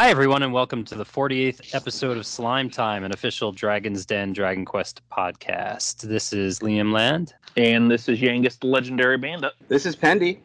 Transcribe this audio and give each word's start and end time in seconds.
Hi, 0.00 0.08
everyone, 0.08 0.42
and 0.42 0.50
welcome 0.50 0.82
to 0.86 0.94
the 0.94 1.04
48th 1.04 1.74
episode 1.74 2.16
of 2.16 2.24
Slime 2.24 2.70
Time, 2.70 3.04
an 3.04 3.12
official 3.12 3.52
Dragon's 3.52 4.06
Den 4.06 4.32
Dragon 4.32 4.64
Quest 4.64 5.02
podcast. 5.12 6.00
This 6.00 6.32
is 6.32 6.60
Liam 6.60 6.90
Land. 6.90 7.34
And 7.58 7.90
this 7.90 8.08
is 8.08 8.18
Yangus, 8.18 8.58
the 8.58 8.68
legendary 8.68 9.18
bandit. 9.18 9.52
This 9.68 9.84
is 9.84 9.94
Pendy. 9.94 10.38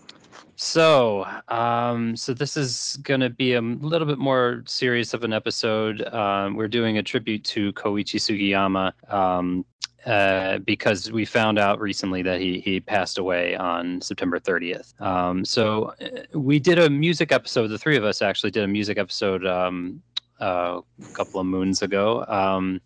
So, 0.58 1.26
um, 1.48 2.18
so 2.18 2.34
this 2.34 2.58
is 2.58 3.00
going 3.04 3.22
to 3.22 3.30
be 3.30 3.54
a 3.54 3.62
little 3.62 4.06
bit 4.06 4.18
more 4.18 4.62
serious 4.66 5.14
of 5.14 5.24
an 5.24 5.32
episode. 5.32 6.02
Um, 6.14 6.58
we're 6.58 6.68
doing 6.68 6.98
a 6.98 7.04
tribute 7.04 7.46
to 7.46 7.72
Koichi 7.72 8.20
Sugiyama 8.20 8.92
um, 9.10 9.64
uh, 10.06 10.60
because 10.60 11.12
we 11.12 11.26
found 11.26 11.58
out 11.58 11.80
recently 11.80 12.22
that 12.22 12.40
he 12.40 12.60
he 12.60 12.80
passed 12.80 13.18
away 13.18 13.56
on 13.56 14.00
September 14.02 14.40
30th. 14.40 15.00
Um, 15.02 15.44
so 15.44 15.94
uh, 16.02 16.38
we 16.38 16.60
did 16.60 16.78
a 16.80 16.90
music 16.90 17.32
episode. 17.32 17.68
The 17.68 17.78
three 17.78 17.98
of 17.98 18.04
us 18.04 18.22
actually 18.22 18.52
did 18.52 18.64
a 18.64 18.68
music 18.68 18.98
episode 18.98 19.46
um, 19.46 20.02
uh, 20.40 20.82
a 21.02 21.14
couple 21.14 21.40
of 21.40 21.48
moons 21.48 21.82
ago, 21.82 22.24
um, 22.28 22.82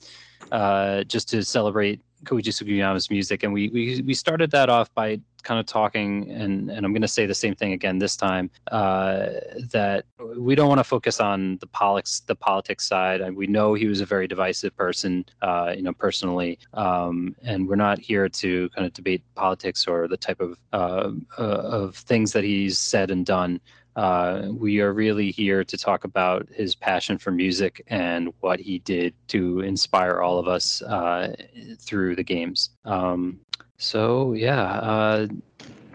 uh, 0.52 1.04
just 1.04 1.30
to 1.30 1.44
celebrate 1.44 2.00
Koichi 2.26 2.52
Sugiyama's 2.52 3.10
music, 3.10 3.44
and 3.44 3.54
we 3.54 3.70
we 3.70 4.02
we 4.02 4.14
started 4.14 4.52
that 4.52 4.70
off 4.70 4.94
by 4.94 5.20
kind 5.44 5.60
of 5.60 5.66
talking, 5.66 6.30
and 6.32 6.70
and 6.70 6.86
I'm 6.86 6.92
going 6.94 7.02
to 7.02 7.08
say 7.08 7.26
the 7.26 7.34
same 7.34 7.56
thing 7.56 7.74
again 7.74 8.00
this 8.00 8.16
time. 8.16 8.50
Uh, 8.72 9.30
that 9.72 10.06
we 10.38 10.56
don't 10.56 10.68
want 10.68 10.80
to 10.80 10.84
focus 10.84 11.20
on 11.20 11.58
the 11.58 11.68
politics 11.68 12.22
the 12.22 12.36
politics 12.36 12.88
side. 12.88 13.22
We 13.34 13.48
know 13.48 13.74
he 13.74 13.88
was 13.88 14.02
a 14.02 14.06
very 14.06 14.28
divisive 14.28 14.76
person, 14.76 15.26
uh, 15.42 15.74
you 15.76 15.84
know, 15.84 15.94
personally, 15.94 16.60
um, 16.74 17.36
and 17.44 17.68
we're 17.68 17.76
not 17.76 18.00
here 18.00 18.30
to 18.30 18.70
kind 18.70 18.86
of 18.86 18.94
debate 18.94 19.24
politics 19.36 19.88
or 19.88 20.08
the 20.08 20.18
type 20.18 20.40
of 20.40 20.58
uh, 20.74 21.12
uh 21.38 21.42
of 21.42 21.96
things 21.96 22.34
that 22.34 22.44
he's 22.44 22.78
said 22.78 23.12
and 23.12 23.26
done. 23.26 23.60
Uh, 23.96 24.48
we 24.52 24.80
are 24.80 24.94
really 24.94 25.32
here 25.32 25.64
to 25.64 25.78
talk 25.78 26.04
about 26.04 26.48
his 26.50 26.76
passion 26.76 27.18
for 27.18 27.32
music 27.32 27.84
and 27.88 28.34
what 28.40 28.60
he 28.60 28.80
did 28.80 29.14
to 29.28 29.60
inspire 29.62 30.22
all 30.22 30.38
of 30.38 30.48
us 30.48 30.82
uh, 30.84 31.34
through 31.80 32.16
the 32.16 32.24
games. 32.24 32.72
Um, 32.86 33.40
so 33.78 34.34
yeah, 34.34 34.64
uh, 34.64 35.28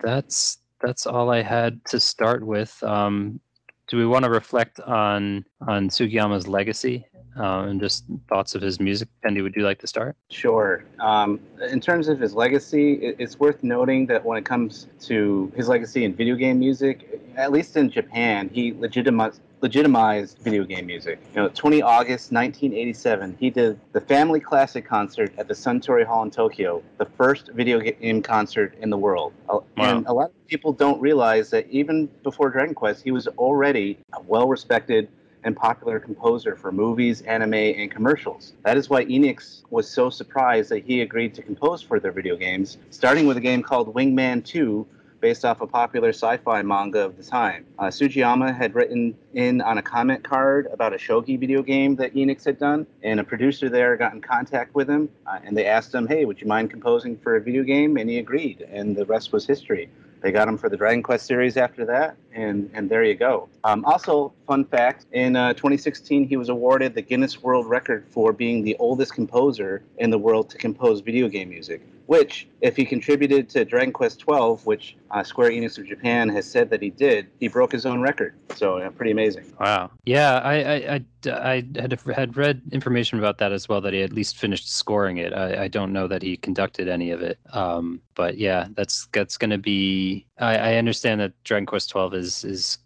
that's 0.02 0.58
that's 0.80 1.06
all 1.06 1.30
I 1.30 1.42
had 1.42 1.82
to 1.86 2.00
start 2.00 2.44
with. 2.44 2.82
Um, 2.82 3.40
do 3.86 3.96
we 3.96 4.06
want 4.06 4.24
to 4.24 4.30
reflect 4.30 4.80
on 4.80 5.44
on 5.66 5.88
Sugiyama's 5.88 6.46
legacy 6.46 7.06
uh, 7.38 7.66
and 7.68 7.80
just 7.80 8.04
thoughts 8.28 8.54
of 8.54 8.62
his 8.62 8.80
music? 8.80 9.08
Pendy, 9.24 9.42
would 9.42 9.54
you 9.56 9.62
like 9.62 9.78
to 9.80 9.86
start? 9.86 10.16
Sure. 10.30 10.84
Um, 11.00 11.40
in 11.70 11.80
terms 11.80 12.08
of 12.08 12.20
his 12.20 12.34
legacy, 12.34 12.94
it, 12.94 13.16
it's 13.18 13.38
worth 13.38 13.62
noting 13.62 14.06
that 14.06 14.24
when 14.24 14.38
it 14.38 14.44
comes 14.44 14.86
to 15.02 15.52
his 15.56 15.68
legacy 15.68 16.04
in 16.04 16.14
video 16.14 16.34
game 16.36 16.58
music, 16.58 17.20
at 17.36 17.52
least 17.52 17.76
in 17.76 17.90
Japan, 17.90 18.50
he 18.52 18.72
legitimized 18.72 19.40
legitimized 19.64 20.36
video 20.40 20.62
game 20.62 20.84
music. 20.84 21.18
You 21.34 21.40
know, 21.40 21.48
20 21.48 21.80
August 21.80 22.32
1987, 22.32 23.38
he 23.40 23.48
did 23.48 23.80
the 23.92 24.00
Family 24.00 24.38
Classic 24.38 24.86
concert 24.86 25.32
at 25.38 25.48
the 25.48 25.54
Suntory 25.54 26.04
Hall 26.04 26.22
in 26.22 26.30
Tokyo, 26.30 26.82
the 26.98 27.06
first 27.06 27.48
video 27.48 27.80
game 27.80 28.20
concert 28.20 28.74
in 28.82 28.90
the 28.90 28.98
world. 28.98 29.32
Wow. 29.48 29.64
And 29.78 30.06
a 30.06 30.12
lot 30.12 30.26
of 30.26 30.46
people 30.48 30.74
don't 30.74 31.00
realize 31.00 31.48
that 31.48 31.66
even 31.70 32.10
before 32.22 32.50
Dragon 32.50 32.74
Quest, 32.74 33.02
he 33.02 33.10
was 33.10 33.26
already 33.38 33.98
a 34.12 34.20
well-respected 34.20 35.08
and 35.44 35.54
popular 35.56 36.00
composer 36.00 36.56
for 36.56 36.72
movies, 36.72 37.22
anime, 37.22 37.54
and 37.54 37.90
commercials. 37.90 38.54
That 38.64 38.76
is 38.76 38.90
why 38.90 39.04
Enix 39.04 39.62
was 39.70 39.88
so 39.88 40.10
surprised 40.10 40.70
that 40.70 40.84
he 40.84 41.02
agreed 41.02 41.34
to 41.34 41.42
compose 41.42 41.82
for 41.82 42.00
their 42.00 42.12
video 42.12 42.36
games, 42.36 42.78
starting 42.90 43.26
with 43.26 43.36
a 43.36 43.40
game 43.40 43.62
called 43.62 43.94
Wingman 43.94 44.44
2, 44.44 44.86
based 45.20 45.44
off 45.46 45.62
a 45.62 45.66
popular 45.66 46.10
sci-fi 46.10 46.60
manga 46.60 47.02
of 47.02 47.16
the 47.16 47.22
time. 47.22 47.64
Uh, 47.78 47.84
Sugiyama 47.84 48.54
had 48.54 48.74
written 48.74 49.16
in 49.32 49.62
on 49.62 49.78
a 49.78 49.82
comment 49.82 50.22
card 50.22 50.66
about 50.70 50.92
a 50.92 50.98
shogi 50.98 51.40
video 51.40 51.62
game 51.62 51.96
that 51.96 52.14
Enix 52.14 52.44
had 52.44 52.58
done, 52.58 52.86
and 53.02 53.18
a 53.18 53.24
producer 53.24 53.70
there 53.70 53.96
got 53.96 54.12
in 54.12 54.20
contact 54.20 54.74
with 54.74 54.86
him, 54.86 55.08
uh, 55.26 55.38
and 55.42 55.56
they 55.56 55.64
asked 55.64 55.94
him, 55.94 56.06
"Hey, 56.06 56.26
would 56.26 56.42
you 56.42 56.46
mind 56.46 56.68
composing 56.70 57.16
for 57.16 57.36
a 57.36 57.40
video 57.40 57.62
game?" 57.62 57.96
And 57.96 58.10
he 58.10 58.18
agreed, 58.18 58.66
and 58.70 58.94
the 58.94 59.06
rest 59.06 59.32
was 59.32 59.46
history. 59.46 59.88
They 60.20 60.30
got 60.30 60.46
him 60.46 60.58
for 60.58 60.68
the 60.68 60.76
Dragon 60.76 61.02
Quest 61.02 61.24
series 61.26 61.56
after 61.56 61.86
that, 61.86 62.16
and 62.34 62.70
and 62.74 62.90
there 62.90 63.02
you 63.02 63.14
go. 63.14 63.48
Um, 63.64 63.84
also, 63.86 64.32
fun 64.46 64.64
fact: 64.64 65.06
in 65.12 65.36
uh, 65.36 65.54
2016, 65.54 66.28
he 66.28 66.36
was 66.36 66.50
awarded 66.50 66.94
the 66.94 67.02
Guinness 67.02 67.42
World 67.42 67.66
Record 67.66 68.06
for 68.10 68.32
being 68.32 68.62
the 68.62 68.76
oldest 68.78 69.14
composer 69.14 69.82
in 69.98 70.10
the 70.10 70.18
world 70.18 70.50
to 70.50 70.58
compose 70.58 71.00
video 71.00 71.28
game 71.28 71.48
music 71.48 71.82
which, 72.06 72.46
if 72.60 72.76
he 72.76 72.84
contributed 72.84 73.48
to 73.50 73.64
Dragon 73.64 73.92
Quest 73.92 74.20
XII, 74.20 74.56
which 74.64 74.96
uh, 75.10 75.22
Square 75.22 75.50
Enix 75.50 75.78
of 75.78 75.86
Japan 75.86 76.28
has 76.28 76.50
said 76.50 76.68
that 76.70 76.82
he 76.82 76.90
did, 76.90 77.28
he 77.40 77.48
broke 77.48 77.72
his 77.72 77.86
own 77.86 78.00
record. 78.00 78.34
So 78.56 78.78
uh, 78.78 78.90
pretty 78.90 79.10
amazing. 79.10 79.52
Wow. 79.58 79.90
Yeah, 80.04 80.38
I, 80.40 80.54
I, 80.54 80.74
I, 80.74 81.30
I, 81.30 81.54
had 81.76 81.98
had 82.14 82.36
read 82.36 82.60
information 82.72 83.18
about 83.18 83.38
that 83.38 83.52
as 83.52 83.68
well. 83.68 83.80
That 83.80 83.94
he 83.94 84.02
at 84.02 84.12
least 84.12 84.36
finished 84.36 84.70
scoring 84.70 85.16
it. 85.16 85.32
I, 85.32 85.64
I 85.64 85.68
don't 85.68 85.92
know 85.92 86.06
that 86.08 86.22
he 86.22 86.36
conducted 86.36 86.88
any 86.88 87.10
of 87.10 87.22
it. 87.22 87.38
Um, 87.52 88.00
but 88.14 88.36
yeah, 88.36 88.68
that's 88.74 89.08
that's 89.12 89.38
going 89.38 89.50
to 89.50 89.58
be. 89.58 90.26
I, 90.38 90.56
I 90.56 90.74
understand 90.74 91.20
that 91.20 91.32
Dragon 91.44 91.66
Quest 91.66 91.90
XII 91.90 92.10
is 92.12 92.44
is 92.44 92.78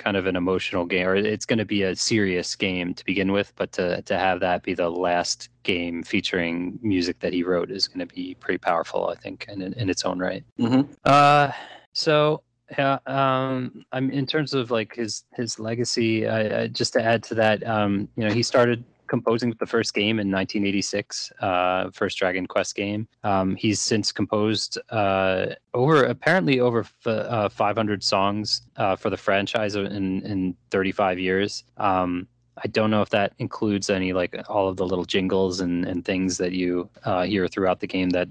kind 0.00 0.16
of 0.16 0.26
an 0.26 0.34
emotional 0.34 0.84
game, 0.84 1.06
or 1.06 1.14
it's 1.14 1.46
going 1.46 1.58
to 1.58 1.64
be 1.64 1.82
a 1.82 1.94
serious 1.94 2.56
game 2.56 2.94
to 2.94 3.04
begin 3.04 3.32
with. 3.32 3.52
But 3.56 3.72
to 3.72 4.02
to 4.02 4.18
have 4.18 4.40
that 4.40 4.62
be 4.62 4.74
the 4.74 4.90
last 4.90 5.50
game 5.62 6.02
featuring 6.02 6.78
music 6.82 7.20
that 7.20 7.32
he 7.32 7.42
wrote 7.42 7.70
is 7.70 7.86
going 7.86 8.06
to 8.06 8.12
be 8.12 8.34
pretty 8.34 8.58
powerful, 8.58 9.08
I 9.08 9.14
think, 9.14 9.46
in 9.48 9.60
in 9.62 9.90
its 9.90 10.04
own 10.04 10.18
right. 10.18 10.44
Mm-hmm. 10.58 10.92
Uh, 11.04 11.52
so 11.92 12.42
yeah, 12.78 12.98
um, 13.06 13.84
I'm 13.92 14.10
in 14.10 14.26
terms 14.26 14.54
of 14.54 14.70
like 14.70 14.94
his 14.94 15.24
his 15.34 15.58
legacy. 15.58 16.26
I, 16.26 16.62
I, 16.62 16.66
just 16.68 16.92
to 16.94 17.02
add 17.02 17.22
to 17.24 17.34
that, 17.36 17.66
um, 17.66 18.08
you 18.16 18.26
know, 18.26 18.32
he 18.32 18.42
started 18.42 18.84
composing 19.10 19.52
the 19.58 19.66
first 19.66 19.92
game 19.92 20.20
in 20.20 20.30
1986, 20.30 21.32
uh, 21.40 21.90
first 21.90 22.16
Dragon 22.16 22.46
Quest 22.46 22.76
game. 22.76 23.08
Um, 23.24 23.56
he's 23.56 23.80
since 23.80 24.12
composed 24.12 24.78
uh, 24.90 25.46
over 25.74 26.04
apparently 26.04 26.60
over 26.60 26.80
f- 26.80 27.06
uh, 27.06 27.48
500 27.48 28.04
songs 28.04 28.62
uh, 28.76 28.94
for 28.94 29.10
the 29.10 29.16
franchise 29.16 29.74
in 29.74 30.22
in 30.22 30.56
35 30.70 31.18
years. 31.18 31.64
Um, 31.76 32.28
I 32.62 32.68
don't 32.68 32.90
know 32.90 33.02
if 33.02 33.10
that 33.10 33.32
includes 33.38 33.90
any 33.90 34.12
like 34.12 34.36
all 34.48 34.68
of 34.68 34.76
the 34.76 34.86
little 34.86 35.04
jingles 35.04 35.60
and, 35.60 35.84
and 35.86 36.04
things 36.04 36.38
that 36.38 36.52
you 36.52 36.88
uh, 37.04 37.24
hear 37.24 37.48
throughout 37.48 37.80
the 37.80 37.86
game 37.86 38.10
that 38.10 38.28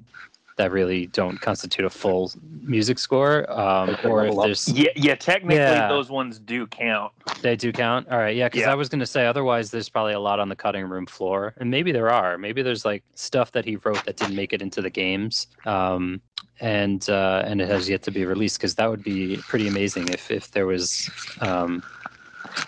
that 0.59 0.73
really 0.73 1.05
don't 1.07 1.39
constitute 1.39 1.85
a 1.85 1.89
full 1.89 2.33
music 2.63 2.99
score. 2.99 3.49
Um, 3.49 3.95
or 4.03 4.25
if 4.25 4.35
there's 4.35 4.67
yeah, 4.67 4.89
yeah, 4.93 5.15
technically 5.15 5.55
yeah, 5.55 5.87
those 5.87 6.09
ones 6.09 6.37
do 6.37 6.67
count. 6.67 7.13
They 7.41 7.55
do 7.55 7.71
count. 7.71 8.09
All 8.11 8.17
right, 8.17 8.35
yeah, 8.35 8.47
because 8.47 8.61
yeah. 8.61 8.71
I 8.71 8.75
was 8.75 8.89
going 8.89 8.99
to 8.99 9.05
say 9.05 9.25
otherwise 9.25 9.71
there's 9.71 9.87
probably 9.87 10.13
a 10.13 10.19
lot 10.19 10.41
on 10.41 10.49
the 10.49 10.57
cutting 10.57 10.85
room 10.89 11.05
floor, 11.05 11.53
and 11.59 11.71
maybe 11.71 11.93
there 11.93 12.11
are. 12.11 12.37
Maybe 12.37 12.61
there's 12.61 12.83
like 12.83 13.03
stuff 13.15 13.53
that 13.53 13.63
he 13.63 13.77
wrote 13.77 14.03
that 14.03 14.17
didn't 14.17 14.35
make 14.35 14.51
it 14.51 14.61
into 14.61 14.81
the 14.81 14.89
games. 14.89 15.47
Um, 15.65 16.21
and 16.59 17.09
uh, 17.09 17.43
and 17.45 17.61
it 17.61 17.69
has 17.69 17.87
yet 17.87 18.03
to 18.03 18.11
be 18.11 18.25
released 18.25 18.57
because 18.57 18.75
that 18.75 18.89
would 18.89 19.03
be 19.03 19.37
pretty 19.47 19.69
amazing 19.69 20.09
if 20.09 20.29
if 20.29 20.51
there 20.51 20.65
was 20.65 21.09
um, 21.39 21.81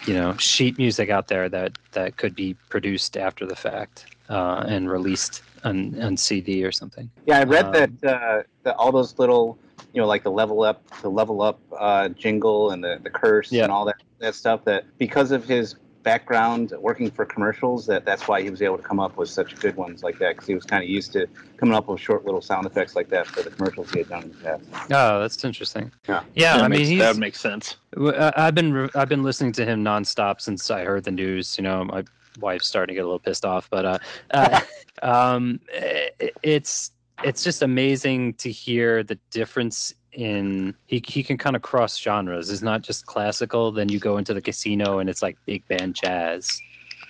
you 0.06 0.14
know 0.14 0.38
sheet 0.38 0.78
music 0.78 1.10
out 1.10 1.28
there 1.28 1.50
that 1.50 1.78
that 1.92 2.16
could 2.16 2.36
be 2.36 2.54
produced 2.70 3.18
after 3.18 3.46
the 3.46 3.56
fact 3.56 4.06
uh, 4.30 4.64
and 4.66 4.90
released 4.90 5.42
on, 5.64 6.00
on 6.02 6.18
CD 6.18 6.64
or 6.64 6.72
something. 6.72 7.10
Yeah, 7.26 7.40
I 7.40 7.44
read 7.44 7.66
um, 7.66 7.72
that 7.72 8.04
uh, 8.04 8.44
that 8.64 8.76
all 8.76 8.92
those 8.92 9.18
little, 9.20 9.58
you 9.94 10.02
know, 10.02 10.08
like 10.08 10.24
the 10.24 10.32
level 10.32 10.64
up, 10.64 10.84
the 11.02 11.10
level 11.10 11.42
up 11.42 11.60
uh, 11.78 12.10
jingle 12.10 12.72
and 12.72 12.84
the, 12.84 13.00
the 13.04 13.10
curse 13.10 13.52
yeah. 13.52 13.64
and 13.64 13.72
all 13.72 13.86
that 13.86 14.02
that 14.20 14.36
stuff. 14.36 14.64
That 14.66 14.86
because 14.98 15.32
of 15.32 15.46
his 15.46 15.76
background 16.04 16.74
working 16.80 17.12
for 17.12 17.26
commercials, 17.26 17.86
that 17.86 18.06
that's 18.06 18.28
why 18.28 18.42
he 18.42 18.50
was 18.50 18.62
able 18.62 18.78
to 18.78 18.84
come 18.84 19.00
up 19.00 19.18
with 19.18 19.30
such 19.30 19.56
good 19.60 19.76
ones 19.76 20.04
like 20.04 20.18
that 20.20 20.36
because 20.36 20.48
he 20.48 20.56
was 20.56 20.64
kind 20.64 20.84
of 20.84 20.90
used 20.90 21.14
to 21.14 21.28
coming 21.58 21.76
up 21.76 21.88
with 21.88 22.00
short 22.00 22.26
little 22.26 22.42
sound 22.42 22.66
effects 22.66 22.96
like 22.96 23.10
that 23.10 23.28
for 23.28 23.44
the 23.44 23.50
commercials 23.50 23.92
he 23.92 24.00
had 24.00 24.10
done 24.10 24.24
in 24.24 24.32
the 24.32 24.38
past. 24.38 24.64
Oh, 24.92 25.20
that's 25.20 25.44
interesting. 25.44 25.92
Yeah, 26.08 26.24
yeah. 26.34 26.56
I 26.58 26.68
mean, 26.68 26.98
that 26.98 27.18
makes 27.18 27.40
sense. 27.40 27.78
I've 27.98 28.56
been 28.56 28.90
I've 28.96 29.10
been 29.10 29.24
listening 29.24 29.52
to 29.54 29.66
him 29.66 29.84
nonstop 29.84 30.42
since 30.42 30.70
I 30.72 30.84
heard 30.84 31.04
the 31.04 31.12
news. 31.12 31.58
You 31.58 31.64
know, 31.64 31.86
my 31.86 32.04
wife's 32.40 32.68
starting 32.68 32.94
to 32.94 32.96
get 32.96 33.04
a 33.04 33.08
little 33.08 33.20
pissed 33.20 33.46
off, 33.46 33.70
but 33.70 33.86
uh, 33.86 34.00
uh 34.32 34.62
um, 35.02 35.60
it, 35.74 36.36
it's 36.44 36.92
it's 37.24 37.44
just 37.44 37.62
amazing 37.62 38.34
to 38.36 38.52
hear 38.52 39.04
the 39.04 39.18
difference 39.30 39.94
in 40.14 40.76
he 40.88 41.04
he 41.08 41.24
can 41.24 41.38
kind 41.38 41.56
of 41.56 41.62
cross 41.62 41.98
genres. 41.98 42.50
It's 42.50 42.62
not 42.62 42.82
just 42.82 43.06
classical. 43.06 43.72
Then 43.72 43.90
you 43.90 44.00
go 44.00 44.18
into 44.18 44.34
the 44.34 44.42
casino 44.42 45.00
and 45.00 45.10
it's 45.10 45.22
like 45.22 45.38
big 45.46 45.68
band 45.68 45.96
jazz, 45.96 46.60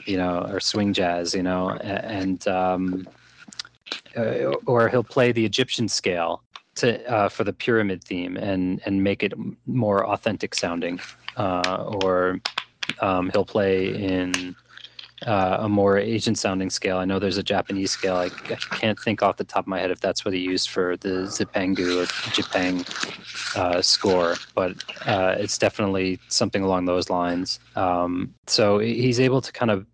you 0.06 0.18
know, 0.18 0.46
or 0.50 0.60
swing 0.60 0.94
jazz, 0.94 1.34
you 1.34 1.44
know, 1.44 1.72
and 1.72 2.48
um, 2.48 3.08
uh, 4.16 4.54
or 4.66 4.90
he'll 4.90 5.04
play 5.04 5.32
the 5.32 5.46
Egyptian 5.46 5.88
scale 5.88 6.44
to 6.76 7.06
uh, 7.12 7.30
for 7.30 7.44
the 7.44 7.54
pyramid 7.54 8.04
theme 8.04 8.38
and 8.38 8.82
and 8.86 9.04
make 9.04 9.24
it 9.24 9.34
more 9.66 10.06
authentic 10.06 10.56
sounding, 10.56 11.00
uh, 11.38 11.92
or 12.04 12.40
um, 13.00 13.30
he'll 13.32 13.46
play 13.46 13.94
in 13.96 14.56
uh, 15.26 15.58
a 15.60 15.70
more 15.70 15.98
Asian 15.98 16.34
sounding 16.34 16.70
scale. 16.70 16.98
I 16.98 17.06
know 17.06 17.20
there's 17.20 17.38
a 17.38 17.44
Japanese 17.44 17.92
scale. 17.92 18.16
I, 18.16 18.26
I, 18.26 18.56
can't 18.76 19.00
think 19.00 19.22
off 19.22 19.38
the 19.38 19.44
top 19.44 19.66
of 19.66 19.68
my 19.68 19.80
head 19.80 19.92
if 19.92 20.00
that's 20.00 20.26
what 20.26 20.34
he 20.34 20.40
used 20.40 20.70
for 20.70 20.98
the 20.98 21.28
Zipangu 21.28 22.04
or 22.04 22.06
Jipang 22.32 23.56
uh, 23.56 23.82
score, 23.82 24.36
but 24.56 24.84
uh, 25.06 25.36
it's 25.38 25.58
definitely 25.58 26.20
something 26.28 26.64
along 26.64 26.86
those 26.86 27.10
lines. 27.10 27.60
Um, 27.76 28.34
so 28.48 28.80
he's 28.80 29.20
able 29.20 29.42
to 29.42 29.52
kind 29.52 29.70
of 29.70 29.86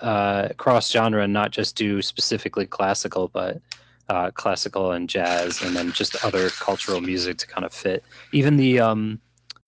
uh, 0.00 0.50
cross 0.58 0.90
genre 0.90 1.22
and 1.22 1.32
not 1.32 1.50
just 1.50 1.74
do 1.74 2.00
specifically 2.00 2.66
classical, 2.66 3.28
but 3.28 3.60
uh, 4.08 4.30
classical 4.30 4.92
and 4.92 5.08
jazz, 5.08 5.62
and 5.62 5.74
then 5.74 5.90
just 5.92 6.24
other 6.24 6.50
cultural 6.50 7.00
music 7.00 7.38
to 7.38 7.46
kind 7.46 7.64
of 7.64 7.72
fit. 7.72 8.04
Even 8.32 8.56
the 8.56 8.78
um, 8.78 9.20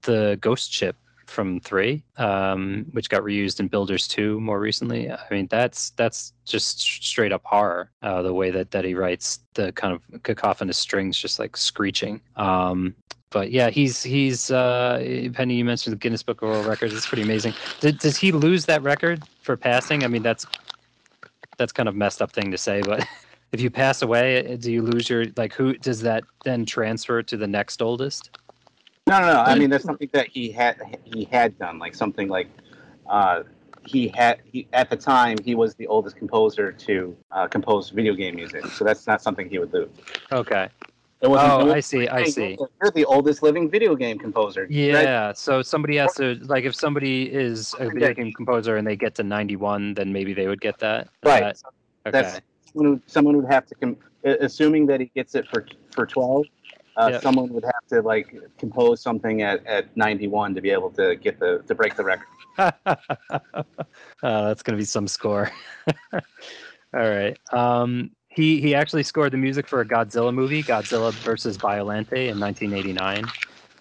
the 0.02 0.38
Ghost 0.40 0.72
Ship 0.72 0.96
from 1.26 1.60
three, 1.60 2.04
um, 2.16 2.86
which 2.92 3.08
got 3.08 3.22
reused 3.22 3.60
in 3.60 3.68
Builders 3.68 4.06
two 4.08 4.40
more 4.40 4.60
recently. 4.60 5.10
I 5.10 5.18
mean, 5.30 5.46
that's 5.50 5.90
that's 5.90 6.32
just 6.44 6.80
straight 6.80 7.32
up 7.32 7.42
horror. 7.44 7.90
Uh, 8.02 8.22
the 8.22 8.34
way 8.34 8.50
that 8.50 8.70
that 8.70 8.84
he 8.84 8.94
writes 8.94 9.40
the 9.54 9.72
kind 9.72 9.94
of 9.94 10.22
cacophonous 10.22 10.78
strings, 10.78 11.18
just 11.18 11.38
like 11.38 11.56
screeching. 11.56 12.20
Um, 12.36 12.94
but 13.30 13.50
yeah, 13.50 13.70
he's 13.70 14.02
he's 14.02 14.50
uh, 14.50 14.98
Pendy. 15.00 15.56
You 15.56 15.64
mentioned 15.64 15.92
the 15.92 15.98
Guinness 15.98 16.22
Book 16.22 16.40
of 16.42 16.48
World 16.48 16.66
Records. 16.66 16.94
It's 16.94 17.06
pretty 17.06 17.22
amazing. 17.22 17.52
Did, 17.80 17.98
does 17.98 18.16
he 18.16 18.30
lose 18.30 18.64
that 18.66 18.82
record 18.82 19.22
for 19.42 19.56
passing? 19.56 20.04
I 20.04 20.08
mean, 20.08 20.22
that's 20.22 20.46
that's 21.58 21.72
kind 21.72 21.88
of 21.88 21.96
messed 21.96 22.22
up 22.22 22.32
thing 22.32 22.50
to 22.50 22.58
say, 22.58 22.80
but 22.82 23.04
if 23.52 23.60
you 23.60 23.70
pass 23.70 24.02
away, 24.02 24.56
do 24.56 24.72
you 24.72 24.82
lose 24.82 25.10
your 25.10 25.26
like? 25.36 25.52
Who 25.52 25.74
does 25.74 26.00
that 26.02 26.22
then 26.44 26.64
transfer 26.64 27.22
to 27.24 27.36
the 27.36 27.46
next 27.48 27.82
oldest? 27.82 28.30
No, 29.06 29.20
no, 29.20 29.26
no. 29.34 29.40
I 29.40 29.54
mean, 29.58 29.68
that's 29.68 29.84
something 29.84 30.08
that 30.12 30.28
he 30.28 30.50
had 30.50 30.98
he 31.04 31.24
had 31.24 31.58
done, 31.58 31.78
like 31.78 31.94
something 31.94 32.28
like 32.28 32.48
uh, 33.06 33.42
he 33.86 34.08
had 34.08 34.40
he, 34.50 34.66
at 34.72 34.88
the 34.88 34.96
time 34.96 35.36
he 35.44 35.54
was 35.54 35.74
the 35.74 35.86
oldest 35.88 36.16
composer 36.16 36.72
to 36.72 37.14
uh, 37.30 37.46
compose 37.46 37.90
video 37.90 38.14
game 38.14 38.34
music. 38.34 38.64
So 38.66 38.82
that's 38.82 39.06
not 39.06 39.20
something 39.20 39.50
he 39.50 39.58
would 39.58 39.72
do. 39.72 39.90
Okay. 40.32 40.68
oh, 41.22 41.70
I 41.70 41.80
see. 41.80 42.08
I 42.08 42.24
see. 42.24 42.56
You're 42.82 42.90
the 42.92 43.04
oldest 43.04 43.42
living 43.42 43.68
video 43.68 43.94
game 43.94 44.18
composer. 44.18 44.66
Yeah. 44.70 45.26
Right? 45.26 45.36
So 45.36 45.60
somebody 45.60 45.96
has 45.96 46.14
to 46.14 46.36
like 46.44 46.64
if 46.64 46.74
somebody 46.74 47.30
is 47.30 47.74
a 47.78 47.90
video 47.90 48.14
game 48.14 48.32
composer 48.32 48.78
and 48.78 48.86
they 48.86 48.96
get 48.96 49.14
to 49.16 49.22
91, 49.22 49.94
then 49.94 50.14
maybe 50.14 50.32
they 50.32 50.46
would 50.46 50.62
get 50.62 50.78
that. 50.78 51.08
Right. 51.22 51.40
That, 51.42 51.62
okay. 52.06 52.22
That's 52.22 52.40
someone 52.72 52.90
would, 52.92 53.02
someone 53.06 53.36
would 53.36 53.52
have 53.52 53.66
to, 53.66 53.74
com- 53.74 53.98
assuming 54.24 54.86
that 54.86 55.00
he 55.00 55.10
gets 55.14 55.34
it 55.34 55.46
for 55.48 55.66
for 55.90 56.06
12, 56.06 56.46
uh, 56.96 57.10
yep. 57.12 57.22
someone 57.22 57.52
would 57.52 57.64
have 57.64 57.86
to 57.88 58.02
like 58.02 58.34
compose 58.58 59.00
something 59.00 59.42
at, 59.42 59.64
at 59.66 59.96
91 59.96 60.54
to 60.54 60.60
be 60.60 60.70
able 60.70 60.90
to 60.90 61.16
get 61.16 61.38
the 61.40 61.62
to 61.66 61.74
break 61.74 61.96
the 61.96 62.04
record. 62.04 62.26
oh, 62.58 64.46
that's 64.46 64.62
gonna 64.62 64.78
be 64.78 64.84
some 64.84 65.08
score. 65.08 65.50
All 66.12 66.20
right. 66.92 67.36
Um, 67.52 68.10
he 68.28 68.60
he 68.60 68.74
actually 68.74 69.02
scored 69.02 69.32
the 69.32 69.38
music 69.38 69.66
for 69.66 69.80
a 69.80 69.84
Godzilla 69.84 70.32
movie, 70.32 70.62
Godzilla 70.62 71.12
versus 71.12 71.58
Biollante, 71.58 72.28
in 72.28 72.38
1989. 72.38 73.24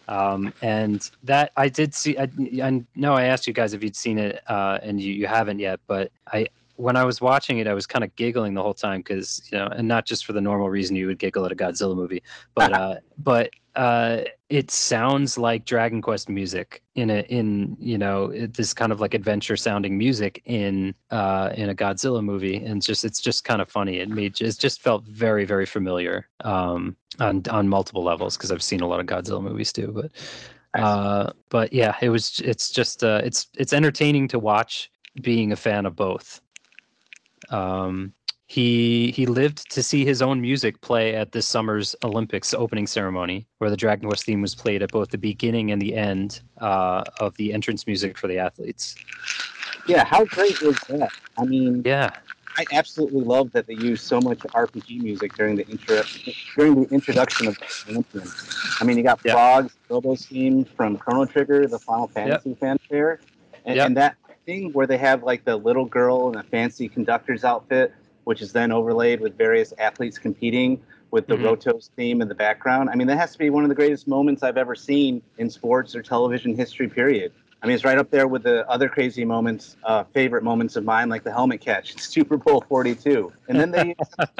Um, 0.07 0.53
and 0.61 1.09
that 1.23 1.51
I 1.55 1.69
did 1.69 1.93
see. 1.93 2.17
I, 2.17 2.27
I 2.61 2.83
know 2.95 3.13
I 3.13 3.25
asked 3.25 3.47
you 3.47 3.53
guys 3.53 3.73
if 3.73 3.83
you'd 3.83 3.95
seen 3.95 4.17
it, 4.17 4.41
uh, 4.47 4.79
and 4.81 4.99
you, 5.01 5.13
you 5.13 5.27
haven't 5.27 5.59
yet. 5.59 5.79
But 5.87 6.11
I 6.31 6.47
when 6.75 6.95
I 6.95 7.03
was 7.03 7.21
watching 7.21 7.59
it, 7.59 7.67
I 7.67 7.73
was 7.73 7.85
kind 7.85 8.03
of 8.03 8.15
giggling 8.15 8.53
the 8.53 8.61
whole 8.61 8.73
time 8.73 8.99
because 9.01 9.47
you 9.51 9.57
know, 9.57 9.67
and 9.67 9.87
not 9.87 10.05
just 10.05 10.25
for 10.25 10.33
the 10.33 10.41
normal 10.41 10.69
reason 10.69 10.95
you 10.95 11.07
would 11.07 11.19
giggle 11.19 11.45
at 11.45 11.51
a 11.51 11.55
Godzilla 11.55 11.95
movie, 11.95 12.23
but 12.55 12.73
uh, 12.79 12.95
but 13.17 13.49
uh, 13.75 14.21
it 14.49 14.69
sounds 14.69 15.37
like 15.37 15.65
Dragon 15.65 16.01
Quest 16.01 16.29
music 16.29 16.83
in 16.95 17.09
a 17.09 17.21
in 17.21 17.75
you 17.79 17.97
know 17.97 18.31
this 18.31 18.73
kind 18.73 18.91
of 18.91 18.99
like 18.99 19.13
adventure 19.13 19.57
sounding 19.57 19.97
music 19.97 20.41
in 20.45 20.93
uh, 21.11 21.51
in 21.55 21.69
a 21.69 21.75
Godzilla 21.75 22.23
movie, 22.23 22.57
and 22.57 22.81
just 22.81 23.03
it's 23.05 23.21
just 23.21 23.43
kind 23.43 23.61
of 23.61 23.69
funny. 23.69 23.97
It 23.97 24.09
made 24.09 24.39
it 24.41 24.57
just 24.59 24.81
felt 24.81 25.05
very 25.05 25.45
very 25.45 25.65
familiar 25.65 26.27
um, 26.41 26.95
on 27.19 27.43
on 27.49 27.67
multiple 27.67 28.03
levels 28.03 28.37
because 28.37 28.51
I've 28.51 28.63
seen 28.63 28.81
a 28.81 28.87
lot 28.87 28.99
of 28.99 29.05
Godzilla 29.05 29.41
movies 29.41 29.71
too, 29.73 29.91
but. 29.93 30.11
Uh, 30.75 31.31
but 31.49 31.71
yeah, 31.71 31.95
it 32.01 32.09
was. 32.09 32.41
It's 32.43 32.71
just. 32.71 33.03
Uh, 33.03 33.21
it's. 33.23 33.45
It's 33.59 33.73
entertaining 33.73 34.27
to 34.29 34.39
watch. 34.39 34.89
Being 35.21 35.51
a 35.51 35.55
fan 35.55 35.85
of 35.85 35.95
both, 35.95 36.41
um, 37.53 38.13
he 38.47 39.11
he 39.11 39.25
lived 39.25 39.71
to 39.71 39.81
see 39.81 40.03
his 40.05 40.21
own 40.21 40.41
music 40.41 40.79
play 40.81 41.15
at 41.15 41.31
this 41.31 41.47
summer's 41.47 41.95
Olympics 42.03 42.53
opening 42.53 42.87
ceremony, 42.87 43.47
where 43.59 43.69
the 43.69 43.77
Dragon 43.77 44.07
Quest 44.07 44.25
theme 44.25 44.41
was 44.41 44.53
played 44.53 44.83
at 44.83 44.91
both 44.91 45.09
the 45.09 45.17
beginning 45.17 45.71
and 45.71 45.81
the 45.81 45.95
end 45.95 46.41
uh, 46.59 47.03
of 47.19 47.35
the 47.37 47.53
entrance 47.53 47.87
music 47.87 48.17
for 48.17 48.27
the 48.27 48.37
athletes. 48.37 48.95
Yeah, 49.87 50.03
how 50.03 50.25
great 50.25 50.61
was 50.61 50.77
that? 50.89 51.09
I 51.37 51.45
mean, 51.45 51.81
yeah, 51.85 52.11
I 52.57 52.65
absolutely 52.71 53.21
love 53.21 53.51
that 53.53 53.65
they 53.67 53.75
use 53.75 54.01
so 54.01 54.21
much 54.21 54.39
RPG 54.39 55.01
music 55.01 55.35
during 55.35 55.55
the 55.55 55.67
intro 55.67 56.01
during 56.55 56.83
the 56.83 56.93
introduction 56.93 57.47
of 57.47 57.57
Olympians. 57.89 58.33
I 58.79 58.83
mean, 58.83 58.97
you 58.97 59.03
got 59.03 59.19
yep. 59.23 59.35
Frog's 59.35 59.73
Bilbo's 59.87 60.25
theme 60.25 60.63
from 60.63 60.97
Chrono 60.97 61.25
Trigger, 61.25 61.67
the 61.67 61.79
Final 61.79 62.07
Fantasy 62.07 62.49
yep. 62.49 62.59
fanfare, 62.59 63.19
and, 63.65 63.75
yep. 63.75 63.87
and 63.87 63.97
that 63.97 64.15
thing 64.45 64.71
where 64.73 64.87
they 64.87 64.97
have 64.97 65.23
like 65.23 65.45
the 65.45 65.55
little 65.55 65.85
girl 65.85 66.29
in 66.29 66.35
a 66.37 66.43
fancy 66.43 66.87
conductor's 66.87 67.43
outfit, 67.43 67.93
which 68.23 68.41
is 68.41 68.51
then 68.51 68.71
overlaid 68.71 69.19
with 69.21 69.37
various 69.37 69.73
athletes 69.77 70.17
competing 70.17 70.81
with 71.11 71.27
the 71.27 71.35
mm-hmm. 71.35 71.45
Rotos 71.45 71.89
theme 71.95 72.21
in 72.21 72.27
the 72.27 72.35
background. 72.35 72.89
I 72.89 72.95
mean, 72.95 73.07
that 73.07 73.17
has 73.17 73.33
to 73.33 73.37
be 73.37 73.49
one 73.49 73.63
of 73.63 73.69
the 73.69 73.75
greatest 73.75 74.07
moments 74.07 74.41
I've 74.41 74.57
ever 74.57 74.75
seen 74.75 75.21
in 75.37 75.49
sports 75.49 75.95
or 75.95 76.01
television 76.01 76.55
history, 76.55 76.87
period. 76.87 77.31
I 77.61 77.67
mean, 77.67 77.75
it's 77.75 77.85
right 77.85 77.97
up 77.97 78.09
there 78.09 78.27
with 78.27 78.43
the 78.43 78.67
other 78.69 78.89
crazy 78.89 79.23
moments, 79.23 79.77
uh, 79.83 80.03
favorite 80.05 80.43
moments 80.43 80.75
of 80.75 80.83
mine, 80.83 81.07
like 81.07 81.23
the 81.23 81.31
helmet 81.31 81.61
catch, 81.61 81.97
Super 82.01 82.35
Bowl 82.35 82.65
42. 82.67 83.31
And 83.47 83.59
then 83.59 83.71
they 83.71 83.95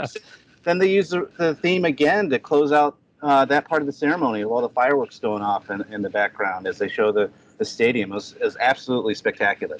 then 0.64 0.80
they 0.80 0.90
use 0.90 1.10
the, 1.10 1.30
the, 1.38 1.56
theme 1.56 1.86
again 1.86 2.30
to 2.32 2.40
close 2.40 2.72
out 2.72 2.98
uh, 3.22 3.46
that 3.46 3.66
part 3.66 3.82
of 3.82 3.86
the 3.86 3.94
ceremony 3.94 4.44
with 4.44 4.52
all 4.52 4.62
the 4.62 4.70
fireworks 4.70 5.20
going 5.20 5.42
off 5.42 5.70
in, 5.70 5.86
in 5.92 6.02
the 6.02 6.10
background 6.10 6.68
as 6.68 6.78
they 6.78 6.90
show 6.90 7.12
the, 7.12 7.30
the 7.58 7.66
stadium. 7.66 8.12
It 8.12 8.16
was, 8.16 8.36
it 8.40 8.44
was 8.44 8.58
absolutely 8.60 9.16
spectacular. 9.16 9.78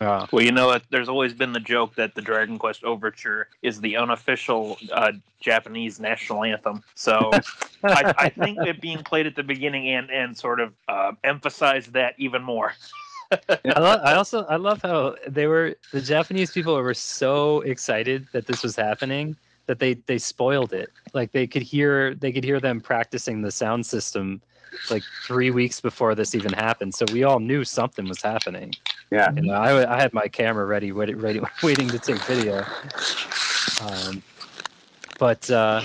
Uh, 0.00 0.26
well, 0.30 0.44
you 0.44 0.52
know, 0.52 0.78
there's 0.90 1.08
always 1.08 1.34
been 1.34 1.52
the 1.52 1.60
joke 1.60 1.96
that 1.96 2.14
the 2.14 2.22
Dragon 2.22 2.56
Quest 2.56 2.84
Overture 2.84 3.48
is 3.62 3.80
the 3.80 3.96
unofficial 3.96 4.78
uh, 4.92 5.12
Japanese 5.40 5.98
national 5.98 6.44
anthem. 6.44 6.82
So 6.94 7.30
I, 7.82 8.14
I, 8.16 8.28
think 8.28 8.58
it 8.60 8.80
being 8.80 9.02
played 9.02 9.26
at 9.26 9.34
the 9.34 9.42
beginning 9.42 9.88
and 9.88 10.08
and 10.08 10.36
sort 10.36 10.60
of 10.60 10.72
uh, 10.86 11.12
emphasized 11.24 11.92
that 11.94 12.14
even 12.16 12.44
more. 12.44 12.74
I, 13.32 13.80
lo- 13.80 14.00
I 14.04 14.14
also 14.14 14.44
I 14.44 14.54
love 14.54 14.80
how 14.82 15.16
they 15.26 15.48
were 15.48 15.74
the 15.92 16.00
Japanese 16.00 16.52
people 16.52 16.76
were 16.76 16.94
so 16.94 17.60
excited 17.62 18.28
that 18.32 18.46
this 18.46 18.62
was 18.62 18.76
happening 18.76 19.36
that 19.66 19.80
they 19.80 19.94
they 19.94 20.18
spoiled 20.18 20.72
it. 20.72 20.90
Like 21.12 21.32
they 21.32 21.46
could 21.46 21.62
hear 21.62 22.14
they 22.14 22.30
could 22.30 22.44
hear 22.44 22.60
them 22.60 22.80
practicing 22.80 23.42
the 23.42 23.50
sound 23.50 23.84
system 23.84 24.40
like 24.90 25.02
three 25.26 25.50
weeks 25.50 25.80
before 25.80 26.14
this 26.14 26.34
even 26.34 26.52
happened. 26.52 26.94
So 26.94 27.04
we 27.12 27.24
all 27.24 27.40
knew 27.40 27.64
something 27.64 28.08
was 28.08 28.22
happening. 28.22 28.74
Yeah. 29.10 29.30
You 29.32 29.42
know, 29.42 29.54
I, 29.54 29.96
I 29.96 30.00
had 30.00 30.12
my 30.12 30.28
camera 30.28 30.66
ready, 30.66 30.92
ready, 30.92 31.14
ready 31.14 31.40
waiting 31.62 31.88
to 31.88 31.98
take 31.98 32.22
video. 32.24 32.64
Um, 33.80 34.22
but 35.18 35.50
uh, 35.50 35.82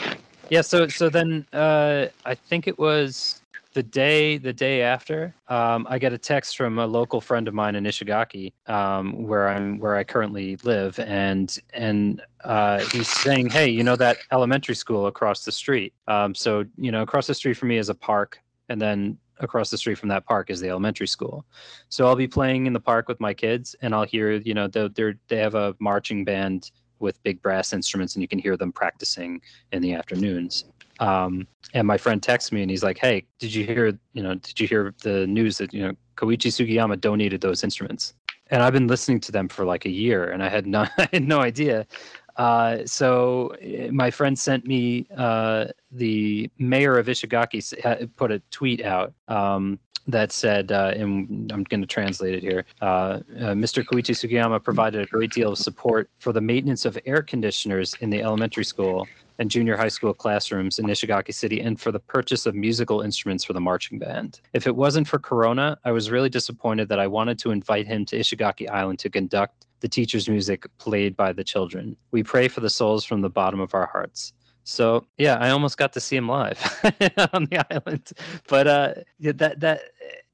yeah, 0.49 0.61
so 0.61 0.87
so 0.87 1.09
then 1.09 1.45
uh, 1.53 2.07
I 2.25 2.35
think 2.35 2.67
it 2.67 2.77
was 2.77 3.41
the 3.73 3.83
day 3.83 4.37
the 4.37 4.53
day 4.53 4.81
after 4.81 5.33
um, 5.47 5.87
I 5.89 5.97
get 5.97 6.13
a 6.13 6.17
text 6.17 6.57
from 6.57 6.77
a 6.77 6.85
local 6.85 7.19
friend 7.19 7.47
of 7.47 7.53
mine 7.53 7.75
in 7.75 7.83
Ishigaki, 7.83 8.53
um, 8.67 9.23
where 9.27 9.49
I'm 9.49 9.79
where 9.79 9.95
I 9.95 10.03
currently 10.03 10.57
live, 10.63 10.99
and 10.99 11.57
and 11.73 12.21
uh, 12.43 12.79
he's 12.91 13.09
saying, 13.09 13.49
hey, 13.49 13.69
you 13.69 13.83
know 13.83 13.95
that 13.95 14.17
elementary 14.31 14.75
school 14.75 15.07
across 15.07 15.43
the 15.43 15.51
street. 15.51 15.93
Um, 16.07 16.35
so 16.35 16.65
you 16.77 16.91
know, 16.91 17.01
across 17.01 17.27
the 17.27 17.33
street 17.33 17.55
from 17.55 17.69
me 17.69 17.77
is 17.77 17.89
a 17.89 17.95
park 17.95 18.39
and 18.69 18.81
then 18.81 19.17
across 19.39 19.69
the 19.69 19.77
street 19.77 19.97
from 19.97 20.09
that 20.09 20.25
park 20.25 20.49
is 20.49 20.59
the 20.59 20.69
elementary 20.69 21.07
school. 21.07 21.45
So 21.89 22.05
I'll 22.07 22.15
be 22.15 22.27
playing 22.27 22.65
in 22.65 22.73
the 22.73 22.79
park 22.79 23.07
with 23.07 23.19
my 23.19 23.33
kids, 23.33 23.75
and 23.81 23.93
I'll 23.93 24.05
hear, 24.05 24.33
you 24.33 24.53
know, 24.53 24.67
they 24.67 25.13
they 25.27 25.37
have 25.37 25.55
a 25.55 25.75
marching 25.79 26.23
band 26.23 26.71
with 26.99 27.21
big 27.23 27.41
brass 27.41 27.73
instruments, 27.73 28.15
and 28.15 28.21
you 28.21 28.27
can 28.27 28.39
hear 28.39 28.57
them 28.57 28.71
practicing 28.71 29.41
in 29.71 29.81
the 29.81 29.93
afternoons. 29.93 30.65
Um, 30.99 31.47
and 31.73 31.87
my 31.87 31.97
friend 31.97 32.21
texts 32.21 32.51
me, 32.51 32.61
and 32.61 32.71
he's 32.71 32.83
like, 32.83 32.97
"Hey, 32.97 33.25
did 33.39 33.53
you 33.53 33.65
hear? 33.65 33.97
You 34.13 34.23
know, 34.23 34.35
did 34.35 34.59
you 34.59 34.67
hear 34.67 34.93
the 35.03 35.27
news 35.27 35.57
that 35.57 35.73
you 35.73 35.81
know 35.83 35.93
Koichi 36.15 36.51
Sugiyama 36.51 36.99
donated 36.99 37.41
those 37.41 37.63
instruments?" 37.63 38.13
And 38.47 38.61
I've 38.61 38.73
been 38.73 38.87
listening 38.87 39.19
to 39.21 39.31
them 39.31 39.47
for 39.47 39.65
like 39.65 39.85
a 39.85 39.89
year, 39.89 40.31
and 40.31 40.43
I 40.43 40.49
had 40.49 40.65
no 40.65 40.81
I 40.97 41.09
had 41.11 41.27
no 41.27 41.41
idea. 41.41 41.85
Uh, 42.35 42.79
so 42.85 43.49
eh, 43.61 43.89
my 43.91 44.09
friend 44.09 44.37
sent 44.37 44.65
me 44.65 45.07
uh, 45.17 45.65
the 45.91 46.49
mayor 46.57 46.97
of 46.97 47.07
Ishigaki 47.07 48.15
put 48.15 48.31
a 48.31 48.39
tweet 48.51 48.83
out 48.83 49.13
um, 49.27 49.79
that 50.07 50.31
said, 50.31 50.71
uh, 50.71 50.93
and 50.95 51.51
I'm 51.51 51.63
going 51.63 51.81
to 51.81 51.87
translate 51.87 52.33
it 52.33 52.41
here. 52.41 52.65
Uh, 52.81 52.85
uh, 52.85 53.19
Mr. 53.53 53.83
Koichi 53.83 54.13
Sugiyama 54.13 54.61
provided 54.61 55.01
a 55.01 55.05
great 55.05 55.31
deal 55.31 55.53
of 55.53 55.57
support 55.57 56.09
for 56.19 56.33
the 56.33 56.41
maintenance 56.41 56.85
of 56.85 56.97
air 57.05 57.21
conditioners 57.21 57.95
in 58.01 58.09
the 58.09 58.21
elementary 58.21 58.65
school 58.65 59.07
and 59.39 59.49
junior 59.49 59.75
high 59.75 59.87
school 59.87 60.13
classrooms 60.13 60.77
in 60.77 60.85
Ishigaki 60.85 61.33
City 61.33 61.61
and 61.61 61.79
for 61.79 61.91
the 61.91 61.99
purchase 61.99 62.45
of 62.45 62.53
musical 62.53 63.01
instruments 63.01 63.43
for 63.43 63.53
the 63.53 63.59
marching 63.59 63.97
band. 63.97 64.41
If 64.53 64.67
it 64.67 64.75
wasn't 64.75 65.07
for 65.07 65.19
Corona, 65.19 65.77
I 65.85 65.91
was 65.91 66.11
really 66.11 66.29
disappointed 66.29 66.89
that 66.89 66.99
I 66.99 67.07
wanted 67.07 67.39
to 67.39 67.51
invite 67.51 67.87
him 67.87 68.05
to 68.05 68.19
Ishigaki 68.19 68.69
Island 68.69 68.99
to 68.99 69.09
conduct 69.09 69.65
the 69.83 69.89
teacher's 69.89 70.29
music 70.29 70.65
played 70.77 71.15
by 71.15 71.33
the 71.33 71.43
children. 71.43 71.97
We 72.11 72.23
pray 72.23 72.47
for 72.47 72.61
the 72.61 72.69
souls 72.69 73.03
from 73.03 73.19
the 73.19 73.29
bottom 73.29 73.59
of 73.59 73.75
our 73.75 73.85
hearts. 73.85 74.31
So 74.63 75.05
yeah, 75.17 75.35
I 75.35 75.49
almost 75.49 75.77
got 75.77 75.91
to 75.91 75.99
see 75.99 76.15
him 76.15 76.29
live 76.29 76.57
on 77.33 77.45
the 77.51 77.65
island, 77.69 78.13
but 78.47 78.65
uh, 78.65 78.93
that 79.19 79.59
that 79.59 79.81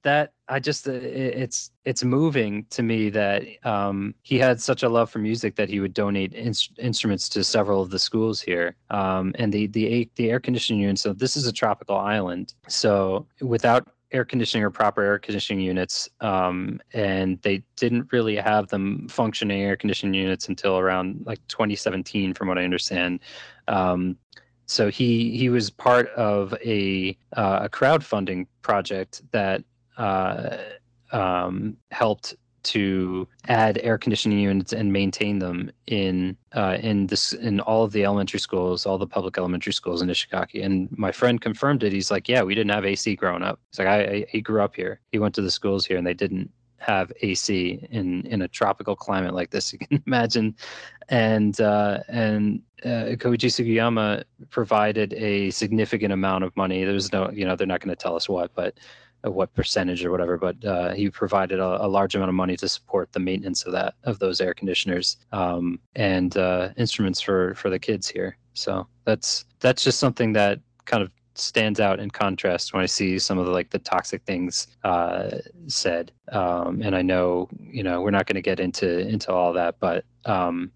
that 0.03 0.33
I 0.47 0.59
just 0.59 0.87
uh, 0.87 0.91
it's 0.91 1.71
it's 1.83 2.03
moving 2.03 2.67
to 2.69 2.83
me 2.83 3.09
that 3.09 3.41
um, 3.63 4.13
he 4.21 4.37
had 4.37 4.61
such 4.61 4.83
a 4.83 4.89
love 4.89 5.09
for 5.09 5.17
music 5.17 5.55
that 5.55 5.67
he 5.67 5.79
would 5.79 5.95
donate 5.95 6.33
in- 6.33 6.53
instruments 6.77 7.27
to 7.29 7.43
several 7.43 7.81
of 7.81 7.89
the 7.89 7.97
schools 7.97 8.39
here. 8.39 8.75
Um, 8.91 9.33
and 9.39 9.51
the 9.51 9.65
the 9.65 10.07
the 10.15 10.29
air 10.29 10.39
conditioning 10.39 10.83
units. 10.83 11.01
So 11.01 11.11
this 11.11 11.35
is 11.35 11.47
a 11.47 11.51
tropical 11.51 11.97
island, 11.97 12.53
so 12.67 13.25
without 13.41 13.87
air 14.11 14.25
conditioning 14.25 14.63
or 14.63 14.71
proper 14.71 15.01
air 15.01 15.19
conditioning 15.19 15.63
units, 15.63 16.09
um, 16.21 16.81
and 16.93 17.41
they 17.41 17.63
didn't 17.75 18.11
really 18.11 18.35
have 18.35 18.67
them 18.67 19.07
functioning 19.07 19.61
air 19.61 19.77
conditioning 19.77 20.13
units 20.13 20.49
until 20.49 20.77
around 20.77 21.23
like 21.25 21.39
2017, 21.47 22.33
from 22.33 22.47
what 22.47 22.57
I 22.57 22.63
understand. 22.63 23.19
Um, 23.67 24.17
so 24.65 24.89
he 24.89 25.35
he 25.35 25.49
was 25.49 25.69
part 25.69 26.09
of 26.09 26.53
a 26.63 27.17
uh, 27.35 27.61
a 27.63 27.69
crowdfunding 27.69 28.45
project 28.61 29.23
that 29.31 29.63
uh, 29.97 30.57
um, 31.11 31.77
helped 31.91 32.35
to 32.63 33.27
add 33.47 33.79
air 33.83 33.97
conditioning 33.97 34.39
units 34.39 34.73
and 34.73 34.91
maintain 34.91 35.39
them 35.39 35.71
in 35.87 36.37
uh, 36.53 36.77
in 36.81 37.07
this 37.07 37.33
in 37.33 37.59
all 37.61 37.83
of 37.83 37.91
the 37.91 38.05
elementary 38.05 38.39
schools, 38.39 38.85
all 38.85 38.97
the 38.97 39.07
public 39.07 39.37
elementary 39.37 39.73
schools 39.73 40.01
in 40.01 40.09
Ishigaki. 40.09 40.63
And 40.63 40.89
my 40.97 41.11
friend 41.11 41.39
confirmed 41.39 41.83
it. 41.83 41.93
He's 41.93 42.11
like, 42.11 42.27
"Yeah, 42.27 42.43
we 42.43 42.55
didn't 42.55 42.71
have 42.71 42.85
AC 42.85 43.15
growing 43.15 43.43
up." 43.43 43.59
He's 43.71 43.79
like, 43.79 43.87
"I, 43.87 44.01
I 44.01 44.25
he 44.29 44.41
grew 44.41 44.61
up 44.61 44.75
here. 44.75 44.99
He 45.11 45.19
went 45.19 45.35
to 45.35 45.41
the 45.41 45.51
schools 45.51 45.85
here, 45.85 45.97
and 45.97 46.05
they 46.05 46.13
didn't 46.13 46.51
have 46.77 47.11
AC 47.21 47.87
in 47.91 48.25
in 48.25 48.41
a 48.41 48.47
tropical 48.47 48.95
climate 48.95 49.33
like 49.33 49.51
this. 49.51 49.73
You 49.73 49.79
can 49.79 50.03
imagine." 50.05 50.55
And 51.09 51.59
uh, 51.59 51.99
and 52.07 52.61
uh, 52.85 53.15
Koichi 53.17 53.49
Sugiyama 53.49 54.23
provided 54.49 55.13
a 55.13 55.49
significant 55.51 56.13
amount 56.13 56.43
of 56.43 56.55
money. 56.55 56.83
There's 56.83 57.11
no, 57.11 57.29
you 57.31 57.45
know, 57.45 57.55
they're 57.55 57.67
not 57.67 57.81
going 57.81 57.95
to 57.95 58.01
tell 58.01 58.15
us 58.15 58.29
what, 58.29 58.53
but 58.53 58.77
what 59.23 59.53
percentage 59.53 60.05
or 60.05 60.11
whatever, 60.11 60.37
but 60.37 60.63
uh, 60.63 60.93
he 60.93 61.09
provided 61.09 61.59
a, 61.59 61.85
a, 61.85 61.87
large 61.87 62.15
amount 62.15 62.29
of 62.29 62.35
money 62.35 62.55
to 62.57 62.69
support 62.69 63.11
the 63.11 63.19
maintenance 63.19 63.65
of 63.65 63.73
that 63.73 63.95
of 64.03 64.19
those 64.19 64.39
air 64.39 64.53
conditioners 64.53 65.17
um, 65.31 65.79
and 65.95 66.37
uh, 66.37 66.69
instruments 66.77 67.19
for 67.19 67.53
for 67.55 67.69
the 67.69 67.79
kids 67.79 68.07
here. 68.07 68.37
So 68.53 68.87
that's 69.05 69.45
that's 69.59 69.83
just 69.83 69.99
something 69.99 70.33
that 70.33 70.59
kind 70.85 71.03
of 71.03 71.11
stands 71.35 71.79
out 71.79 71.99
in 71.99 72.09
contrast 72.09 72.73
when 72.73 72.83
I 72.83 72.85
see 72.85 73.19
some 73.19 73.37
of 73.37 73.45
the 73.45 73.51
like 73.51 73.69
the 73.69 73.79
toxic 73.79 74.23
things 74.23 74.67
uh, 74.83 75.31
said. 75.67 76.11
Um, 76.31 76.81
and 76.81 76.95
I 76.95 77.01
know 77.01 77.49
you 77.59 77.83
know 77.83 78.01
we're 78.01 78.11
not 78.11 78.25
going 78.25 78.35
to 78.35 78.41
get 78.41 78.59
into 78.59 78.99
into 78.99 79.33
all 79.33 79.53
that, 79.53 79.75
but 79.79 80.05
um, 80.25 80.71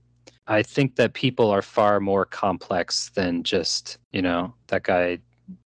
I 0.47 0.63
think 0.63 0.95
that 0.97 1.13
people 1.13 1.50
are 1.50 1.62
far 1.62 2.00
more 2.00 2.25
complex 2.25 3.09
than 3.15 3.43
just 3.43 4.00
you 4.12 4.21
know 4.21 4.53
that 4.67 4.83
guy 4.83 5.19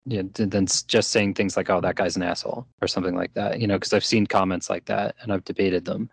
yeah, 0.05 0.23
than 0.33 0.67
just 0.87 1.11
saying 1.11 1.33
things 1.33 1.57
like, 1.57 1.69
"Oh, 1.69 1.81
that 1.81 1.95
guy's 1.95 2.15
an 2.15 2.23
asshole" 2.23 2.67
or 2.81 2.87
something 2.87 3.15
like 3.15 3.33
that. 3.33 3.59
You 3.59 3.67
know, 3.67 3.75
because 3.75 3.93
I've 3.93 4.05
seen 4.05 4.27
comments 4.27 4.69
like 4.69 4.85
that 4.85 5.15
and 5.21 5.31
I've 5.31 5.45
debated 5.45 5.85
them. 5.85 6.09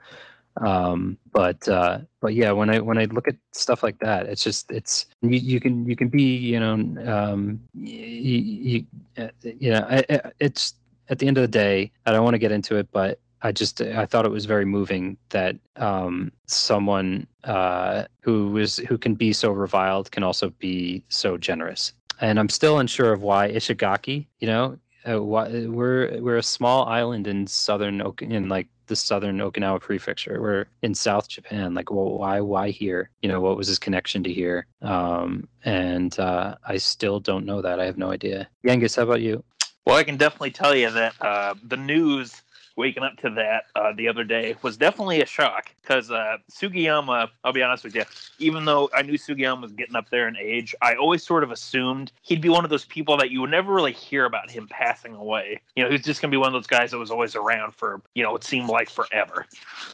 Um, 0.60 1.18
but 1.32 1.66
uh, 1.68 2.00
but 2.20 2.34
yeah, 2.34 2.52
when 2.52 2.70
I 2.70 2.80
when 2.80 2.98
I 2.98 3.04
look 3.06 3.28
at 3.28 3.36
stuff 3.52 3.82
like 3.82 3.98
that, 4.00 4.26
it's 4.26 4.42
just 4.42 4.70
it's 4.70 5.06
you, 5.22 5.38
you 5.38 5.60
can 5.60 5.86
you 5.86 5.96
can 5.96 6.08
be 6.08 6.22
you 6.22 6.60
know 6.60 6.74
um, 7.12 7.60
you, 7.74 8.38
you, 8.38 8.86
uh, 9.18 9.28
you 9.42 9.70
know 9.70 10.02
it's 10.38 10.74
at 11.08 11.18
the 11.18 11.26
end 11.26 11.38
of 11.38 11.42
the 11.42 11.48
day. 11.48 11.90
I 12.06 12.12
don't 12.12 12.24
want 12.24 12.34
to 12.34 12.38
get 12.38 12.52
into 12.52 12.76
it, 12.76 12.88
but 12.92 13.18
I 13.42 13.52
just 13.52 13.80
I 13.80 14.06
thought 14.06 14.26
it 14.26 14.30
was 14.30 14.46
very 14.46 14.64
moving 14.64 15.16
that 15.30 15.56
um, 15.76 16.32
someone 16.46 17.26
uh, 17.42 18.04
who 18.20 18.48
was 18.50 18.78
who 18.78 18.96
can 18.96 19.14
be 19.14 19.32
so 19.32 19.50
reviled 19.50 20.10
can 20.12 20.22
also 20.22 20.50
be 20.50 21.04
so 21.08 21.36
generous 21.36 21.92
and 22.20 22.38
I'm 22.38 22.48
still 22.48 22.78
unsure 22.78 23.12
of 23.12 23.22
why 23.22 23.50
Ishigaki. 23.50 24.26
You 24.40 24.46
know, 24.46 24.78
uh, 25.08 25.22
why, 25.22 25.48
we're 25.66 26.20
we're 26.20 26.38
a 26.38 26.42
small 26.42 26.86
island 26.86 27.26
in 27.26 27.46
southern 27.46 28.02
in 28.20 28.48
like 28.48 28.68
the 28.86 28.96
southern 28.96 29.38
Okinawa 29.38 29.80
prefecture. 29.80 30.40
We're 30.40 30.66
in 30.82 30.94
South 30.94 31.28
Japan. 31.28 31.74
Like, 31.74 31.90
well, 31.90 32.18
why 32.18 32.40
why 32.40 32.70
here? 32.70 33.10
You 33.22 33.28
know, 33.28 33.40
what 33.40 33.56
was 33.56 33.68
his 33.68 33.78
connection 33.78 34.22
to 34.24 34.32
here? 34.32 34.66
Um, 34.82 35.48
and 35.64 36.18
uh, 36.18 36.56
I 36.66 36.76
still 36.76 37.20
don't 37.20 37.46
know 37.46 37.62
that. 37.62 37.80
I 37.80 37.86
have 37.86 37.98
no 37.98 38.10
idea. 38.10 38.48
Yangus, 38.66 38.96
how 38.96 39.02
about 39.02 39.20
you? 39.20 39.42
Well, 39.86 39.96
I 39.96 40.04
can 40.04 40.16
definitely 40.16 40.50
tell 40.50 40.74
you 40.74 40.90
that 40.90 41.14
uh, 41.20 41.54
the 41.62 41.76
news 41.76 42.42
waking 42.76 43.02
up 43.02 43.16
to 43.18 43.30
that 43.30 43.64
uh, 43.76 43.92
the 43.96 44.08
other 44.08 44.24
day 44.24 44.56
was 44.62 44.76
definitely 44.76 45.22
a 45.22 45.26
shock 45.26 45.70
because 45.80 46.10
uh, 46.10 46.36
Sugiyama, 46.50 47.28
I'll 47.44 47.52
be 47.52 47.62
honest 47.62 47.84
with 47.84 47.94
you, 47.94 48.04
even 48.38 48.64
though 48.64 48.90
I 48.94 49.02
knew 49.02 49.14
Sugiyama 49.14 49.62
was 49.62 49.72
getting 49.72 49.96
up 49.96 50.10
there 50.10 50.28
in 50.28 50.36
age, 50.36 50.74
I 50.82 50.94
always 50.94 51.22
sort 51.22 51.44
of 51.44 51.50
assumed 51.50 52.12
he'd 52.22 52.40
be 52.40 52.48
one 52.48 52.64
of 52.64 52.70
those 52.70 52.84
people 52.84 53.16
that 53.18 53.30
you 53.30 53.40
would 53.42 53.50
never 53.50 53.72
really 53.72 53.92
hear 53.92 54.24
about 54.24 54.50
him 54.50 54.66
passing 54.68 55.14
away. 55.14 55.60
You 55.76 55.84
know, 55.84 55.90
he's 55.90 56.02
just 56.02 56.20
going 56.20 56.30
to 56.30 56.34
be 56.34 56.38
one 56.38 56.48
of 56.48 56.54
those 56.54 56.66
guys 56.66 56.90
that 56.90 56.98
was 56.98 57.10
always 57.10 57.36
around 57.36 57.74
for, 57.74 58.02
you 58.14 58.22
know, 58.22 58.34
it 58.36 58.44
seemed 58.44 58.68
like 58.68 58.90
forever. 58.90 59.46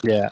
Yeah. 0.02 0.30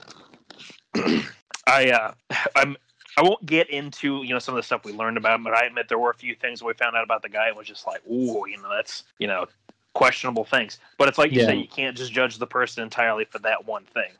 I, 1.66 1.90
uh, 1.90 2.12
I'm, 2.56 2.76
I 3.16 3.22
won't 3.22 3.44
get 3.44 3.68
into 3.68 4.22
you 4.22 4.32
know 4.32 4.38
some 4.38 4.54
of 4.54 4.60
the 4.60 4.62
stuff 4.62 4.84
we 4.84 4.92
learned 4.92 5.16
about, 5.16 5.34
him, 5.34 5.42
but 5.42 5.52
I 5.52 5.66
admit 5.66 5.88
there 5.88 5.98
were 5.98 6.10
a 6.10 6.14
few 6.14 6.36
things 6.36 6.62
we 6.62 6.72
found 6.74 6.94
out 6.94 7.02
about 7.02 7.22
the 7.22 7.28
guy 7.28 7.48
and 7.48 7.56
was 7.56 7.66
just 7.66 7.84
like, 7.84 8.00
ooh, 8.06 8.46
you 8.46 8.56
know, 8.62 8.70
that's 8.70 9.02
you 9.18 9.26
know 9.26 9.46
questionable 9.94 10.44
things. 10.44 10.78
But 10.96 11.08
it's 11.08 11.18
like 11.18 11.32
you 11.32 11.40
yeah. 11.40 11.46
say, 11.46 11.56
you 11.56 11.68
can't 11.68 11.96
just 11.96 12.12
judge 12.12 12.38
the 12.38 12.46
person 12.46 12.82
entirely 12.82 13.24
for 13.24 13.38
that 13.40 13.66
one 13.66 13.84
thing. 13.84 14.10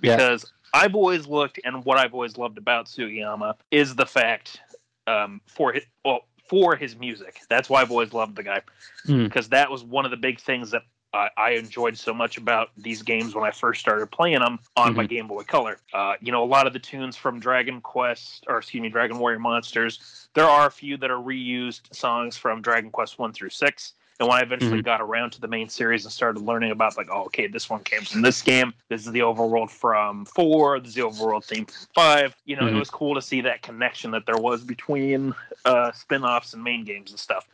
Because 0.00 0.44
yeah. 0.74 0.80
I've 0.82 0.94
always 0.94 1.26
looked, 1.26 1.60
and 1.64 1.84
what 1.84 1.98
I've 1.98 2.14
always 2.14 2.36
loved 2.36 2.58
about 2.58 2.86
Sugiyama 2.86 3.54
is 3.70 3.94
the 3.94 4.06
fact 4.06 4.60
um, 5.06 5.40
for 5.46 5.72
his, 5.72 5.84
well, 6.04 6.20
for 6.48 6.76
his 6.76 6.96
music. 6.96 7.40
That's 7.48 7.68
why 7.68 7.82
I've 7.82 7.90
always 7.90 8.12
loved 8.12 8.36
the 8.36 8.42
guy. 8.42 8.62
Because 9.06 9.48
mm. 9.48 9.50
that 9.50 9.70
was 9.70 9.84
one 9.84 10.04
of 10.04 10.10
the 10.10 10.16
big 10.16 10.40
things 10.40 10.70
that 10.70 10.82
uh, 11.14 11.28
I 11.36 11.52
enjoyed 11.52 11.96
so 11.96 12.12
much 12.12 12.36
about 12.36 12.68
these 12.76 13.02
games 13.02 13.34
when 13.34 13.44
I 13.44 13.50
first 13.50 13.80
started 13.80 14.10
playing 14.10 14.40
them 14.40 14.58
on 14.76 14.88
mm-hmm. 14.88 14.96
my 14.96 15.06
Game 15.06 15.26
Boy 15.26 15.42
Color. 15.42 15.78
Uh, 15.92 16.14
you 16.20 16.32
know, 16.32 16.42
a 16.42 16.46
lot 16.46 16.66
of 16.66 16.72
the 16.72 16.78
tunes 16.78 17.16
from 17.16 17.40
Dragon 17.40 17.80
Quest, 17.80 18.44
or 18.46 18.58
excuse 18.58 18.82
me, 18.82 18.88
Dragon 18.88 19.18
Warrior 19.18 19.38
Monsters. 19.38 20.28
There 20.34 20.44
are 20.44 20.66
a 20.66 20.70
few 20.70 20.96
that 20.98 21.10
are 21.10 21.18
reused 21.18 21.94
songs 21.94 22.36
from 22.36 22.60
Dragon 22.60 22.90
Quest 22.90 23.18
one 23.18 23.32
through 23.32 23.50
six. 23.50 23.94
And 24.20 24.28
when 24.28 24.38
I 24.38 24.42
eventually 24.42 24.78
mm-hmm. 24.78 24.84
got 24.84 25.00
around 25.00 25.30
to 25.32 25.40
the 25.40 25.46
main 25.46 25.68
series 25.68 26.04
and 26.04 26.12
started 26.12 26.40
learning 26.40 26.72
about 26.72 26.96
like, 26.96 27.08
oh, 27.10 27.24
okay, 27.26 27.46
this 27.46 27.70
one 27.70 27.84
came 27.84 28.02
from 28.02 28.22
this 28.22 28.42
game. 28.42 28.74
This 28.88 29.06
is 29.06 29.12
the 29.12 29.20
overworld 29.20 29.70
from 29.70 30.24
four. 30.24 30.80
This 30.80 30.90
is 30.90 30.94
the 30.96 31.02
overworld 31.02 31.44
theme 31.44 31.66
from 31.66 31.86
five. 31.94 32.36
You 32.44 32.56
know, 32.56 32.62
mm-hmm. 32.62 32.76
it 32.76 32.78
was 32.78 32.90
cool 32.90 33.14
to 33.14 33.22
see 33.22 33.40
that 33.42 33.62
connection 33.62 34.10
that 34.10 34.26
there 34.26 34.38
was 34.38 34.64
between 34.64 35.34
uh, 35.64 35.92
spin-offs 35.92 36.52
and 36.52 36.64
main 36.64 36.84
games 36.84 37.10
and 37.10 37.20
stuff 37.20 37.46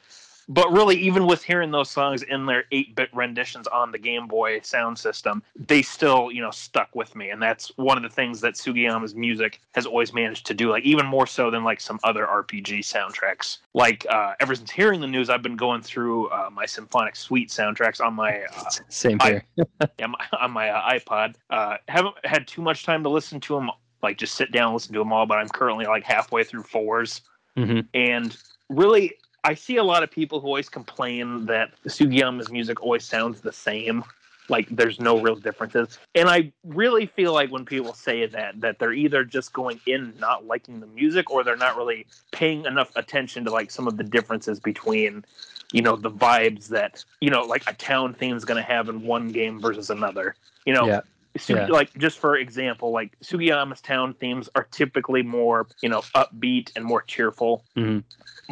but 0.48 0.70
really 0.72 0.96
even 0.96 1.26
with 1.26 1.42
hearing 1.42 1.70
those 1.70 1.90
songs 1.90 2.22
in 2.22 2.46
their 2.46 2.64
8-bit 2.72 3.10
renditions 3.12 3.66
on 3.68 3.92
the 3.92 3.98
game 3.98 4.26
boy 4.26 4.60
sound 4.60 4.98
system 4.98 5.42
they 5.56 5.82
still 5.82 6.30
you 6.30 6.40
know 6.40 6.50
stuck 6.50 6.94
with 6.94 7.14
me. 7.14 7.30
And 7.30 7.42
that's 7.42 7.68
one 7.76 7.96
of 7.96 8.02
the 8.02 8.08
things 8.08 8.40
that 8.40 8.54
sugiyama's 8.54 9.14
music 9.14 9.60
has 9.72 9.86
always 9.86 10.12
managed 10.12 10.46
to 10.46 10.54
do 10.54 10.70
like 10.70 10.84
even 10.84 11.06
more 11.06 11.26
so 11.26 11.50
than 11.50 11.64
like 11.64 11.80
some 11.80 11.98
other 12.04 12.26
rpg 12.26 12.80
soundtracks. 12.80 13.58
Like 13.74 14.06
uh, 14.08 14.34
ever 14.40 14.54
since 14.54 14.70
hearing 14.70 15.00
the 15.00 15.06
news 15.06 15.30
i've 15.30 15.42
been 15.42 15.56
going 15.56 15.82
through 15.82 16.28
uh, 16.28 16.50
my 16.52 16.66
symphonic 16.66 17.16
suite 17.16 17.50
soundtracks 17.50 18.00
on 18.00 18.14
my 18.14 18.42
uh, 18.56 18.70
same 18.88 19.18
here. 19.20 19.44
I, 19.56 19.64
yeah, 19.98 20.06
my, 20.06 20.26
on 20.40 20.50
my 20.50 20.68
uh, 20.70 20.90
ipod. 20.92 21.36
Uh, 21.50 21.76
haven't 21.88 22.14
had 22.24 22.46
too 22.46 22.62
much 22.62 22.84
time 22.84 23.02
to 23.02 23.08
listen 23.08 23.40
to 23.40 23.54
them 23.54 23.70
like 24.02 24.18
just 24.18 24.34
sit 24.34 24.52
down 24.52 24.66
and 24.66 24.74
listen 24.74 24.92
to 24.92 24.98
them 24.98 25.12
all 25.12 25.26
but 25.26 25.38
i'm 25.38 25.48
currently 25.48 25.86
like 25.86 26.04
halfway 26.04 26.44
through 26.44 26.62
4s 26.62 27.22
mm-hmm. 27.56 27.80
and 27.94 28.36
really 28.68 29.14
I 29.44 29.54
see 29.54 29.76
a 29.76 29.84
lot 29.84 30.02
of 30.02 30.10
people 30.10 30.40
who 30.40 30.46
always 30.48 30.70
complain 30.70 31.46
that 31.46 31.70
Sugiyama's 31.86 32.50
music 32.50 32.82
always 32.82 33.04
sounds 33.04 33.42
the 33.42 33.52
same. 33.52 34.02
Like 34.48 34.68
there's 34.68 35.00
no 35.00 35.20
real 35.20 35.36
differences. 35.36 35.98
And 36.14 36.28
I 36.28 36.52
really 36.64 37.06
feel 37.06 37.32
like 37.32 37.50
when 37.50 37.64
people 37.64 37.94
say 37.94 38.26
that, 38.26 38.60
that 38.60 38.78
they're 38.78 38.92
either 38.92 39.24
just 39.24 39.52
going 39.52 39.80
in 39.86 40.14
not 40.18 40.46
liking 40.46 40.80
the 40.80 40.86
music 40.86 41.30
or 41.30 41.44
they're 41.44 41.56
not 41.56 41.76
really 41.76 42.06
paying 42.30 42.64
enough 42.64 42.90
attention 42.96 43.44
to 43.44 43.50
like 43.50 43.70
some 43.70 43.86
of 43.86 43.96
the 43.96 44.04
differences 44.04 44.60
between, 44.60 45.24
you 45.72 45.82
know, 45.82 45.96
the 45.96 46.10
vibes 46.10 46.68
that, 46.68 47.04
you 47.20 47.30
know, 47.30 47.42
like 47.42 47.62
a 47.66 47.74
town 47.74 48.12
theme 48.14 48.36
is 48.36 48.44
gonna 48.44 48.62
have 48.62 48.88
in 48.88 49.02
one 49.02 49.28
game 49.28 49.60
versus 49.60 49.88
another. 49.88 50.34
You 50.66 50.74
know, 50.74 50.86
yeah. 50.86 51.00
Yeah. 51.48 51.66
like 51.66 51.92
just 51.98 52.18
for 52.18 52.36
example, 52.36 52.90
like 52.92 53.18
Sugiyama's 53.20 53.80
town 53.80 54.14
themes 54.14 54.48
are 54.54 54.64
typically 54.70 55.22
more, 55.22 55.66
you 55.82 55.88
know, 55.88 56.02
upbeat 56.14 56.70
and 56.76 56.84
more 56.84 57.02
cheerful. 57.02 57.64
Mm-hmm 57.76 58.00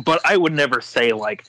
but 0.04 0.20
I 0.24 0.36
would 0.36 0.52
never 0.52 0.80
say 0.80 1.12
like, 1.12 1.44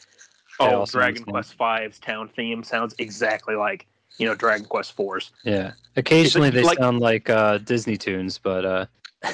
oh, 0.59 0.85
Dragon 0.85 1.23
Quest 1.23 1.55
V's 1.57 1.99
town 1.99 2.29
theme 2.29 2.63
sounds 2.63 2.95
exactly 2.99 3.55
like 3.55 3.87
you 4.17 4.27
know 4.27 4.35
Dragon 4.35 4.65
Quest 4.65 4.93
Fours. 4.93 5.31
Yeah, 5.43 5.73
occasionally 5.95 6.49
they 6.49 6.63
like, 6.63 6.77
sound 6.77 6.99
like 6.99 7.29
uh, 7.29 7.59
Disney 7.59 7.97
tunes, 7.97 8.37
but 8.37 8.65
uh... 8.65 8.85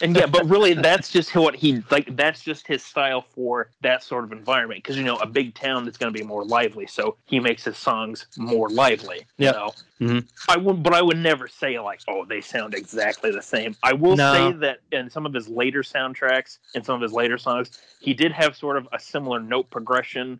and 0.00 0.14
yeah, 0.16 0.26
but 0.26 0.48
really, 0.48 0.74
that's 0.74 1.10
just 1.10 1.34
what 1.34 1.54
he 1.54 1.82
like. 1.90 2.14
That's 2.16 2.42
just 2.42 2.66
his 2.66 2.82
style 2.82 3.22
for 3.34 3.70
that 3.82 4.02
sort 4.02 4.24
of 4.24 4.32
environment. 4.32 4.82
Because 4.82 4.96
you 4.96 5.04
know, 5.04 5.16
a 5.16 5.26
big 5.26 5.54
town 5.54 5.88
is 5.88 5.96
going 5.96 6.12
to 6.12 6.18
be 6.18 6.24
more 6.24 6.44
lively, 6.44 6.86
so 6.86 7.16
he 7.26 7.40
makes 7.40 7.64
his 7.64 7.76
songs 7.76 8.26
more 8.36 8.68
lively. 8.68 9.26
Yep. 9.38 9.54
You 9.54 9.58
know, 9.58 9.74
Mhm. 10.00 10.28
I 10.48 10.58
would, 10.58 10.82
but 10.82 10.92
I 10.92 11.00
would 11.00 11.16
never 11.16 11.48
say 11.48 11.78
like, 11.78 12.00
oh, 12.08 12.24
they 12.26 12.42
sound 12.42 12.74
exactly 12.74 13.30
the 13.30 13.40
same. 13.40 13.74
I 13.82 13.94
will 13.94 14.16
No. 14.16 14.32
say 14.32 14.52
that 14.58 14.80
in 14.92 15.08
some 15.08 15.24
of 15.24 15.32
his 15.32 15.48
later 15.48 15.82
soundtracks 15.82 16.58
and 16.74 16.84
some 16.84 16.96
of 16.96 17.00
his 17.00 17.12
later 17.12 17.38
songs, 17.38 17.70
he 18.00 18.12
did 18.12 18.32
have 18.32 18.54
sort 18.56 18.76
of 18.76 18.86
a 18.92 18.98
similar 19.00 19.40
note 19.40 19.70
progression 19.70 20.38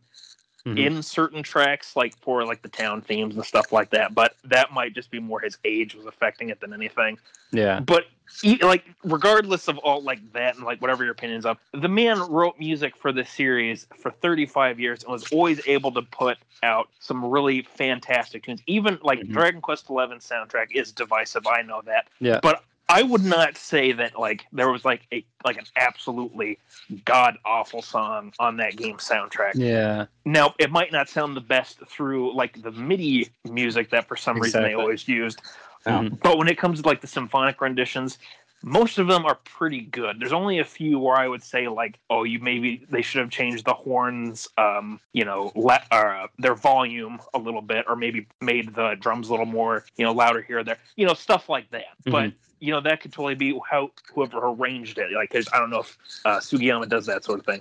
Mhm. 0.67 0.79
in 0.85 1.03
certain 1.03 1.43
tracks, 1.45 1.95
like 1.95 2.17
for 2.19 2.45
like 2.45 2.61
the 2.63 2.69
town 2.69 3.01
themes 3.01 3.37
and 3.37 3.45
stuff 3.45 3.71
like 3.71 3.91
that. 3.91 4.15
But 4.15 4.35
that 4.45 4.73
might 4.73 4.95
just 4.95 5.11
be 5.11 5.21
more 5.21 5.39
his 5.41 5.57
age 5.65 5.95
was 5.95 6.07
affecting 6.07 6.49
it 6.51 6.61
than 6.61 6.73
anything. 6.73 7.19
Yeah. 7.53 7.79
But 7.81 8.07
e- 8.43 8.59
like, 8.61 8.85
regardless 9.05 9.69
of 9.69 9.79
all 9.79 10.03
like 10.03 10.33
that 10.33 10.57
and 10.57 10.65
like 10.65 10.81
whatever 10.83 11.05
your 11.05 11.13
opinions 11.13 11.47
of, 11.47 11.59
the 11.73 11.89
man 11.89 12.19
wrote 12.19 12.59
music 12.59 12.97
for 12.97 13.13
this 13.13 13.31
series 13.31 13.87
for 13.97 14.11
35 14.11 14.81
years 14.81 15.05
and 15.05 15.13
was 15.13 15.31
always 15.33 15.61
able 15.69 15.93
to 15.93 16.03
put 16.03 16.37
out 16.65 16.89
some 16.99 17.25
really 17.25 17.63
fantastic 17.63 18.43
tunes. 18.45 18.61
Even 18.67 18.99
like 19.03 19.21
Mhm. 19.21 19.29
Dragon 19.31 19.61
Quest 19.61 19.87
XI 19.87 20.19
soundtrack 20.19 20.73
is 20.73 20.91
divisive. 20.91 21.47
I 21.47 21.63
know 21.63 21.81
that. 21.85 22.09
Yeah. 22.19 22.41
But 22.43 22.65
I 22.89 23.03
would 23.03 23.25
not 23.25 23.57
say 23.57 23.93
that 23.93 24.19
like 24.19 24.47
there 24.53 24.71
was 24.71 24.85
like 24.85 25.03
a 25.13 25.25
like 25.45 25.59
an 25.59 25.65
absolutely 25.77 26.59
god 27.05 27.37
awful 27.45 27.83
song 27.83 28.33
on 28.39 28.57
that 28.59 28.77
game 28.77 28.97
soundtrack. 28.99 29.53
Yeah. 29.55 30.07
Now, 30.25 30.55
it 30.59 30.71
might 30.71 30.93
not 30.93 31.09
sound 31.09 31.37
the 31.37 31.41
best 31.41 31.81
through 31.89 32.35
like 32.35 32.63
the 32.63 32.71
MIDI 32.71 33.29
music 33.45 33.91
that 33.91 34.07
for 34.07 34.17
some 34.17 34.39
reason 34.41 34.63
they 34.63 34.75
always 34.75 35.09
used, 35.09 35.41
Mhm. 35.85 36.21
but 36.21 36.39
when 36.39 36.49
it 36.49 36.59
comes 36.59 36.81
to 36.81 36.87
like 36.87 37.01
the 37.01 37.07
symphonic 37.09 37.61
renditions, 37.61 38.19
most 38.63 38.99
of 38.99 39.07
them 39.07 39.25
are 39.25 39.37
pretty 39.45 39.83
good. 39.83 40.19
There's 40.19 40.33
only 40.33 40.59
a 40.59 40.65
few 40.65 40.99
where 40.99 41.17
I 41.17 41.29
would 41.29 41.43
say 41.43 41.69
like, 41.69 41.99
oh, 42.11 42.25
you 42.25 42.39
maybe 42.41 42.85
they 42.91 43.03
should 43.03 43.21
have 43.21 43.31
changed 43.31 43.65
the 43.65 43.75
horns, 43.75 44.49
um, 44.59 45.01
you 45.13 45.25
know, 45.25 45.53
le- 45.55 45.83
or, 45.93 46.15
uh, 46.17 46.27
their 46.39 46.55
volume 46.55 47.21
a 47.35 47.39
little 47.39 47.63
bit, 47.63 47.85
or 47.89 47.97
maybe 47.97 48.27
made 48.41 48.75
the 48.75 48.97
drums 48.99 49.29
a 49.29 49.31
little 49.31 49.47
more, 49.47 49.85
you 49.97 50.05
know, 50.05 50.13
louder 50.13 50.43
here 50.43 50.59
or 50.59 50.65
there, 50.65 50.79
you 50.97 51.07
know, 51.07 51.15
stuff 51.15 51.49
like 51.49 51.71
that. 51.71 51.97
But 52.05 52.33
you 52.59 52.73
know, 52.73 52.81
that 52.81 53.01
could 53.01 53.13
totally 53.13 53.35
be 53.35 53.59
how 53.71 53.91
whoever 54.15 54.39
arranged 54.39 54.99
it. 54.99 55.13
Like, 55.13 55.35
I 55.35 55.59
don't 55.59 55.71
know 55.71 55.81
if 55.81 55.99
uh, 56.25 56.39
Sugiyama 56.39 56.89
does 56.89 57.07
that 57.07 57.25
sort 57.25 57.41
of 57.41 57.47
thing. 57.47 57.61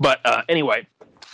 But 0.00 0.20
uh, 0.24 0.42
anyway, 0.48 0.86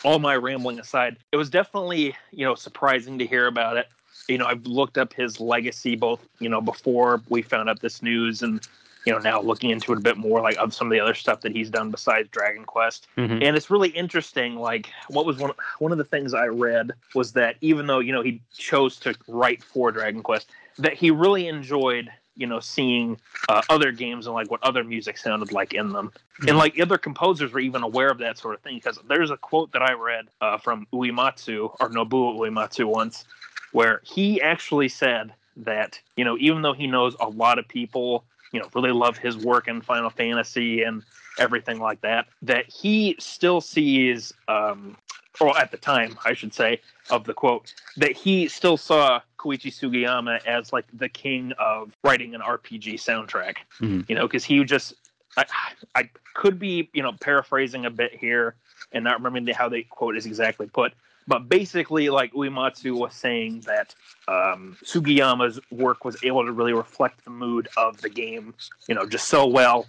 all 0.04 0.18
my 0.18 0.36
rambling 0.36 0.80
aside, 0.80 1.16
it 1.30 1.36
was 1.36 1.50
definitely 1.50 2.16
you 2.32 2.44
know 2.44 2.54
surprising 2.54 3.18
to 3.18 3.26
hear 3.26 3.46
about 3.46 3.76
it. 3.76 3.86
You 4.28 4.38
know, 4.38 4.46
I've 4.46 4.64
looked 4.66 4.98
up 4.98 5.12
his 5.12 5.40
legacy 5.40 5.96
both 5.96 6.20
you 6.38 6.48
know 6.48 6.60
before 6.60 7.22
we 7.28 7.42
found 7.42 7.68
out 7.68 7.80
this 7.80 8.02
news 8.02 8.42
and 8.42 8.66
you 9.04 9.12
know 9.12 9.18
now 9.18 9.40
looking 9.40 9.70
into 9.70 9.92
it 9.92 9.98
a 9.98 10.00
bit 10.00 10.16
more 10.16 10.40
like 10.40 10.56
of 10.58 10.72
some 10.72 10.86
of 10.86 10.92
the 10.92 11.00
other 11.00 11.14
stuff 11.14 11.40
that 11.40 11.52
he's 11.52 11.70
done 11.70 11.90
besides 11.90 12.28
Dragon 12.30 12.64
Quest. 12.64 13.08
Mhm. 13.16 13.42
And 13.42 13.56
it's 13.56 13.68
really 13.70 13.90
interesting. 13.90 14.56
Like, 14.56 14.90
what 15.08 15.26
was 15.26 15.38
one 15.38 15.52
one 15.80 15.92
of 15.92 15.98
the 15.98 16.04
things 16.04 16.34
I 16.34 16.46
read 16.46 16.92
was 17.14 17.32
that 17.32 17.56
even 17.60 17.86
though 17.86 17.98
you 17.98 18.12
know 18.12 18.22
he 18.22 18.40
chose 18.56 18.96
to 19.00 19.14
write 19.26 19.62
for 19.62 19.90
Dragon 19.90 20.22
Quest, 20.22 20.50
that 20.78 20.94
he 20.94 21.10
really 21.10 21.48
enjoyed 21.48 22.10
you 22.36 22.46
know 22.46 22.60
seeing 22.60 23.18
uh, 23.48 23.60
other 23.68 23.92
games 23.92 24.26
and 24.26 24.34
like 24.34 24.50
what 24.50 24.62
other 24.62 24.84
music 24.84 25.18
sounded 25.18 25.52
like 25.52 25.74
in 25.74 25.92
them, 25.92 26.12
and 26.46 26.56
like 26.56 26.78
other 26.80 26.96
composers 26.96 27.52
were 27.52 27.60
even 27.60 27.82
aware 27.82 28.08
of 28.08 28.18
that 28.18 28.38
sort 28.38 28.54
of 28.54 28.60
thing. 28.62 28.76
Because 28.76 28.98
there's 29.08 29.30
a 29.30 29.36
quote 29.36 29.72
that 29.72 29.82
I 29.82 29.92
read 29.94 30.28
uh, 30.40 30.58
from 30.58 30.86
Uematsu 30.92 31.74
or 31.80 31.90
Nobuo 31.90 32.38
Uematsu 32.38 32.86
once, 32.86 33.24
where 33.72 34.00
he 34.04 34.40
actually 34.40 34.88
said 34.88 35.32
that 35.56 36.00
you 36.16 36.24
know 36.24 36.36
even 36.38 36.62
though 36.62 36.72
he 36.72 36.86
knows 36.86 37.14
a 37.20 37.28
lot 37.28 37.58
of 37.58 37.68
people 37.68 38.24
you 38.52 38.60
know 38.60 38.68
really 38.74 38.92
love 38.92 39.18
his 39.18 39.36
work 39.36 39.68
in 39.68 39.80
Final 39.80 40.10
Fantasy 40.10 40.82
and 40.82 41.02
everything 41.38 41.78
like 41.78 42.00
that, 42.02 42.26
that 42.42 42.68
he 42.68 43.16
still 43.18 43.60
sees, 43.60 44.32
um, 44.48 44.96
or 45.40 45.56
at 45.58 45.70
the 45.70 45.76
time, 45.76 46.18
I 46.24 46.34
should 46.34 46.52
say, 46.52 46.80
of 47.10 47.24
the 47.24 47.34
quote, 47.34 47.74
that 47.96 48.12
he 48.12 48.48
still 48.48 48.76
saw 48.76 49.20
Koichi 49.38 49.72
Sugiyama 49.72 50.44
as 50.46 50.72
like 50.72 50.84
the 50.92 51.08
king 51.08 51.52
of 51.58 51.92
writing 52.04 52.34
an 52.34 52.40
RPG 52.40 52.94
soundtrack. 52.94 53.56
Mhm. 53.80 54.08
You 54.08 54.14
know, 54.14 54.26
because 54.26 54.44
he 54.44 54.62
just, 54.64 54.94
I, 55.36 55.44
I 55.94 56.10
could 56.34 56.58
be, 56.58 56.90
you 56.92 57.02
know, 57.02 57.12
paraphrasing 57.12 57.86
a 57.86 57.90
bit 57.90 58.14
here 58.14 58.54
and 58.92 59.04
not 59.04 59.18
remembering 59.18 59.46
the, 59.46 59.54
how 59.54 59.68
the 59.68 59.82
quote 59.84 60.16
is 60.16 60.26
exactly 60.26 60.66
put. 60.66 60.92
But 61.26 61.48
basically, 61.48 62.10
like 62.10 62.32
Uematsu 62.32 62.96
was 62.98 63.14
saying 63.14 63.60
that 63.66 63.94
um, 64.28 64.76
Sugiyama's 64.84 65.60
work 65.70 66.04
was 66.04 66.16
able 66.24 66.44
to 66.44 66.52
really 66.52 66.72
reflect 66.72 67.24
the 67.24 67.30
mood 67.30 67.68
of 67.76 68.00
the 68.00 68.08
game, 68.08 68.54
you 68.88 68.94
know, 68.94 69.06
just 69.06 69.28
so 69.28 69.46
well 69.46 69.86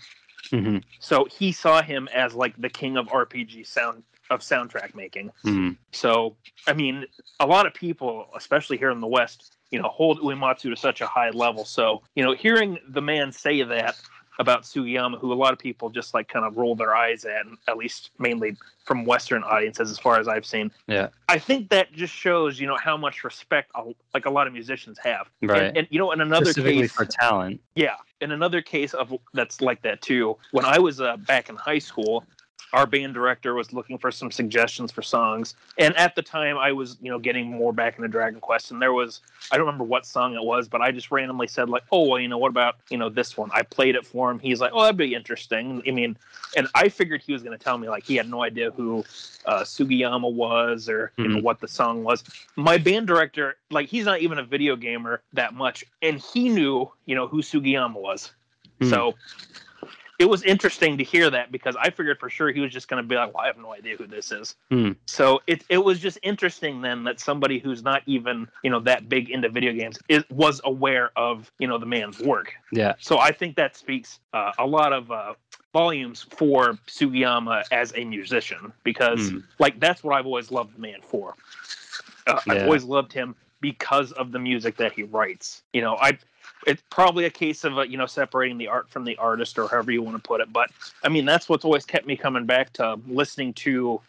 Mhm. 0.52 0.84
so 1.00 1.24
he 1.26 1.54
saw 1.54 1.82
him 1.82 2.10
as 2.14 2.36
like 2.36 2.54
the 2.58 2.70
king 2.70 2.98
of 2.98 3.08
RPG 3.08 3.66
sound 3.66 4.04
of 4.30 4.42
soundtrack 4.42 4.94
making. 4.94 5.32
Mhm. 5.46 5.78
So 5.92 6.36
I 6.68 6.74
mean, 6.74 7.06
a 7.40 7.48
lot 7.48 7.66
of 7.66 7.74
people, 7.74 8.28
especially 8.36 8.78
here 8.78 8.92
in 8.92 9.00
the 9.00 9.08
West, 9.08 9.56
you 9.72 9.82
know, 9.82 9.88
hold 9.88 10.20
Uematsu 10.20 10.70
to 10.70 10.76
such 10.76 11.00
a 11.02 11.08
high 11.08 11.30
level. 11.30 11.64
So 11.66 12.02
you 12.16 12.24
know, 12.24 12.34
hearing 12.34 12.78
the 12.90 13.02
man 13.02 13.32
say 13.32 13.64
that 13.64 13.96
about 14.40 14.64
Sugiyama, 14.64 15.20
who 15.20 15.32
a 15.32 15.36
lot 15.36 15.54
of 15.54 15.60
people 15.60 15.90
just 15.90 16.14
like 16.14 16.28
kind 16.28 16.46
of 16.46 16.58
roll 16.58 16.76
their 16.76 16.96
eyes 16.96 17.26
at, 17.26 17.46
at 17.68 17.78
least 17.78 18.12
mainly 18.20 18.58
from 18.86 19.06
Western 19.06 19.44
audiences, 19.44 19.92
as 19.92 20.00
far 20.00 20.20
as 20.20 20.28
I've 20.28 20.46
seen. 20.46 20.72
Yeah. 20.88 21.10
I 21.30 21.40
think 21.40 21.70
that 21.70 21.94
just 21.94 22.14
shows, 22.14 22.60
you 22.60 22.68
know, 22.68 22.78
how 22.78 22.98
much 22.98 23.24
respect 23.24 23.72
a- 23.76 23.94
like 24.14 24.26
a 24.26 24.30
lot 24.30 24.48
of 24.48 24.54
musicians 24.54 24.98
have. 25.04 25.30
Right. 25.42 25.64
And, 25.64 25.78
and 25.78 25.88
you 25.90 26.00
know, 26.00 26.12
in 26.12 26.22
another 26.22 26.54
case, 26.54 26.92
for 26.92 27.06
talent. 27.06 27.62
yeah, 27.76 27.96
in 28.22 28.32
another 28.32 28.62
case 28.62 28.94
of 28.94 29.14
that's 29.34 29.62
like 29.62 29.82
that 29.84 30.02
too. 30.02 30.38
When 30.52 30.66
I 30.66 30.80
was 30.80 31.00
uh, 31.00 31.18
back 31.18 31.50
in 31.50 31.56
high 31.56 31.80
school, 31.80 32.26
our 32.74 32.86
band 32.88 33.14
director 33.14 33.54
was 33.54 33.72
looking 33.72 33.98
for 33.98 34.12
some 34.12 34.32
suggestions 34.32 34.92
for 34.92 35.02
songs, 35.04 35.56
and 35.78 35.96
at 35.96 36.16
the 36.16 36.22
time 36.24 36.58
I 36.58 36.72
was, 36.72 36.98
you 37.02 37.10
know, 37.12 37.20
getting 37.20 37.46
more 37.52 37.72
back 37.72 37.96
into 37.98 38.08
Dragon 38.08 38.40
Quest, 38.42 38.72
and 38.72 38.82
there 38.82 38.92
was 38.94 39.22
I 39.52 39.58
don't 39.58 39.66
remember 39.66 39.84
what 39.84 40.06
song 40.06 40.34
it 40.34 40.44
was, 40.44 40.68
but 40.68 40.82
I 40.82 40.92
just 40.92 41.12
randomly 41.12 41.48
said 41.48 41.70
like, 41.70 41.84
oh, 41.92 42.08
well, 42.08 42.20
you 42.20 42.28
know, 42.28 42.38
what 42.40 42.50
about 42.50 42.78
you 42.90 42.98
know 42.98 43.10
this 43.10 43.38
one? 43.38 43.50
I 43.54 43.62
played 43.62 43.96
it 43.96 44.06
for 44.06 44.30
him. 44.32 44.40
He's 44.40 44.60
like, 44.60 44.72
oh, 44.74 44.82
that'd 44.82 44.98
be 44.98 45.14
interesting. 45.14 45.82
I 45.88 45.92
mean, 45.92 46.18
and 46.58 46.68
I 46.76 46.90
figured 46.90 47.22
he 47.22 47.32
was 47.32 47.44
going 47.44 47.58
to 47.58 47.64
tell 47.64 47.78
me 47.78 47.88
like 47.90 48.04
he 48.04 48.16
had 48.16 48.28
no 48.30 48.44
idea 48.44 48.72
who 48.72 49.06
uh, 49.46 49.62
Sugiyama 49.62 50.32
was 50.32 50.90
or 50.90 51.12
you 51.18 51.28
know 51.28 51.38
Mhm. 51.38 51.44
what 51.44 51.60
the 51.60 51.68
song 51.68 52.04
was. 52.04 52.24
My 52.56 52.78
band 52.78 53.08
director, 53.08 53.56
like, 53.70 53.88
he's 53.88 54.06
not 54.06 54.20
even 54.22 54.40
a 54.40 54.44
video 54.44 54.76
gamer 54.76 55.22
that 55.34 55.54
much, 55.54 55.84
and 56.02 56.20
he 56.20 56.50
knew, 56.50 56.92
you 57.06 57.14
know, 57.16 57.28
who 57.28 57.42
Sugiyama 57.42 57.96
was. 57.96 58.32
Hmm. 58.82 58.90
So 58.90 59.16
it 60.20 60.26
was 60.26 60.44
interesting 60.44 60.98
to 60.98 61.04
hear 61.04 61.30
that 61.30 61.52
because 61.52 61.76
I 61.80 61.90
figured 61.90 62.20
for 62.20 62.30
sure 62.30 62.52
he 62.52 62.60
was 62.60 62.72
just 62.72 62.88
going 62.88 63.02
to 63.02 63.08
be 63.08 63.16
like, 63.16 63.34
well, 63.34 63.44
I 63.44 63.48
have 63.48 63.58
no 63.58 63.74
idea 63.74 63.98
who 63.98 64.06
this 64.06 64.32
is. 64.32 64.56
Hmm. 64.70 64.92
So 65.06 65.42
it 65.48 65.64
it 65.70 65.80
was 65.80 66.00
just 66.00 66.20
interesting 66.24 66.82
then 66.82 67.04
that 67.06 67.20
somebody 67.20 67.60
who's 67.60 67.84
not 67.84 68.04
even 68.06 68.48
you 68.64 68.70
know 68.70 68.80
that 68.82 69.10
big 69.10 69.30
into 69.30 69.50
video 69.50 69.74
games 69.74 69.98
is 70.10 70.24
was 70.30 70.62
aware 70.66 71.12
of 71.16 71.52
you 71.60 71.68
know 71.68 71.78
the 71.78 71.86
man's 71.86 72.20
work. 72.20 72.54
Yeah. 72.72 72.94
So 73.00 73.20
I 73.20 73.32
think 73.32 73.56
that 73.56 73.76
speaks 73.76 74.20
uh, 74.34 74.52
a 74.60 74.66
lot 74.66 74.94
of 74.94 75.12
uh, 75.12 75.34
volumes 75.74 76.26
for 76.38 76.78
Sugiyama 76.88 77.64
as 77.72 77.92
a 77.96 78.06
musician 78.06 78.72
because 78.84 79.30
Hmm. 79.32 79.40
like 79.60 79.80
that's 79.80 80.04
what 80.04 80.16
I've 80.16 80.26
always 80.26 80.52
loved 80.52 80.76
the 80.76 80.80
man 80.82 81.00
for. 81.02 81.36
Uh, 82.28 82.40
I've 82.48 82.64
always 82.64 82.84
loved 82.84 83.12
him 83.12 83.36
because 83.60 84.12
of 84.14 84.32
the 84.32 84.40
music 84.40 84.78
that 84.78 84.92
he 84.94 85.04
writes. 85.04 85.64
You 85.74 85.82
know, 85.82 85.98
I 86.00 86.18
it's 86.68 86.84
probably 86.90 87.26
a 87.26 87.30
case 87.30 87.64
of 87.64 87.78
uh, 87.78 87.82
you 87.82 87.98
know 87.98 88.06
separating 88.06 88.58
the 88.58 88.68
art 88.68 88.90
from 88.90 89.04
the 89.04 89.16
artist 89.18 89.58
or 89.58 89.68
however 89.68 89.92
you 89.92 90.02
want 90.02 90.18
to 90.18 90.22
put 90.22 90.42
it. 90.42 90.52
But 90.52 90.70
I 91.04 91.10
mean 91.10 91.26
that's 91.26 91.50
what's 91.50 91.66
always 91.66 91.86
kept 91.86 92.06
me 92.06 92.16
coming 92.16 92.46
back 92.46 92.74
to 92.74 93.00
listening 93.08 93.54
to 93.54 94.02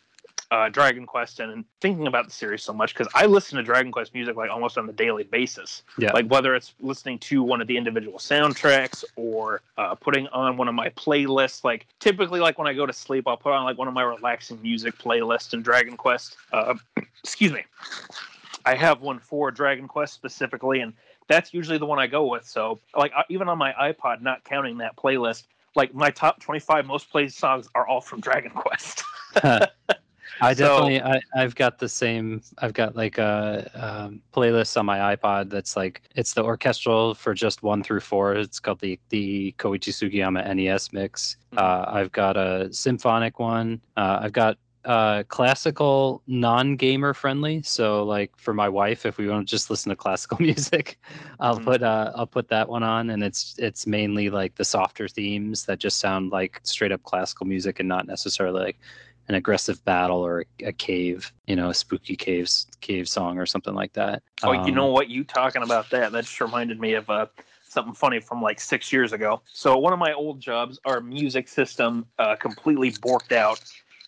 uh, 0.51 0.69
Dragon 0.69 1.05
Quest 1.07 1.41
and 1.41 1.65
thinking 1.81 2.07
about 2.07 2.27
the 2.27 2.31
series 2.31 2.63
so 2.63 2.73
much 2.73 2.95
because 2.95 3.09
I 3.15 3.27
listen 3.27 3.57
to 3.57 3.63
Dragon 3.65 3.91
Quest 3.91 4.15
music 4.15 4.37
like 4.37 4.51
almost 4.51 4.79
on 4.79 4.89
a 4.89 4.93
daily 4.93 5.25
basis. 5.25 5.83
Yeah. 5.99 6.13
Like 6.13 6.27
whether 6.29 6.55
it's 6.55 6.75
listening 6.81 7.19
to 7.21 7.43
one 7.43 7.61
of 7.61 7.67
the 7.67 7.77
individual 7.77 8.19
soundtracks 8.19 9.05
or 9.17 9.63
uh, 9.79 9.95
putting 9.97 10.29
on 10.29 10.57
one 10.57 10.69
of 10.69 10.75
my 10.75 10.91
playlists. 10.91 11.65
Like 11.65 11.87
typically, 11.99 12.41
like 12.41 12.59
when 12.59 12.69
I 12.69 12.73
go 12.73 12.87
to 12.87 12.93
sleep, 12.93 13.27
I'll 13.27 13.37
put 13.37 13.53
on 13.53 13.65
like 13.65 13.79
one 13.79 13.89
of 13.89 13.95
my 13.95 14.03
relaxing 14.03 14.61
music 14.63 14.97
playlists 14.99 15.55
in 15.55 15.63
Dragon 15.63 15.97
Quest. 15.97 16.37
Uh, 16.53 16.75
excuse 17.23 17.53
me. 17.53 17.65
I 18.67 18.75
have 18.75 19.03
one 19.03 19.19
for 19.19 19.51
Dragon 19.51 19.89
Quest 19.89 20.15
specifically, 20.15 20.81
and 20.81 20.95
that's 21.29 21.55
usually 21.55 21.79
the 21.79 21.87
one 21.87 21.99
I 21.99 22.07
go 22.07 22.27
with. 22.27 22.47
So, 22.47 22.81
like, 22.97 23.13
even 23.29 23.49
on 23.49 23.59
my 23.59 23.73
iPod, 23.73 24.21
not 24.23 24.45
counting 24.45 24.79
that 24.79 24.97
playlist, 24.97 25.45
like 25.75 25.95
my 25.95 26.11
top 26.11 26.41
25 26.41 26.87
most 26.87 27.11
played 27.11 27.33
songs 27.33 27.69
are 27.75 27.87
all 27.87 28.01
from 28.01 28.21
Dragon 28.21 28.53
Quest. 28.53 29.03
I 30.41 30.53
So- 30.53 30.65
definitely 30.67 31.01
I, 31.01 31.21
I've 31.37 31.55
got 31.55 31.79
the 31.79 31.89
same 31.89 32.43
I've 32.59 32.73
got 32.73 32.97
like 32.97 33.19
a 33.19 33.71
um, 33.75 34.21
playlist 34.33 34.77
on 34.77 34.85
my 34.87 35.15
iPod 35.15 35.49
that's 35.51 35.77
like 35.77 36.03
it's 36.17 36.35
the 36.35 36.43
orchestral 36.43 37.15
for 37.15 37.35
just 37.35 37.63
one 37.63 37.83
through 37.85 38.01
four. 38.01 38.35
It's 38.35 38.59
called 38.59 38.81
the 38.81 38.99
the 39.11 39.55
Koichi 39.59 39.91
Sugiyama 39.93 40.55
NES 40.57 40.93
mix. 40.93 41.37
Mhm. 41.53 41.59
Uh, 41.59 41.85
I've 41.89 42.11
got 42.13 42.37
a 42.37 42.69
symphonic 42.73 43.39
one. 43.39 43.81
Uh, 43.97 44.19
I've 44.23 44.33
got 44.33 44.59
uh, 44.85 45.23
classical, 45.29 46.23
non-gamer 46.27 47.15
friendly. 47.15 47.63
So, 47.63 48.05
like 48.05 48.33
for 48.37 48.55
my 48.55 48.69
wife, 48.69 49.07
if 49.07 49.19
we 49.19 49.29
want 49.29 49.47
to 49.47 49.51
just 49.51 49.71
listen 49.71 49.91
to 49.91 49.97
classical 49.97 50.39
music, 50.41 50.99
I'll 51.41 51.57
Mhm. 51.57 51.61
put 51.61 51.83
uh, 51.83 52.13
I'll 52.15 52.27
put 52.27 52.49
that 52.49 52.69
one 52.69 52.83
on, 52.83 53.11
and 53.11 53.23
it's 53.23 53.55
it's 53.59 53.87
mainly 53.87 54.31
like 54.31 54.55
the 54.57 54.65
softer 54.65 55.09
themes 55.09 55.65
that 55.67 55.79
just 55.79 55.99
sound 56.01 56.33
like 56.33 56.61
straight 56.65 56.93
up 56.93 57.03
classical 57.05 57.47
music 57.47 57.81
and 57.81 57.89
not 57.89 58.07
necessarily 58.07 58.63
like 58.65 58.79
an 59.29 59.35
aggressive 59.37 59.83
battle 59.85 60.19
or 60.19 60.45
a 60.63 60.73
cave, 60.73 61.33
you 61.47 61.57
know, 61.57 61.71
a 61.71 61.75
spooky 61.75 62.17
caves 62.17 62.67
cave 62.81 63.09
song 63.09 63.39
or 63.39 63.47
something 63.47 63.75
like 63.75 63.93
that. 63.95 64.23
Oh, 64.43 64.53
you 64.53 64.73
Um, 64.73 64.73
know 64.73 64.89
what? 64.89 65.09
You 65.09 65.25
talking 65.25 65.63
about 65.63 65.91
that? 65.91 66.13
That 66.13 66.27
just 66.27 66.41
reminded 66.41 66.79
me 66.79 66.95
of 66.95 67.09
uh, 67.09 67.27
something 67.67 67.95
funny 67.95 68.21
from 68.21 68.43
like 68.43 68.61
six 68.61 68.93
years 68.93 69.13
ago. 69.13 69.43
So 69.53 69.79
one 69.79 69.93
of 69.93 69.99
my 69.99 70.13
old 70.13 70.41
jobs, 70.41 70.79
our 70.85 71.01
music 71.01 71.49
system 71.49 72.07
uh, 72.19 72.37
completely 72.37 72.93
borked 72.93 73.33
out, 73.33 73.61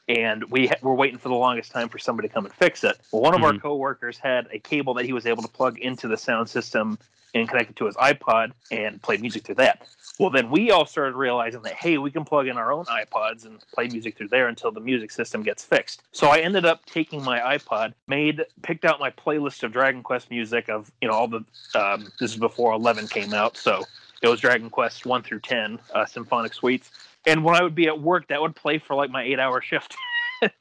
and 0.09 0.45
we 0.51 0.69
ha- 0.69 0.77
were 0.83 0.95
waiting 0.95 1.19
for 1.19 1.29
the 1.29 1.35
longest 1.35 1.73
time 1.73 1.89
for 1.89 1.99
somebody 1.99 2.29
to 2.29 2.35
come 2.35 2.45
and 2.45 2.55
fix 2.55 2.85
it. 2.85 2.99
Well, 3.11 3.23
one 3.23 3.35
of 3.35 3.43
our 3.43 3.53
Mhm. 3.53 3.63
coworkers 3.63 4.19
had 4.19 4.49
a 4.53 4.59
cable 4.59 4.95
that 4.95 5.05
he 5.05 5.13
was 5.13 5.27
able 5.27 5.43
to 5.43 5.49
plug 5.49 5.79
into 5.79 6.09
the 6.09 6.17
sound 6.17 6.49
system 6.49 6.99
and 7.35 7.49
connect 7.49 7.71
it 7.71 7.77
to 7.77 7.87
his 7.87 7.97
iPod 7.97 8.53
and 8.71 9.03
play 9.03 9.17
music 9.19 9.45
through 9.45 9.57
that. 9.57 9.87
Well, 10.19 10.31
then 10.31 10.49
we 10.51 10.71
all 10.71 10.87
started 10.87 11.17
realizing 11.17 11.61
that 11.63 11.75
hey, 11.75 11.99
we 11.99 12.11
can 12.11 12.25
plug 12.25 12.47
in 12.47 12.57
our 12.57 12.73
own 12.73 12.87
iPods 12.87 13.45
and 13.45 13.61
play 13.75 13.89
music 13.89 14.17
through 14.17 14.29
there 14.29 14.49
until 14.49 14.71
the 14.71 14.81
music 14.81 15.11
system 15.11 15.43
gets 15.43 15.63
fixed. 15.63 16.03
So 16.13 16.29
I 16.29 16.39
ended 16.39 16.65
up 16.65 16.87
taking 16.87 17.23
my 17.23 17.41
iPod, 17.41 17.93
made 18.07 18.45
picked 18.63 18.85
out 18.87 18.99
my 19.01 19.11
playlist 19.11 19.63
of 19.65 19.73
Dragon 19.73 20.03
Quest 20.03 20.31
music 20.31 20.71
of 20.71 20.91
you 21.03 21.09
know 21.09 21.15
all 21.15 21.29
the 21.29 21.45
um, 21.75 22.11
this 22.19 22.31
is 22.31 22.37
before 22.39 22.73
11 22.73 23.09
came 23.09 23.35
out, 23.35 23.57
so 23.59 23.85
it 24.23 24.29
was 24.29 24.41
Dragon 24.41 24.71
Quest 24.71 25.05
1 25.05 25.23
through 25.23 25.41
10 25.41 25.79
uh, 25.95 26.07
symphonic 26.07 26.55
suites. 26.55 26.91
And 27.27 27.43
when 27.43 27.57
I 27.57 27.63
would 27.63 27.75
be 27.75 27.89
at 27.89 28.01
work, 28.01 28.29
that 28.29 28.41
would 28.41 28.55
play 28.55 28.79
for 28.79 28.95
like 28.95 29.11
my 29.11 29.23
eight 29.25 29.39
hour 29.41 29.61
shift. 29.61 29.97
and 30.43 30.53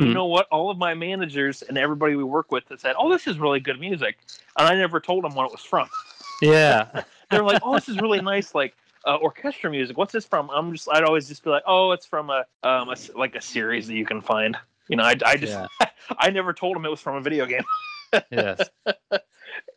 you 0.00 0.08
Mhm. 0.08 0.14
know 0.14 0.26
what? 0.26 0.46
All 0.50 0.70
of 0.70 0.78
my 0.78 0.94
managers 0.94 1.62
and 1.62 1.76
everybody 1.76 2.16
we 2.16 2.24
work 2.24 2.50
with 2.50 2.66
that 2.68 2.80
said, 2.80 2.94
"Oh, 2.98 3.10
this 3.10 3.26
is 3.26 3.38
really 3.38 3.60
good 3.60 3.78
music," 3.78 4.16
and 4.58 4.66
I 4.66 4.74
never 4.74 5.00
told 5.00 5.24
them 5.24 5.34
what 5.34 5.46
it 5.46 5.52
was 5.52 5.60
from 5.62 5.88
Yeah, 6.40 7.02
they're 7.30 7.44
like, 7.44 7.60
"Oh, 7.62 7.74
this 7.74 7.88
is 7.88 7.98
really 8.00 8.20
nice, 8.20 8.54
like 8.54 8.74
uh, 9.06 9.16
orchestra 9.16 9.70
music. 9.70 9.98
What's 9.98 10.12
this 10.12 10.24
from?" 10.24 10.50
I'm 10.50 10.72
just, 10.72 10.88
I'd 10.90 11.04
always 11.04 11.28
just 11.28 11.44
be 11.44 11.50
like, 11.50 11.64
"Oh, 11.66 11.92
it's 11.92 12.06
from 12.06 12.30
a, 12.30 12.46
um, 12.62 12.88
a 12.88 12.96
like 13.16 13.34
a 13.34 13.42
series 13.42 13.86
that 13.88 13.94
you 13.94 14.06
can 14.06 14.20
find." 14.20 14.56
You 14.88 14.96
know, 14.96 15.04
I, 15.04 15.16
I 15.24 15.36
just, 15.36 15.58
yeah, 15.80 15.88
I 16.18 16.30
never 16.30 16.52
told 16.52 16.76
them 16.76 16.84
it 16.84 16.90
was 16.90 17.00
from 17.00 17.16
a 17.16 17.20
video 17.20 17.46
game, 17.46 17.64
yes. 18.30 18.68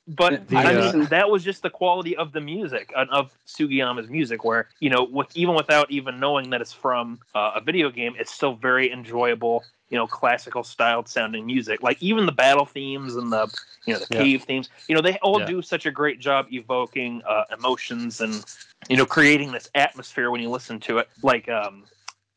But 0.08 0.48
The, 0.48 0.58
I 0.58 0.74
uh, 0.74 0.93
mean, 0.93 1.08
that 1.10 1.30
was 1.30 1.43
just 1.43 1.62
the 1.62 1.70
quality 1.70 2.15
of 2.15 2.32
the 2.32 2.41
music 2.41 2.91
uh, 2.96 3.06
of 3.12 3.32
Sugiyama's 3.46 4.10
music, 4.10 4.43
where 4.43 4.67
you 4.80 4.89
know, 4.89 5.04
with 5.04 5.28
even 5.36 5.56
without 5.56 5.91
even 5.91 6.20
knowing 6.20 6.50
that 6.52 6.62
it's 6.62 6.74
from 6.74 7.20
uh, 7.36 7.52
a 7.56 7.62
video 7.62 7.89
game, 7.89 8.15
it's 8.17 8.32
still 8.32 8.56
very 8.56 8.91
enjoyable. 8.91 9.65
You 9.89 9.98
know, 9.98 10.08
classical 10.08 10.63
styled 10.63 11.08
sounding 11.08 11.46
music. 11.46 11.82
Like 11.84 11.98
even 12.02 12.26
the 12.26 12.32
battle 12.32 12.65
themes 12.65 13.15
and 13.15 13.32
the 13.32 13.50
you 13.86 13.93
know 13.93 14.00
the 14.00 14.06
Yeah. 14.10 14.17
cave 14.17 14.43
themes. 14.43 14.70
You 14.88 14.96
know, 14.96 15.02
they 15.02 15.17
all 15.22 15.39
Yeah. 15.39 15.46
do 15.46 15.62
such 15.62 15.86
a 15.86 15.91
great 15.91 16.20
job 16.20 16.48
evoking 16.52 17.22
uh, 17.28 17.43
emotions 17.54 18.22
and 18.22 18.46
you 18.89 18.98
know 18.98 19.06
creating 19.06 19.52
this 19.52 19.70
atmosphere 19.76 20.32
when 20.32 20.41
you 20.41 20.50
listen 20.50 20.80
to 20.82 21.00
it. 21.00 21.10
Like 21.22 21.50
um, 21.50 21.86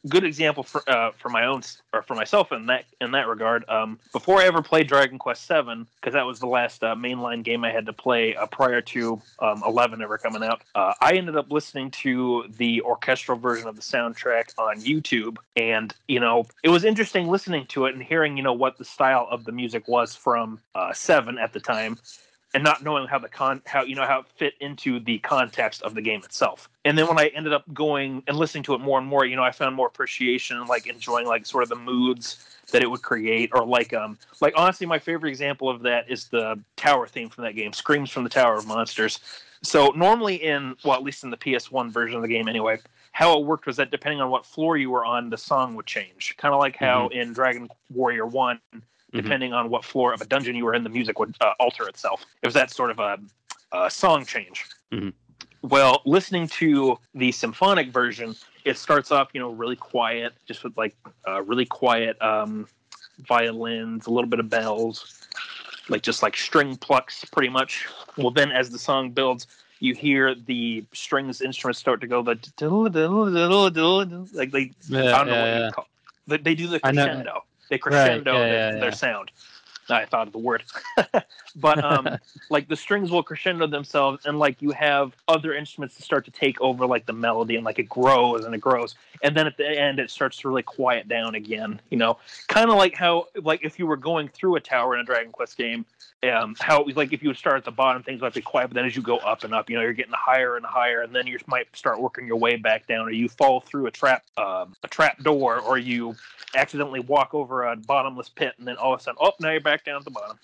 good 0.09 0.25
example 0.25 0.63
for 0.63 0.89
uh, 0.89 1.13
for 1.19 1.29
my 1.29 1.45
own 1.45 1.63
or 1.93 2.03
for 2.03 2.15
myself 2.15 2.53
in 2.53 2.67
that 2.67 2.85
in 3.01 3.11
that 3.13 3.27
regard. 3.27 3.69
Um, 3.69 3.99
before 4.13 4.39
I 4.39 4.45
ever 4.45 4.63
played 4.63 4.89
Dragon 4.89 5.19
Quest 5.19 5.47
Seven, 5.47 5.87
because 5.97 6.15
that 6.15 6.27
was 6.27 6.41
the 6.41 6.47
last 6.47 6.83
uh, 6.83 6.95
mainline 6.95 7.43
game 7.43 7.65
I 7.65 7.71
had 7.71 7.87
to 7.87 7.93
play 7.93 8.35
uh, 8.35 8.47
prior 8.47 8.81
to 8.81 9.21
um, 9.41 9.63
Eleven 9.67 10.01
ever 10.03 10.19
coming 10.19 10.43
out, 10.43 10.63
uh, 10.75 10.95
I 11.01 11.13
ended 11.13 11.37
up 11.37 11.51
listening 11.51 11.91
to 11.93 12.45
the 12.57 12.83
orchestral 12.83 13.39
version 13.39 13.69
of 13.69 13.77
the 13.77 13.83
soundtrack 13.83 14.55
on 14.59 14.81
YouTube, 14.81 15.37
and 15.57 15.95
you 16.09 16.21
know 16.21 16.47
it 16.63 16.71
was 16.71 16.85
interesting 16.85 17.29
listening 17.29 17.67
to 17.67 17.87
it 17.87 17.95
and 17.95 18.03
hearing 18.03 18.37
you 18.37 18.43
know 18.43 18.55
what 18.55 18.79
the 18.79 18.85
style 18.85 19.29
of 19.31 19.45
the 19.45 19.53
music 19.53 19.87
was 19.89 20.17
from 20.17 20.61
uh, 20.75 20.93
Seven 20.93 21.39
at 21.39 21.53
the 21.53 21.61
time 21.61 21.99
and 22.55 22.65
not 22.65 22.83
knowing 22.83 23.07
how 23.07 23.19
the 23.19 23.29
con 23.29 23.63
how 23.67 23.83
you 23.83 23.95
know 23.95 24.07
how 24.07 24.21
it 24.21 24.27
fit 24.37 24.55
into 24.61 24.99
the 25.01 25.19
context 25.19 25.83
of 25.83 25.95
the 25.95 26.03
game 26.03 26.23
itself. 26.25 26.70
And 26.85 26.97
then 26.97 27.07
when 27.07 27.19
I 27.19 27.27
ended 27.29 27.53
up 27.53 27.65
going 27.75 28.23
and 28.27 28.37
listening 28.37 28.63
to 28.65 28.75
it 28.75 28.79
more 28.79 28.99
and 28.99 29.07
more, 29.07 29.27
you 29.27 29.37
know, 29.37 29.43
I 29.43 29.51
found 29.51 29.77
more 29.77 29.87
appreciation 29.87 30.57
and 30.57 30.69
like 30.69 30.87
enjoying 30.87 31.27
like 31.27 31.45
sort 31.45 31.63
of 31.63 31.69
the 31.69 31.77
moods 31.77 32.47
that 32.73 32.83
it 32.83 32.91
would 32.91 33.03
create 33.03 33.51
or 33.53 33.67
like 33.67 33.93
um 33.93 34.17
like 34.41 34.55
honestly 34.57 34.87
my 34.87 34.99
favorite 34.99 35.29
example 35.29 35.69
of 35.69 35.83
that 35.83 36.09
is 36.09 36.29
the 36.29 36.59
tower 36.77 37.07
theme 37.07 37.29
from 37.29 37.45
that 37.45 37.55
game, 37.55 37.73
Screams 37.73 38.11
from 38.11 38.25
the 38.25 38.31
Tower 38.31 38.55
of 38.55 38.67
Monsters. 38.67 39.21
So 39.63 39.89
normally 39.89 40.37
in 40.37 40.77
well 40.85 40.95
at 40.95 41.03
least 41.03 41.25
in 41.25 41.31
the 41.31 41.37
PS1 41.37 41.91
version 41.91 42.17
of 42.17 42.23
the 42.23 42.29
game 42.29 42.49
anyway, 42.49 42.79
how 43.13 43.39
it 43.39 43.45
worked 43.45 43.67
was 43.67 43.77
that 43.77 43.91
depending 43.91 44.21
on 44.21 44.31
what 44.31 44.47
floor 44.47 44.77
you 44.77 44.91
were 44.91 45.05
on, 45.05 45.29
the 45.29 45.37
song 45.37 45.75
would 45.75 45.87
change. 45.87 46.35
Kind 46.39 46.55
of 46.55 46.61
like 46.61 46.77
how 46.77 47.09
in 47.09 47.33
Dragon 47.33 47.69
Warrior 47.93 48.27
1 48.27 48.59
depending 49.13 49.53
on 49.53 49.69
what 49.71 49.85
floor 49.85 50.13
of 50.13 50.21
a 50.21 50.25
dungeon 50.25 50.55
you 50.55 50.65
were 50.65 50.73
in, 50.73 50.85
the 50.85 50.89
music 50.89 51.19
would 51.19 51.35
uh, 51.41 51.53
alter 51.59 51.89
itself. 51.89 52.25
It 52.43 52.47
was 52.47 52.55
that 52.55 52.71
sort 52.71 52.93
of 52.93 53.01
a, 53.01 53.19
a 53.73 53.91
song 53.91 54.25
change. 54.25 54.65
Mhm. 54.93 55.13
Well, 55.63 56.01
listening 56.07 56.49
to 56.49 56.99
the 57.15 57.33
symphonic 57.33 57.91
version, 57.91 58.35
it 58.65 58.79
starts 58.79 59.11
off, 59.11 59.29
you 59.35 59.41
know, 59.41 59.51
really 59.51 59.77
quiet, 59.77 60.33
just 60.47 60.65
with 60.65 60.77
like 60.77 60.97
uh, 61.29 61.43
really 61.43 61.67
quiet 61.67 62.21
um, 62.23 62.67
violins, 63.19 64.07
a 64.07 64.11
little 64.11 64.29
bit 64.29 64.41
of 64.41 64.49
bells, 64.49 65.27
like 65.89 66.03
just 66.03 66.23
like 66.23 66.37
string 66.37 66.77
plucks, 66.77 67.25
pretty 67.27 67.51
much. 67.51 67.87
Well, 68.17 68.31
then 68.31 68.53
as 68.53 68.71
the 68.71 68.79
song 68.79 69.11
builds, 69.11 69.47
you 69.81 69.95
hear 69.95 70.35
the 70.35 70.85
strings 70.93 71.41
instruments 71.41 71.79
start 71.79 72.01
to 72.03 72.07
go 72.07 72.23
the 72.23 72.39
like 74.33 74.51
they 74.51 74.73
Yeah, 74.89 75.15
I 75.15 75.19
don't 75.19 75.27
know 75.27 75.33
yeah, 75.33 75.43
what 75.43 75.49
yeah. 75.49 75.67
you 75.67 75.73
call. 75.73 75.87
They, 76.27 76.37
they 76.39 76.55
do 76.55 76.69
the 76.69 76.81
crescendo. 76.81 77.45
They 77.69 77.79
crescendo 77.79 78.33
yeah, 78.33 78.49
their, 78.49 78.81
their 78.81 78.93
sound. 78.93 79.31
I 79.91 80.07
thought 80.07 80.27
of 80.27 80.33
the 80.33 80.39
word, 80.39 80.63
but 81.57 81.85
um, 81.85 82.09
like 82.51 82.69
the 82.69 82.77
strings 82.77 83.11
will 83.11 83.23
crescendo 83.23 83.67
themselves, 83.67 84.27
and 84.27 84.39
like 84.39 84.61
you 84.63 84.71
have 84.71 85.15
other 85.29 85.55
instruments 85.55 85.97
to 85.97 86.03
start 86.03 86.25
to 86.27 86.31
take 86.31 86.61
over, 86.61 86.87
like 86.87 87.07
the 87.07 87.13
melody, 87.13 87.57
and 87.57 87.65
like 87.65 87.79
it 87.79 87.89
grows 87.89 88.45
and 88.45 88.55
it 88.55 88.61
grows, 88.61 88.95
and 89.23 89.37
then 89.37 89.47
at 89.47 89.57
the 89.57 89.69
end 89.69 89.99
it 89.99 90.11
starts 90.11 90.39
to 90.39 90.49
really 90.49 90.63
quiet 90.63 91.09
down 91.09 91.35
again. 91.35 91.81
You 91.91 91.99
know, 91.99 92.19
kind 92.49 92.71
of 92.71 92.77
like 92.77 92.95
how 92.95 93.27
like 93.43 93.65
if 93.65 93.79
you 93.79 93.87
were 93.87 93.97
going 93.97 94.29
through 94.29 94.57
a 94.57 94.61
tower 94.61 94.95
in 94.95 95.01
a 95.01 95.05
Dragon 95.05 95.33
Quest 95.33 95.57
game, 95.57 95.85
um, 96.23 96.55
how 96.61 96.81
it 96.81 96.87
was 96.87 96.97
like 96.97 97.13
if 97.13 97.23
you 97.23 97.31
would 97.31 97.39
start 97.39 97.57
at 97.57 97.65
the 97.65 97.71
bottom, 97.71 98.03
things 98.03 98.21
might 98.21 98.35
be 98.35 98.43
quiet, 98.43 98.69
but 98.69 98.75
then 98.75 98.85
as 98.85 98.95
you 98.95 99.03
go 99.03 99.19
up 99.19 99.43
and 99.43 99.55
up, 99.55 99.71
you 99.71 99.77
know, 99.77 99.83
you're 99.83 99.95
getting 99.95 100.13
higher 100.13 100.57
and 100.57 100.67
higher, 100.67 101.01
and 101.01 101.15
then 101.15 101.27
you 101.27 101.39
might 101.47 101.75
start 101.75 102.01
working 102.01 102.27
your 102.27 102.37
way 102.37 102.57
back 102.57 102.87
down, 102.87 103.07
or 103.07 103.11
you 103.11 103.29
fall 103.29 103.61
through 103.61 103.87
a 103.87 103.91
trap, 103.91 104.23
um, 104.37 104.75
a 104.83 104.89
trap 104.89 105.23
door, 105.23 105.61
or 105.61 105.79
you 105.79 106.15
accidentally 106.55 107.01
walk 107.01 107.33
over 107.33 107.65
a 107.65 107.77
bottomless 107.77 108.29
pit, 108.29 108.55
and 108.59 108.69
then 108.69 108.77
all 108.77 108.93
of 108.93 109.01
a 109.01 109.03
sudden, 109.03 109.17
oh, 109.21 109.33
now 109.41 109.51
you're 109.51 109.61
back 109.61 109.85
down 109.85 109.97
at 109.97 110.05
the 110.05 110.11
bottom. 110.11 110.39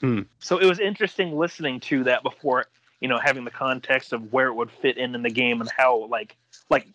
Hmm. 0.00 0.20
So 0.38 0.58
it 0.58 0.66
was 0.66 0.78
interesting 0.78 1.36
listening 1.36 1.80
to 1.80 2.04
that 2.04 2.22
before, 2.22 2.66
you 3.00 3.08
know, 3.08 3.18
having 3.18 3.44
the 3.44 3.50
context 3.50 4.12
of 4.12 4.32
where 4.32 4.46
it 4.46 4.54
would 4.54 4.70
fit 4.70 4.98
in 4.98 5.14
in 5.14 5.22
the 5.22 5.30
game 5.30 5.60
and 5.60 5.70
how, 5.76 6.06
like, 6.06 6.36
like 6.70 6.86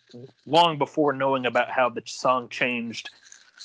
long 0.46 0.78
before 0.78 1.12
knowing 1.12 1.46
about 1.46 1.70
how 1.70 1.90
the 1.90 2.02
song 2.06 2.48
changed, 2.48 3.10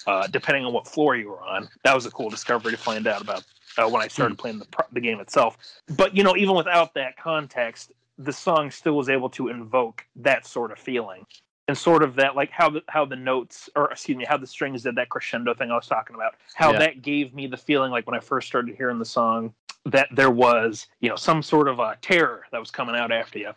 uh, 0.07 0.27
depending 0.27 0.65
on 0.65 0.73
what 0.73 0.89
floor 0.89 1.15
you 1.15 1.29
were 1.29 1.43
on. 1.43 1.69
That 1.85 1.95
was 1.95 2.07
a 2.07 2.11
cool 2.11 2.29
discovery 2.29 2.73
to 2.73 2.79
find 2.79 3.07
out 3.07 3.21
about 3.21 3.45
uh, 3.79 3.89
when 3.89 4.03
I 4.03 4.09
started 4.09 4.39
playing 4.39 4.59
the 4.59 4.67
the 4.93 5.01
game 5.01 5.21
itself. 5.21 5.57
But 5.97 6.17
you 6.17 6.23
know, 6.23 6.37
even 6.37 6.55
without 6.55 6.95
that 6.95 7.17
context, 7.17 7.93
the 8.19 8.33
song 8.33 8.71
still 8.71 8.97
was 8.97 9.09
able 9.09 9.31
to 9.31 9.49
invoke 9.49 10.05
that 10.17 10.47
sort 10.47 10.71
of 10.71 10.79
feeling 10.79 11.25
and 11.69 11.77
sort 11.79 12.03
of 12.03 12.15
that 12.17 12.37
like 12.37 12.51
how 12.51 12.69
the 12.71 12.83
how 12.89 13.05
the 13.05 13.17
notes 13.17 13.71
or 13.77 13.91
excuse 13.91 14.17
me 14.17 14.25
how 14.25 14.37
the 14.37 14.47
strings 14.47 14.83
did 14.83 14.97
that 14.97 15.09
crescendo 15.09 15.55
thing 15.55 15.71
I 15.71 15.75
was 15.75 15.87
talking 15.87 16.15
about 16.15 16.35
how 16.55 16.73
Yeah. 16.73 16.81
that 16.81 17.03
gave 17.03 17.35
me 17.35 17.47
the 17.47 17.57
feeling 17.57 17.91
like 17.91 18.07
when 18.07 18.17
I 18.17 18.21
first 18.21 18.49
started 18.49 18.77
hearing 18.77 18.99
the 18.99 19.05
song 19.05 19.55
that 19.87 20.09
there 20.13 20.31
was 20.31 20.87
you 21.01 21.09
know 21.09 21.17
some 21.17 21.43
sort 21.43 21.69
of 21.69 21.81
uh, 21.81 21.95
terror 22.01 22.47
that 22.53 22.59
was 22.59 22.71
coming 22.71 22.95
out 22.95 23.11
after 23.13 23.39
you 23.39 23.53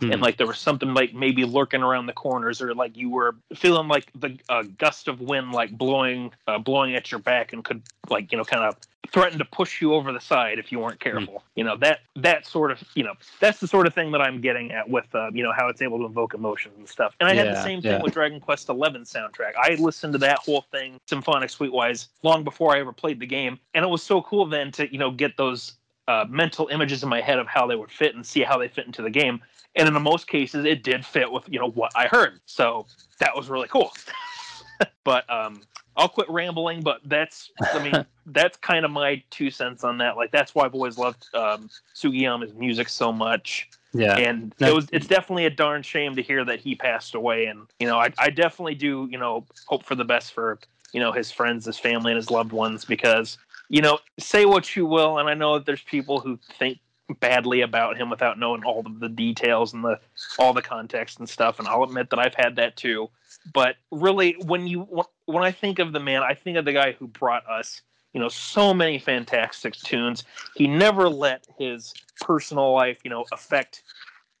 Hmm. 0.00 0.12
and 0.12 0.22
like 0.22 0.36
there 0.38 0.46
was 0.46 0.58
something 0.58 0.94
like 0.94 1.14
maybe 1.14 1.44
lurking 1.44 1.82
around 1.82 2.06
the 2.06 2.12
corners 2.12 2.60
or 2.62 2.74
like 2.74 2.96
you 2.96 3.10
were 3.10 3.36
feeling 3.54 3.86
like 3.88 4.10
the 4.14 4.38
uh, 4.48 4.62
gust 4.78 5.08
of 5.08 5.20
wind 5.20 5.52
like 5.52 5.76
blowing 5.76 6.32
uh, 6.48 6.58
blowing 6.58 6.94
at 6.94 7.10
your 7.10 7.20
back 7.20 7.52
and 7.52 7.64
could 7.64 7.82
like 8.08 8.32
you 8.32 8.38
know 8.38 8.44
kind 8.44 8.64
of 8.64 8.76
threaten 9.12 9.38
to 9.38 9.44
push 9.44 9.80
you 9.82 9.92
over 9.94 10.12
the 10.12 10.20
side 10.20 10.58
if 10.58 10.70
you 10.70 10.78
weren't 10.78 11.00
careful. 11.00 11.42
You 11.56 11.64
know 11.64 11.76
that 11.78 12.00
that 12.16 12.46
sort 12.46 12.70
of 12.70 12.82
you 12.94 13.02
know 13.04 13.14
that's 13.40 13.58
the 13.60 13.66
sort 13.66 13.86
of 13.86 13.94
thing 13.94 14.12
that 14.12 14.20
i'm 14.22 14.40
getting 14.40 14.70
at 14.72 14.88
with 14.88 15.12
uh, 15.14 15.30
you 15.32 15.42
know 15.42 15.52
how 15.52 15.68
it's 15.68 15.82
able 15.82 15.98
to 15.98 16.06
invoke 16.06 16.32
emotions 16.34 16.74
and 16.78 16.88
stuff. 16.88 17.14
And 17.20 17.28
i 17.28 17.34
had 17.34 17.48
the 17.48 17.52
Yeah, 17.52 17.64
same 17.64 17.82
thing 17.82 17.92
yeah. 17.92 18.02
with 18.02 18.14
dragon 18.14 18.40
quest 18.40 18.68
11 18.68 19.02
soundtrack. 19.02 19.52
I 19.60 19.74
listened 19.74 20.12
to 20.14 20.18
that 20.20 20.38
whole 20.38 20.64
thing 20.70 20.98
symphonic 21.08 21.50
suitewise 21.50 22.06
long 22.22 22.44
before 22.44 22.74
i 22.74 22.80
ever 22.80 22.92
played 22.92 23.20
the 23.20 23.26
game. 23.26 23.58
And 23.74 23.84
it 23.84 23.88
was 23.88 24.02
so 24.02 24.22
cool 24.22 24.46
then 24.46 24.70
to 24.72 24.90
you 24.92 24.98
know 24.98 25.10
get 25.10 25.36
those 25.36 25.72
uh, 26.10 26.24
mental 26.28 26.66
images 26.68 27.02
in 27.04 27.08
my 27.08 27.20
head 27.20 27.38
of 27.38 27.46
how 27.46 27.64
they 27.68 27.76
would 27.76 27.90
fit 28.00 28.14
and 28.16 28.26
see 28.26 28.42
how 28.42 28.58
they 28.58 28.66
fit 28.76 28.84
into 28.86 29.00
the 29.02 29.10
game. 29.10 29.40
And 29.76 29.86
in 29.86 29.94
the 29.94 30.00
most 30.12 30.26
cases 30.26 30.64
it 30.64 30.82
did 30.82 31.06
fit 31.06 31.30
with 31.30 31.44
you 31.48 31.60
know 31.60 31.70
what 31.70 31.92
i 31.94 32.06
heard. 32.08 32.40
So 32.46 32.86
that 33.20 33.32
was 33.36 33.48
really 33.48 33.68
cool. 33.68 33.92
But 35.04 35.24
um 35.30 35.62
i'll 35.96 36.08
quit 36.08 36.28
rambling 36.30 36.80
but 36.82 37.00
that's 37.04 37.50
i 37.74 37.78
mean 37.82 38.06
that's 38.38 38.56
kind 38.58 38.84
of 38.86 38.90
my 38.90 39.22
two 39.30 39.50
cents 39.50 39.84
on 39.84 39.98
that. 39.98 40.16
Like 40.16 40.30
that's 40.32 40.52
why 40.54 40.64
i've 40.64 40.74
always 40.74 40.96
loved 40.98 41.22
um 41.34 41.70
sugiyama's 41.94 42.54
music 42.54 42.88
so 42.88 43.12
much. 43.12 43.68
Yeah. 43.92 44.16
and 44.16 44.54
No. 44.60 44.68
it 44.68 44.74
was 44.74 44.86
it's 44.92 45.06
definitely 45.06 45.46
a 45.46 45.54
darn 45.64 45.82
shame 45.82 46.16
to 46.16 46.22
hear 46.22 46.44
that 46.44 46.58
he 46.60 46.74
passed 46.74 47.14
away. 47.14 47.46
And 47.46 47.60
you 47.78 47.86
know 47.86 47.98
I, 47.98 48.08
I 48.18 48.30
definitely 48.30 48.74
do 48.74 49.06
you 49.12 49.18
know 49.18 49.44
hope 49.66 49.84
for 49.84 49.94
the 49.94 50.04
best 50.14 50.32
for 50.32 50.58
you 50.92 51.00
know 51.02 51.12
his 51.12 51.30
friends 51.30 51.66
his 51.66 51.78
family 51.78 52.10
and 52.12 52.16
his 52.16 52.30
loved 52.30 52.52
ones 52.52 52.84
because 52.84 53.38
you 53.70 53.80
know 53.80 53.98
say 54.18 54.44
what 54.44 54.76
you 54.76 54.84
will 54.84 55.18
and 55.18 55.30
i 55.30 55.34
know 55.34 55.54
that 55.54 55.64
there's 55.64 55.82
people 55.82 56.20
who 56.20 56.38
think 56.58 56.78
badly 57.18 57.62
about 57.62 57.96
him 57.96 58.10
without 58.10 58.38
knowing 58.38 58.62
all 58.64 58.80
of 58.86 59.00
the 59.00 59.08
details 59.08 59.72
and 59.72 59.82
the 59.82 59.98
all 60.38 60.52
the 60.52 60.62
context 60.62 61.18
and 61.18 61.28
stuff 61.28 61.58
and 61.58 61.66
i'll 61.66 61.82
admit 61.82 62.10
that 62.10 62.18
i've 62.18 62.34
had 62.34 62.56
that 62.56 62.76
too. 62.76 63.08
But 63.54 63.76
really 63.90 64.36
when 64.44 64.66
you 64.66 64.86
when 65.24 65.42
i 65.42 65.50
think 65.50 65.78
of 65.78 65.92
the 65.92 66.00
man 66.00 66.22
i 66.22 66.34
think 66.34 66.56
of 66.58 66.64
the 66.64 66.72
guy 66.72 66.92
who 66.92 67.06
brought 67.06 67.48
us 67.48 67.80
you 68.12 68.20
know 68.20 68.28
so 68.28 68.74
many 68.74 68.98
fantastic 68.98 69.74
tunes. 69.74 70.24
He 70.54 70.66
never 70.66 71.08
let 71.08 71.46
his 71.58 71.94
personal 72.20 72.72
life 72.72 72.98
you 73.02 73.10
know 73.10 73.24
affect 73.32 73.82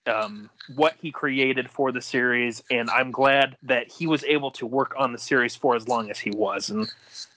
um, 0.06 0.50
what 0.74 0.94
he 1.00 1.12
created 1.12 1.70
for 1.70 1.92
the 1.92 2.00
series 2.00 2.62
and 2.70 2.88
i'm 2.90 3.10
glad 3.10 3.56
that 3.62 3.92
he 3.92 4.06
was 4.06 4.24
able 4.24 4.50
to 4.52 4.66
work 4.66 4.94
on 4.98 5.12
the 5.12 5.18
series 5.18 5.54
for 5.54 5.76
as 5.76 5.88
long 5.88 6.10
as 6.10 6.18
he 6.18 6.30
was. 6.30 6.70
And 6.70 6.90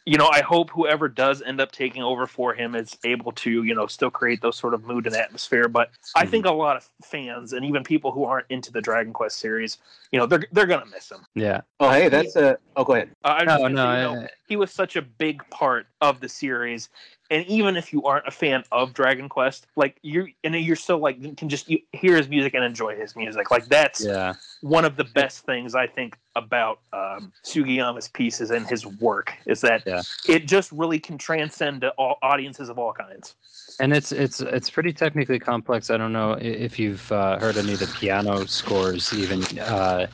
you 0.05 0.17
know 0.17 0.27
i 0.33 0.41
hope 0.41 0.69
whoever 0.69 1.07
does 1.07 1.41
end 1.41 1.61
up 1.61 1.71
taking 1.71 2.01
over 2.03 2.27
for 2.27 2.53
him 2.53 2.75
is 2.75 2.97
able 3.05 3.31
to 3.31 3.63
you 3.63 3.73
know 3.73 3.87
still 3.87 4.11
create 4.11 4.41
those 4.41 4.57
sort 4.57 4.73
of 4.73 4.83
mood 4.83 5.07
and 5.07 5.15
atmosphere 5.15 5.67
but 5.67 5.91
i 6.15 6.25
think 6.25 6.45
a 6.45 6.51
lot 6.51 6.75
of 6.75 6.89
fans 7.03 7.53
and 7.53 7.65
even 7.65 7.83
people 7.83 8.11
who 8.11 8.25
aren't 8.25 8.45
into 8.49 8.71
the 8.71 8.81
dragon 8.81 9.13
quest 9.13 9.37
series 9.37 9.77
you 10.11 10.19
know 10.19 10.25
they're, 10.25 10.43
they're 10.51 10.65
gonna 10.65 10.85
miss 10.87 11.09
him 11.11 11.25
Yeah. 11.35 11.61
Oh, 11.79 11.89
hey, 11.89 12.07
that's 12.09 12.35
a. 12.35 12.57
Oh, 12.75 12.83
go 12.83 12.93
ahead. 12.93 13.09
uh, 13.25 13.35
I'm 13.39 13.47
just 13.47 13.57
No, 13.59 13.63
gonna 13.63 13.75
no. 13.75 13.83
say, 13.83 13.97
you 13.97 14.15
know, 14.21 14.21
I- 14.25 14.29
he 14.47 14.55
was 14.55 14.71
such 14.71 14.95
a 14.95 15.01
big 15.01 15.41
part 15.49 15.87
of 16.01 16.19
the 16.19 16.29
series 16.29 16.89
and 17.33 17.45
even 17.47 17.75
if 17.75 17.91
you 17.91 18.03
aren't 18.03 18.27
a 18.27 18.31
fan 18.31 18.63
of 18.71 18.93
dragon 18.93 19.27
quest 19.27 19.67
like 19.75 19.97
you 20.03 20.27
and 20.43 20.55
you're 20.55 20.75
still 20.75 20.99
like 20.99 21.21
you 21.21 21.33
can 21.33 21.49
just 21.49 21.69
you 21.69 21.79
hear 21.91 22.15
his 22.15 22.29
music 22.29 22.53
and 22.53 22.63
enjoy 22.63 22.95
his 22.95 23.15
music 23.15 23.51
like 23.51 23.67
that's 23.67 24.05
yeah. 24.05 24.33
one 24.61 24.85
of 24.85 24.95
the 24.95 25.03
best 25.03 25.45
things 25.45 25.75
i 25.75 25.87
think 25.87 26.17
about 26.35 26.79
um, 26.93 27.33
sugiyama's 27.43 28.07
pieces 28.07 28.51
and 28.51 28.67
his 28.67 28.85
work 28.85 29.33
is 29.45 29.59
that 29.61 29.83
Yeah. 29.85 30.01
it 30.27 30.47
just 30.47 30.71
really 30.71 30.99
can 30.99 31.17
transcend 31.17 31.81
to 31.81 31.89
all 31.91 32.17
audiences 32.21 32.69
of 32.69 32.77
all 32.77 32.93
kinds 32.93 33.35
And 33.79 33.93
it's 33.93 34.11
it's 34.11 34.39
it's 34.41 34.69
pretty 34.69 34.93
technically 34.93 35.39
complex. 35.39 35.89
I 35.89 35.97
don't 35.97 36.13
know 36.13 36.33
if 36.39 36.77
you've 36.77 37.11
uh, 37.11 37.39
heard 37.39 37.57
any 37.57 37.73
of 37.73 37.79
the 37.79 37.87
piano 37.99 38.45
scores. 38.45 39.11
Even 39.13 39.41
uh, 39.59 40.07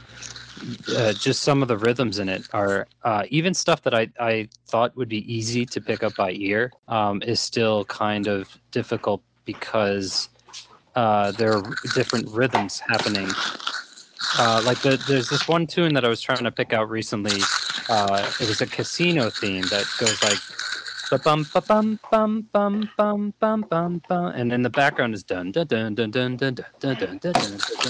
uh, 0.96 1.14
just 1.14 1.44
some 1.44 1.62
of 1.62 1.68
the 1.68 1.78
rhythms 1.78 2.20
in 2.20 2.30
it 2.30 2.46
are 2.54 2.88
uh, 3.04 3.24
even 3.30 3.54
stuff 3.54 3.82
that 3.84 3.94
I 3.94 4.10
I 4.20 4.50
thought 4.68 4.96
would 4.98 5.10
be 5.10 5.32
easy 5.34 5.66
to 5.68 5.82
pick 5.82 6.04
up 6.04 6.16
by 6.16 6.32
ear 6.32 6.74
um, 6.88 7.22
is 7.24 7.40
still 7.40 7.86
kind 7.86 8.28
of 8.28 8.58
difficult 8.72 9.24
because 9.46 10.30
uh, 10.96 11.32
there 11.34 11.56
are 11.58 11.78
different 11.92 12.28
rhythms 12.30 12.82
happening. 12.90 13.38
Uh, 14.38 14.62
like 14.62 14.82
the, 14.82 14.98
there's 15.04 15.30
this 15.30 15.48
one 15.48 15.68
tune 15.68 15.94
that 15.94 16.06
I 16.06 16.10
was 16.10 16.22
trying 16.22 16.44
to 16.44 16.52
pick 16.52 16.74
out 16.74 16.90
recently. 16.90 17.52
Uh, 17.88 18.32
it 18.40 18.46
was 18.46 18.62
a 18.62 18.68
casino 18.68 19.30
theme 19.32 19.70
that 19.70 19.96
goes 19.98 20.22
like 20.22 20.44
And 24.36 24.54
in 24.54 24.62
the 24.62 24.70
background 24.70 25.14
is 25.14 25.24
dun 25.24 25.52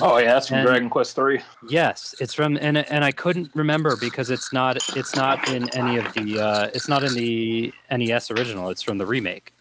oh 0.01 0.17
yeah 0.17 0.33
that's 0.33 0.47
from 0.47 0.61
Dragon 0.61 0.89
quest 0.89 1.15
3 1.15 1.41
Yes, 1.67 2.15
it's 2.19 2.33
from 2.33 2.57
and 2.61 2.77
and 2.77 3.03
I 3.03 3.11
couldn't 3.11 3.51
remember 3.53 3.95
because 3.97 4.29
it's 4.29 4.53
not 4.53 4.77
it's 4.95 5.15
not 5.15 5.49
in 5.49 5.69
any 5.75 5.97
of 5.97 6.13
the 6.13 6.71
it's 6.73 6.87
not 6.87 7.03
in 7.03 7.13
the 7.13 7.73
NES 7.91 8.31
original. 8.31 8.69
It's 8.69 8.81
from 8.81 8.97
the 8.97 9.05
remake. 9.05 9.53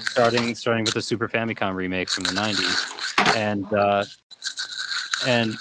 Starting 0.00 0.54
starting 0.54 0.84
with 0.84 0.94
the 0.94 1.02
Super 1.02 1.28
Famicom 1.28 1.74
remake 1.74 2.08
from 2.08 2.24
the 2.24 2.32
'90s, 2.32 3.36
and 3.36 3.66
and 5.26 5.56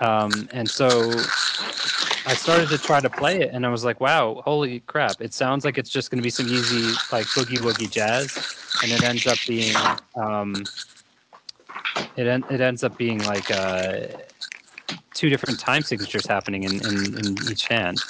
um, 0.00 0.48
and 0.52 0.68
so 0.70 0.88
I 2.24 2.34
started 2.34 2.68
to 2.68 2.78
try 2.78 3.00
to 3.00 3.10
play 3.10 3.40
it, 3.40 3.50
and 3.52 3.66
I 3.66 3.68
was 3.68 3.84
like, 3.84 4.00
"Wow, 4.00 4.42
holy 4.44 4.80
crap! 4.80 5.20
It 5.20 5.34
sounds 5.34 5.64
like 5.64 5.78
it's 5.78 5.90
just 5.90 6.10
going 6.10 6.18
to 6.18 6.22
be 6.22 6.30
some 6.30 6.46
easy 6.46 6.92
like 7.10 7.26
boogie 7.26 7.58
woogie 7.58 7.90
jazz," 7.90 8.36
and 8.82 8.92
it 8.92 9.02
ends 9.02 9.26
up 9.26 9.38
being 9.46 9.74
um, 10.16 10.64
it 12.16 12.26
en- 12.26 12.44
it 12.50 12.60
ends 12.60 12.84
up 12.84 12.96
being 12.96 13.18
like 13.24 13.50
uh, 13.50 14.06
two 15.14 15.30
different 15.30 15.58
time 15.58 15.82
signatures 15.82 16.26
happening 16.26 16.62
in, 16.64 16.74
in, 16.86 17.18
in 17.18 17.36
each 17.50 17.66
hand. 17.66 18.00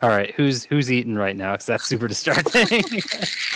All 0.00 0.10
right, 0.10 0.32
who's 0.34 0.64
who's 0.64 0.92
eating 0.92 1.16
right 1.16 1.36
now? 1.36 1.52
Because 1.52 1.66
that's 1.66 1.84
super 1.84 2.08
distracting. 2.08 2.82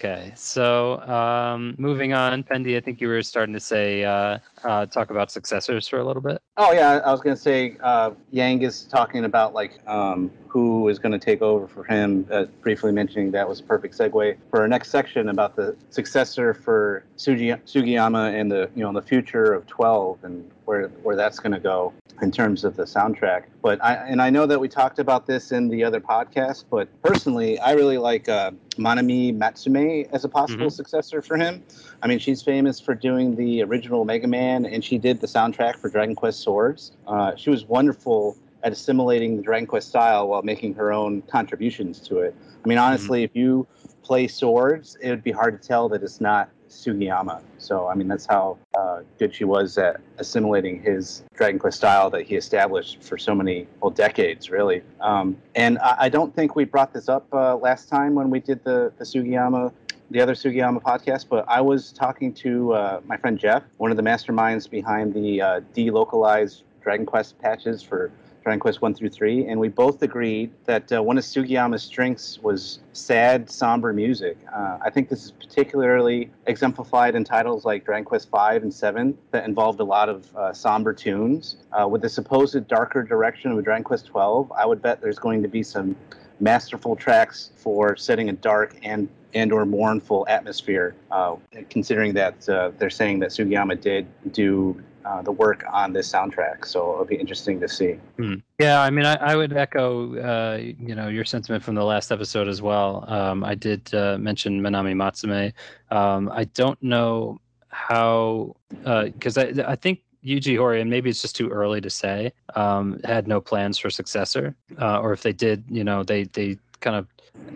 Okay, 0.00 0.32
so 0.34 0.98
um, 1.02 1.74
moving 1.76 2.14
on, 2.14 2.42
Pendy, 2.42 2.74
I 2.74 2.80
think 2.80 3.02
you 3.02 3.08
were 3.08 3.22
starting 3.22 3.52
to 3.52 3.60
say 3.60 4.02
uh, 4.02 4.38
uh, 4.64 4.86
talk 4.86 5.10
about 5.10 5.30
successors 5.30 5.88
for 5.88 5.98
a 5.98 6.04
little 6.04 6.22
bit. 6.22 6.40
Oh 6.56 6.72
yeah, 6.72 7.00
I 7.04 7.10
was 7.10 7.20
gonna 7.20 7.36
say 7.36 7.76
uh, 7.82 8.10
Yangus 8.32 8.88
talking 8.88 9.24
about 9.24 9.54
like 9.54 9.78
um, 9.88 10.30
who 10.48 10.88
is 10.88 10.98
going 10.98 11.12
to 11.12 11.18
take 11.18 11.42
over 11.42 11.66
for 11.68 11.84
him. 11.84 12.26
Uh, 12.30 12.44
briefly 12.60 12.92
mentioning 12.92 13.30
that 13.30 13.48
was 13.48 13.60
a 13.60 13.62
perfect 13.62 13.96
segue 13.96 14.36
for 14.50 14.60
our 14.60 14.68
next 14.68 14.90
section 14.90 15.28
about 15.28 15.56
the 15.56 15.76
successor 15.90 16.52
for 16.54 17.04
Sugi- 17.16 17.60
Sugiyama 17.64 18.34
and 18.38 18.50
the 18.50 18.68
you 18.74 18.82
know 18.82 18.92
the 18.92 19.02
future 19.02 19.52
of 19.52 19.66
Twelve 19.66 20.18
and 20.24 20.50
where 20.64 20.88
where 20.88 21.16
that's 21.16 21.38
going 21.38 21.52
to 21.52 21.60
go 21.60 21.92
in 22.20 22.30
terms 22.30 22.64
of 22.64 22.76
the 22.76 22.82
soundtrack. 22.84 23.44
But 23.62 23.82
I 23.82 23.94
and 23.94 24.20
I 24.20 24.28
know 24.28 24.44
that 24.46 24.60
we 24.60 24.68
talked 24.68 24.98
about 24.98 25.26
this 25.26 25.52
in 25.52 25.68
the 25.68 25.84
other 25.84 26.00
podcast, 26.00 26.64
but 26.70 26.88
personally, 27.02 27.58
I 27.60 27.72
really 27.72 27.98
like 27.98 28.28
uh, 28.28 28.50
Manami 28.76 29.36
Matsumae 29.36 30.08
as 30.12 30.24
a 30.24 30.28
possible 30.28 30.66
Mhm. 30.66 30.72
successor 30.72 31.22
for 31.22 31.36
him. 31.36 31.62
I 32.02 32.06
mean, 32.06 32.18
she's 32.18 32.42
famous 32.42 32.80
for 32.80 32.94
doing 32.94 33.36
the 33.36 33.62
original 33.62 34.04
Mega 34.04 34.26
Man, 34.26 34.64
and 34.64 34.82
she 34.84 34.98
did 34.98 35.20
the 35.20 35.26
soundtrack 35.26 35.76
for 35.76 35.88
Dragon 35.88 36.14
Quest 36.14 36.40
Swords. 36.40 36.92
Uh, 37.06 37.34
she 37.36 37.50
was 37.50 37.64
wonderful 37.66 38.36
at 38.62 38.72
assimilating 38.72 39.36
the 39.36 39.42
Dragon 39.42 39.66
Quest 39.66 39.88
style 39.88 40.28
while 40.28 40.42
making 40.42 40.74
her 40.74 40.92
own 40.92 41.22
contributions 41.22 42.00
to 42.08 42.18
it. 42.18 42.34
I 42.64 42.68
mean, 42.68 42.78
honestly, 42.78 43.22
if 43.22 43.34
you 43.34 43.66
play 44.02 44.28
Swords, 44.28 44.96
it 45.00 45.10
would 45.10 45.24
be 45.24 45.32
hard 45.32 45.60
to 45.60 45.68
tell 45.68 45.88
that 45.90 46.02
it's 46.02 46.20
not 46.20 46.50
Sugiyama. 46.68 47.40
So, 47.58 47.88
I 47.88 47.94
mean, 47.94 48.08
that's 48.08 48.26
how 48.26 48.58
uh, 48.74 49.00
good 49.18 49.34
she 49.34 49.44
was 49.44 49.76
at 49.76 50.00
assimilating 50.18 50.80
his 50.80 51.22
Dragon 51.34 51.58
Quest 51.58 51.78
style 51.78 52.10
that 52.10 52.22
he 52.22 52.36
established 52.36 53.02
for 53.02 53.18
so 53.18 53.34
many 53.34 53.66
well 53.80 53.90
decades, 53.90 54.50
really. 54.50 54.82
Um, 55.00 55.36
and 55.54 55.78
I, 55.78 55.96
I 55.98 56.08
don't 56.08 56.34
think 56.34 56.56
we 56.56 56.64
brought 56.64 56.92
this 56.92 57.08
up 57.08 57.26
uh, 57.32 57.56
last 57.56 57.88
time 57.88 58.14
when 58.14 58.30
we 58.30 58.40
did 58.40 58.62
the 58.64 58.92
the 58.98 59.04
Sugiyama 59.04 59.72
the 60.10 60.20
other 60.20 60.34
Sugiyama 60.34 60.82
podcast, 60.82 61.26
but 61.28 61.44
I 61.46 61.60
was 61.60 61.92
talking 61.92 62.32
to 62.34 62.72
uh, 62.74 63.00
my 63.06 63.16
friend 63.16 63.38
Jeff, 63.38 63.62
one 63.76 63.92
of 63.92 63.96
the 63.96 64.02
masterminds 64.02 64.68
behind 64.68 65.14
the 65.14 65.40
uh, 65.40 65.60
delocalized 65.74 66.62
Dragon 66.82 67.06
Quest 67.06 67.38
patches 67.38 67.80
for 67.80 68.10
Dragon 68.42 68.58
Quest 68.58 68.82
1 68.82 68.94
through 68.94 69.10
3, 69.10 69.46
and 69.46 69.60
we 69.60 69.68
both 69.68 70.02
agreed 70.02 70.50
that 70.64 70.90
uh, 70.90 71.00
one 71.00 71.16
of 71.16 71.22
Sugiyama's 71.22 71.82
strengths 71.82 72.40
was 72.40 72.80
sad, 72.92 73.48
somber 73.48 73.92
music. 73.92 74.36
Uh, 74.52 74.78
I 74.82 74.90
think 74.90 75.10
this 75.10 75.24
is 75.26 75.30
particularly 75.30 76.30
exemplified 76.46 77.14
in 77.14 77.22
titles 77.22 77.64
like 77.64 77.84
Dragon 77.84 78.04
Quest 78.04 78.30
5 78.30 78.64
and 78.64 78.74
7 78.74 79.16
that 79.30 79.44
involved 79.44 79.78
a 79.78 79.84
lot 79.84 80.08
of 80.08 80.34
uh, 80.34 80.52
somber 80.52 80.92
tunes. 80.92 81.56
Uh, 81.70 81.86
with 81.86 82.02
the 82.02 82.08
supposed 82.08 82.66
darker 82.66 83.04
direction 83.04 83.52
of 83.52 83.62
Dragon 83.62 83.84
Quest 83.84 84.06
12, 84.06 84.50
I 84.52 84.66
would 84.66 84.82
bet 84.82 85.00
there's 85.00 85.18
going 85.20 85.42
to 85.42 85.48
be 85.48 85.62
some 85.62 85.94
masterful 86.40 86.96
tracks 86.96 87.52
for 87.56 87.94
setting 87.94 88.30
a 88.30 88.32
dark 88.32 88.74
and 88.82 89.08
and 89.34 89.52
or 89.52 89.64
mournful 89.64 90.26
atmosphere. 90.28 90.94
Uh, 91.10 91.36
considering 91.68 92.14
that 92.14 92.48
uh, 92.48 92.70
they're 92.78 92.90
saying 92.90 93.20
that 93.20 93.30
Sugiyama 93.30 93.80
did 93.80 94.06
do 94.32 94.80
uh, 95.04 95.22
the 95.22 95.32
work 95.32 95.64
on 95.72 95.92
this 95.92 96.12
soundtrack, 96.12 96.66
so 96.66 96.92
it'll 96.92 97.04
be 97.04 97.16
interesting 97.16 97.58
to 97.60 97.68
see. 97.68 97.92
Hmm. 98.16 98.34
Yeah, 98.58 98.82
I 98.82 98.90
mean, 98.90 99.06
I, 99.06 99.14
I 99.14 99.36
would 99.36 99.52
echo, 99.52 100.16
uh, 100.16 100.56
you 100.58 100.94
know, 100.94 101.08
your 101.08 101.24
sentiment 101.24 101.64
from 101.64 101.74
the 101.74 101.84
last 101.84 102.12
episode 102.12 102.48
as 102.48 102.60
well. 102.60 103.04
Um, 103.08 103.42
I 103.42 103.54
did 103.54 103.94
uh, 103.94 104.18
mention 104.18 104.60
Manami 104.60 104.94
Matsumae. 104.94 105.52
Um, 105.90 106.30
I 106.32 106.44
don't 106.44 106.80
know 106.82 107.40
how, 107.70 108.56
because 108.84 109.38
I, 109.38 109.54
I 109.66 109.76
think 109.76 110.00
Yuji 110.22 110.58
Horii, 110.58 110.82
and 110.82 110.90
maybe 110.90 111.08
it's 111.08 111.22
just 111.22 111.34
too 111.34 111.48
early 111.48 111.80
to 111.80 111.88
say, 111.88 112.32
um, 112.54 113.00
had 113.04 113.26
no 113.26 113.40
plans 113.40 113.78
for 113.78 113.88
successor, 113.88 114.54
uh, 114.78 115.00
or 115.00 115.14
if 115.14 115.22
they 115.22 115.32
did, 115.32 115.64
you 115.70 115.82
know, 115.82 116.02
they 116.02 116.24
they 116.24 116.58
kind 116.80 116.96
of, 116.96 117.06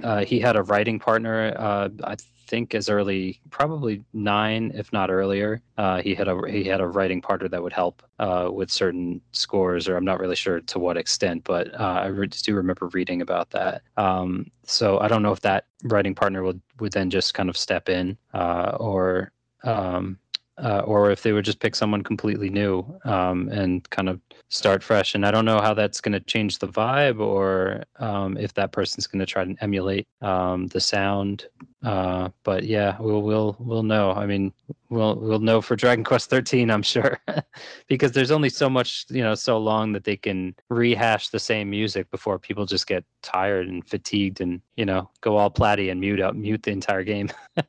uh, 0.02 0.24
he 0.24 0.38
had 0.38 0.56
a 0.56 0.62
writing 0.62 0.98
partner. 0.98 1.54
Uh, 1.56 1.88
I 2.04 2.16
think 2.46 2.74
as 2.74 2.88
early, 2.88 3.40
probably 3.50 4.04
nine, 4.12 4.72
if 4.74 4.92
not 4.92 5.10
earlier. 5.10 5.62
Uh, 5.78 6.00
he 6.00 6.14
had 6.14 6.28
a 6.28 6.40
he 6.48 6.64
had 6.64 6.80
a 6.80 6.87
writing 6.87 7.20
partner 7.20 7.48
that 7.48 7.62
would 7.62 7.72
help 7.72 8.02
uh, 8.18 8.48
with 8.52 8.70
certain 8.70 9.20
scores, 9.32 9.88
or 9.88 9.96
I'm 9.96 10.04
not 10.04 10.20
really 10.20 10.37
sure 10.37 10.60
to 10.60 10.78
what 10.78 10.96
extent, 10.96 11.44
but 11.44 11.74
uh, 11.80 12.00
I 12.04 12.06
re- 12.06 12.26
do 12.26 12.54
remember 12.54 12.88
reading 12.88 13.22
about 13.22 13.50
that. 13.50 13.82
Um, 13.96 14.50
so 14.64 14.98
I 15.00 15.08
don't 15.08 15.22
know 15.22 15.32
if 15.32 15.40
that 15.40 15.66
writing 15.84 16.14
partner 16.14 16.42
would 16.42 16.60
would 16.80 16.92
then 16.92 17.10
just 17.10 17.34
kind 17.34 17.48
of 17.48 17.56
step 17.56 17.88
in, 17.88 18.16
uh, 18.32 18.76
or 18.78 19.32
um, 19.64 20.18
or 20.84 21.10
if 21.10 21.22
they 21.22 21.32
would 21.32 21.44
just 21.44 21.60
pick 21.60 21.74
someone 21.74 22.02
completely 22.02 22.50
new 22.50 22.84
um, 23.04 23.48
and 23.48 23.88
kind 23.90 24.08
of 24.08 24.20
start 24.54 24.82
fresh. 24.82 25.14
And 25.14 25.26
I 25.26 25.30
don't 25.30 25.44
know 25.44 25.60
how 25.60 25.74
that's 25.74 26.00
going 26.00 26.12
to 26.12 26.20
change 26.20 26.58
the 26.58 26.68
vibe, 26.68 27.20
or 27.20 27.82
um, 27.98 28.36
if 28.36 28.54
that 28.54 28.72
person's 28.72 29.06
going 29.06 29.20
to 29.20 29.26
try 29.26 29.44
to 29.44 29.54
emulate 29.60 30.06
um, 30.22 30.68
the 30.68 30.80
sound. 30.80 31.46
Uh, 31.82 32.30
but 32.44 32.64
yeah, 32.64 32.96
we'll 32.98 33.20
we'll 33.20 33.56
we'll 33.58 33.82
know. 33.82 34.12
I 34.12 34.26
mean, 34.26 34.52
we'll 34.88 35.16
we'll 35.16 35.40
know 35.40 35.60
for 35.60 35.76
Dragon 35.76 36.04
Quest 36.04 36.30
13, 36.30 36.70
I'm 36.70 36.82
sure, 36.82 37.18
because 37.88 38.12
there's 38.12 38.30
only 38.30 38.48
so 38.48 38.70
much, 38.70 39.04
you 39.10 39.22
know, 39.22 39.34
so 39.34 39.58
long 39.58 39.92
that 39.92 40.04
they 40.04 40.16
can 40.16 40.54
rehash 40.70 41.28
the 41.28 41.40
same 41.40 41.68
music 41.68 42.10
before 42.10 42.38
people 42.38 42.64
just 42.64 42.86
get 42.86 43.04
tired 43.22 43.68
and 43.68 43.86
fatigued 43.86 44.40
and 44.40 44.62
you 44.76 44.86
know 44.86 45.10
go 45.20 45.36
all 45.36 45.50
platty 45.50 45.90
and 45.90 46.00
mute 46.00 46.20
up 46.20 46.34
mute 46.34 46.62
the 46.62 46.70
entire 46.70 47.04
game. 47.04 47.28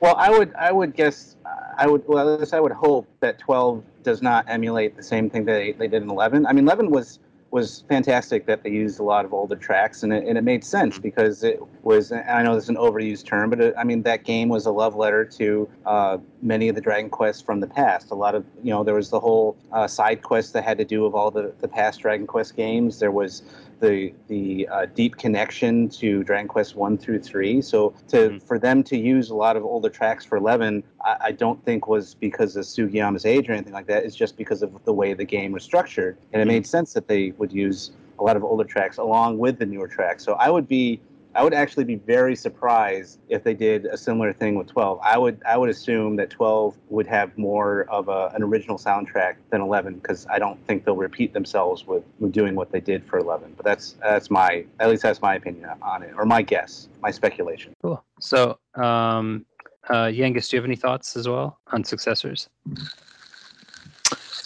Well, 0.00 0.16
I 0.16 0.30
would 0.30 0.54
I 0.54 0.72
would 0.72 0.94
guess 0.94 1.36
I 1.76 1.86
would 1.86 2.02
well 2.06 2.42
I 2.52 2.60
would 2.60 2.72
hope 2.72 3.06
that 3.20 3.38
12 3.38 3.84
does 4.02 4.22
not 4.22 4.44
emulate 4.48 4.96
the 4.96 5.02
same 5.02 5.30
thing 5.30 5.44
they, 5.44 5.72
they 5.72 5.88
did 5.88 6.02
in 6.02 6.10
11. 6.10 6.46
I 6.46 6.52
mean, 6.52 6.64
11 6.64 6.90
was 6.90 7.18
was 7.50 7.82
fantastic 7.88 8.46
that 8.46 8.62
they 8.62 8.70
used 8.70 9.00
a 9.00 9.02
lot 9.02 9.24
of 9.24 9.32
older 9.34 9.56
tracks 9.56 10.02
and 10.02 10.12
it, 10.12 10.24
and 10.24 10.38
it 10.38 10.42
made 10.42 10.64
sense 10.64 10.94
mm-hmm. 10.94 11.02
because 11.02 11.42
it 11.42 11.60
was 11.82 12.12
I 12.12 12.42
know 12.42 12.54
this 12.54 12.64
is 12.64 12.70
an 12.70 12.76
overused 12.76 13.26
term 13.26 13.50
but 13.50 13.60
it, 13.60 13.74
I 13.76 13.84
mean 13.84 14.02
that 14.02 14.24
game 14.24 14.48
was 14.48 14.66
a 14.66 14.70
love 14.70 14.94
letter 14.94 15.24
to 15.24 15.68
uh, 15.84 16.18
many 16.42 16.68
of 16.68 16.74
the 16.74 16.80
Dragon 16.80 17.10
Quests 17.10 17.42
from 17.42 17.60
the 17.60 17.66
past 17.66 18.10
a 18.10 18.14
lot 18.14 18.34
of 18.34 18.44
you 18.62 18.70
know 18.70 18.84
there 18.84 18.94
was 18.94 19.10
the 19.10 19.20
whole 19.20 19.56
uh, 19.72 19.88
side 19.88 20.22
quest 20.22 20.52
that 20.52 20.64
had 20.64 20.78
to 20.78 20.84
do 20.84 21.02
with 21.02 21.14
all 21.14 21.30
the, 21.30 21.52
the 21.60 21.68
past 21.68 22.00
Dragon 22.00 22.26
Quest 22.26 22.56
games 22.56 23.00
there 23.00 23.10
was 23.10 23.42
the 23.80 24.12
the 24.28 24.68
uh, 24.68 24.86
deep 24.86 25.16
connection 25.16 25.88
to 25.90 26.22
Dragon 26.24 26.48
Quest 26.48 26.76
one 26.76 26.96
through 26.98 27.20
three. 27.20 27.60
So 27.62 27.94
to 28.08 28.16
mm-hmm. 28.16 28.38
for 28.38 28.58
them 28.58 28.82
to 28.84 28.96
use 28.96 29.30
a 29.30 29.34
lot 29.34 29.56
of 29.56 29.64
older 29.64 29.88
tracks 29.88 30.24
for 30.24 30.36
eleven, 30.36 30.82
I, 31.04 31.16
I, 31.26 31.32
don't 31.32 31.62
think 31.64 31.88
was 31.88 32.14
because 32.14 32.56
of 32.56 32.64
Sugiyama's 32.64 33.26
age 33.26 33.48
or 33.48 33.52
anything 33.52 33.72
like 33.72 33.86
that. 33.86 34.04
It's 34.04 34.16
just 34.16 34.36
because 34.36 34.62
of 34.62 34.72
the 34.84 34.92
way 34.92 35.14
the 35.14 35.24
game 35.24 35.52
was 35.52 35.64
structured, 35.64 36.18
and 36.32 36.40
it 36.40 36.44
mm-hmm. 36.44 36.54
made 36.54 36.66
sense 36.66 36.92
that 36.92 37.08
they 37.08 37.32
would 37.32 37.52
use 37.52 37.92
a 38.18 38.22
lot 38.22 38.36
of 38.36 38.44
older 38.44 38.64
tracks 38.64 38.98
along 38.98 39.38
with 39.38 39.58
the 39.58 39.66
newer 39.66 39.88
tracks. 39.88 40.24
So 40.24 40.34
I 40.34 40.50
would 40.50 40.68
be 40.68 41.00
I 41.34 41.44
would 41.44 41.54
actually 41.54 41.84
be 41.84 41.94
very 41.94 42.34
surprised 42.34 43.20
if 43.28 43.44
they 43.44 43.54
did 43.54 43.86
a 43.86 43.96
similar 43.96 44.32
thing 44.32 44.56
with 44.56 44.66
12. 44.66 44.98
I 45.02 45.16
would 45.16 45.40
I 45.46 45.56
would 45.56 45.68
assume 45.68 46.16
that 46.16 46.30
12 46.30 46.76
would 46.88 47.06
have 47.06 47.36
more 47.38 47.82
of 47.88 48.08
a, 48.08 48.32
an 48.34 48.42
original 48.42 48.78
soundtrack 48.78 49.36
than 49.50 49.60
11 49.60 49.94
because 49.94 50.26
I 50.28 50.38
don't 50.38 50.64
think 50.66 50.84
they'll 50.84 50.96
repeat 50.96 51.32
themselves 51.32 51.86
with, 51.86 52.02
with 52.18 52.32
doing 52.32 52.56
what 52.56 52.72
they 52.72 52.80
did 52.80 53.04
for 53.04 53.18
11. 53.18 53.54
But 53.56 53.64
that's 53.64 53.94
that's 54.00 54.30
my 54.30 54.64
at 54.80 54.88
least 54.88 55.02
that's 55.02 55.22
my 55.22 55.36
opinion 55.36 55.70
on 55.82 56.02
it 56.02 56.12
or 56.16 56.24
my 56.24 56.42
guess, 56.42 56.88
my 57.00 57.10
speculation. 57.10 57.74
Cool. 57.82 58.02
So, 58.18 58.58
um, 58.74 59.46
uh, 59.88 60.10
do 60.10 60.16
you 60.16 60.24
have 60.24 60.64
any 60.64 60.76
thoughts 60.76 61.16
as 61.16 61.28
well 61.28 61.58
on 61.68 61.84
successors? 61.84 62.48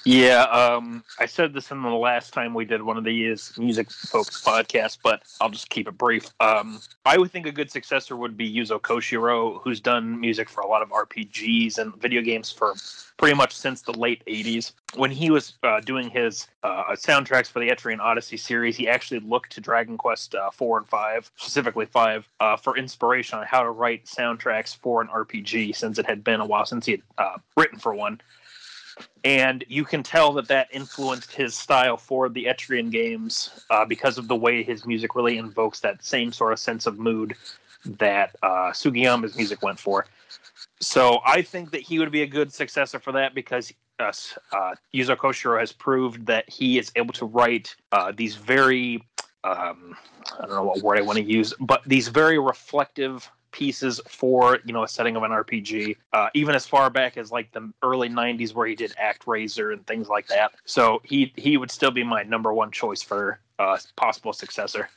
Yeah, 0.06 0.42
um, 0.42 1.02
I 1.18 1.24
said 1.24 1.54
this 1.54 1.70
in 1.70 1.82
the 1.82 1.88
last 1.88 2.34
time 2.34 2.52
we 2.52 2.66
did 2.66 2.82
one 2.82 2.98
of 2.98 3.04
these 3.04 3.54
music 3.56 3.90
focused 3.90 4.44
podcasts, 4.44 4.98
but 5.02 5.22
I'll 5.40 5.48
just 5.48 5.70
keep 5.70 5.88
it 5.88 5.96
brief. 5.96 6.26
Um, 6.40 6.80
I 7.06 7.16
would 7.16 7.30
think 7.30 7.46
a 7.46 7.52
good 7.52 7.70
successor 7.70 8.14
would 8.14 8.36
be 8.36 8.54
Yuzo 8.54 8.78
Koshiro, 8.78 9.62
who's 9.62 9.80
done 9.80 10.20
music 10.20 10.50
for 10.50 10.60
a 10.60 10.66
lot 10.66 10.82
of 10.82 10.90
RPGs 10.90 11.78
and 11.78 11.96
video 11.96 12.20
games 12.20 12.52
for 12.52 12.74
pretty 13.16 13.34
much 13.34 13.56
since 13.56 13.80
the 13.80 13.92
late 13.92 14.22
80s. 14.26 14.72
When 14.94 15.10
he 15.10 15.30
was 15.30 15.54
uh, 15.62 15.80
doing 15.80 16.10
his 16.10 16.48
uh, 16.62 16.94
soundtracks 16.96 17.46
for 17.46 17.60
the 17.60 17.70
Etrian 17.70 18.00
Odyssey 18.00 18.36
series, 18.36 18.76
he 18.76 18.86
actually 18.86 19.20
looked 19.20 19.52
to 19.52 19.62
Dragon 19.62 19.96
Quest 19.96 20.34
uh, 20.34 20.50
4 20.50 20.78
and 20.78 20.86
5, 20.86 21.30
specifically 21.36 21.86
5, 21.86 22.28
uh, 22.40 22.56
for 22.58 22.76
inspiration 22.76 23.38
on 23.38 23.46
how 23.46 23.62
to 23.62 23.70
write 23.70 24.04
soundtracks 24.04 24.76
for 24.76 25.00
an 25.00 25.08
RPG, 25.08 25.74
since 25.74 25.98
it 25.98 26.04
had 26.04 26.22
been 26.22 26.40
a 26.40 26.46
while 26.46 26.66
since 26.66 26.84
he 26.84 26.92
had 26.92 27.02
uh, 27.16 27.38
written 27.56 27.78
for 27.78 27.94
one 27.94 28.20
and 29.24 29.64
you 29.68 29.84
can 29.84 30.02
tell 30.02 30.32
that 30.34 30.48
that 30.48 30.68
influenced 30.72 31.32
his 31.32 31.54
style 31.54 31.96
for 31.96 32.28
the 32.28 32.44
Etrian 32.44 32.90
games 32.90 33.50
uh, 33.70 33.84
because 33.84 34.18
of 34.18 34.28
the 34.28 34.36
way 34.36 34.62
his 34.62 34.86
music 34.86 35.14
really 35.14 35.38
invokes 35.38 35.80
that 35.80 36.04
same 36.04 36.32
sort 36.32 36.52
of 36.52 36.58
sense 36.58 36.86
of 36.86 36.98
mood 36.98 37.34
that 37.84 38.36
uh, 38.42 38.70
Sugiyama's 38.70 39.36
music 39.36 39.62
went 39.62 39.78
for. 39.78 40.06
So 40.80 41.20
I 41.24 41.42
think 41.42 41.70
that 41.70 41.80
he 41.80 41.98
would 41.98 42.12
be 42.12 42.22
a 42.22 42.26
good 42.26 42.52
successor 42.52 42.98
for 42.98 43.12
that 43.12 43.34
because 43.34 43.72
uh, 43.98 44.12
uh, 44.52 44.74
Yuzo 44.94 45.16
Koshiro 45.16 45.58
has 45.58 45.72
proved 45.72 46.26
that 46.26 46.48
he 46.48 46.78
is 46.78 46.92
able 46.96 47.12
to 47.14 47.26
write 47.26 47.74
uh, 47.92 48.12
these 48.14 48.36
very 48.36 49.02
um, 49.44 49.94
I 50.38 50.46
don't 50.46 50.56
know 50.56 50.64
what 50.64 50.82
word 50.82 50.98
I 50.98 51.02
want 51.02 51.18
to 51.18 51.24
use, 51.24 51.52
but 51.60 51.82
these 51.86 52.08
very 52.08 52.38
reflective 52.38 53.30
pieces 53.54 54.00
for 54.08 54.58
you 54.64 54.72
know 54.72 54.82
a 54.82 54.88
setting 54.88 55.16
of 55.16 55.22
an 55.22 55.30
RPG, 55.30 55.96
uh, 56.12 56.28
even 56.34 56.54
as 56.54 56.66
far 56.66 56.90
back 56.90 57.16
as 57.16 57.30
like 57.30 57.50
the 57.52 57.72
early 57.82 58.08
'90s, 58.08 58.52
where 58.52 58.66
he 58.66 58.74
did 58.74 58.92
ActRaiser 59.00 59.72
and 59.72 59.86
things 59.86 60.08
like 60.08 60.26
that. 60.26 60.52
So 60.66 61.00
he 61.04 61.32
he 61.36 61.56
would 61.56 61.70
still 61.70 61.92
be 61.92 62.02
my 62.02 62.24
number 62.24 62.52
one 62.52 62.70
choice 62.70 63.00
for 63.00 63.38
uh, 63.58 63.78
possible 63.96 64.32
successor. 64.32 64.90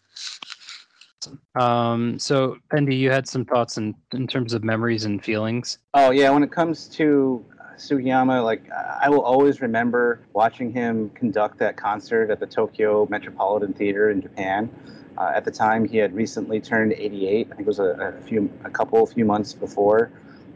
Um, 1.60 2.20
so, 2.20 2.58
Pendy, 2.72 2.98
you 2.98 3.12
had 3.12 3.28
some 3.28 3.46
thoughts 3.46 3.78
in 3.78 3.96
in 4.12 4.28
terms 4.28 4.54
of 4.54 4.64
memories 4.64 5.06
and 5.06 5.24
feelings. 5.24 5.78
Oh 5.94 6.10
yeah, 6.10 6.32
when 6.32 6.44
it 6.44 6.52
comes 6.52 6.88
to 6.90 7.46
Sugiyama, 7.78 8.44
like 8.44 8.64
I 8.72 9.08
will 9.10 9.22
always 9.22 9.62
remember 9.62 10.22
watching 10.34 10.74
him 10.74 11.10
conduct 11.12 11.60
that 11.60 11.78
concert 11.78 12.32
at 12.32 12.40
the 12.40 12.48
Tokyo 12.48 13.08
Metropolitan 13.10 13.74
Theater 13.74 14.10
in 14.10 14.22
Japan. 14.22 14.70
Uh, 15.18 15.32
at 15.34 15.46
the 15.46 15.52
time, 15.52 15.86
he 15.86 15.98
had 15.98 16.14
recently 16.14 16.60
turned 16.60 16.94
88. 16.94 17.48
I 17.48 17.56
think 17.56 17.62
it 17.62 17.68
was 17.68 17.80
a, 17.80 18.16
a 18.18 18.22
few, 18.22 18.52
a 18.64 18.70
couple, 18.70 19.04
a 19.04 19.08
few 19.08 19.26
months 19.26 19.54
before. 19.54 20.12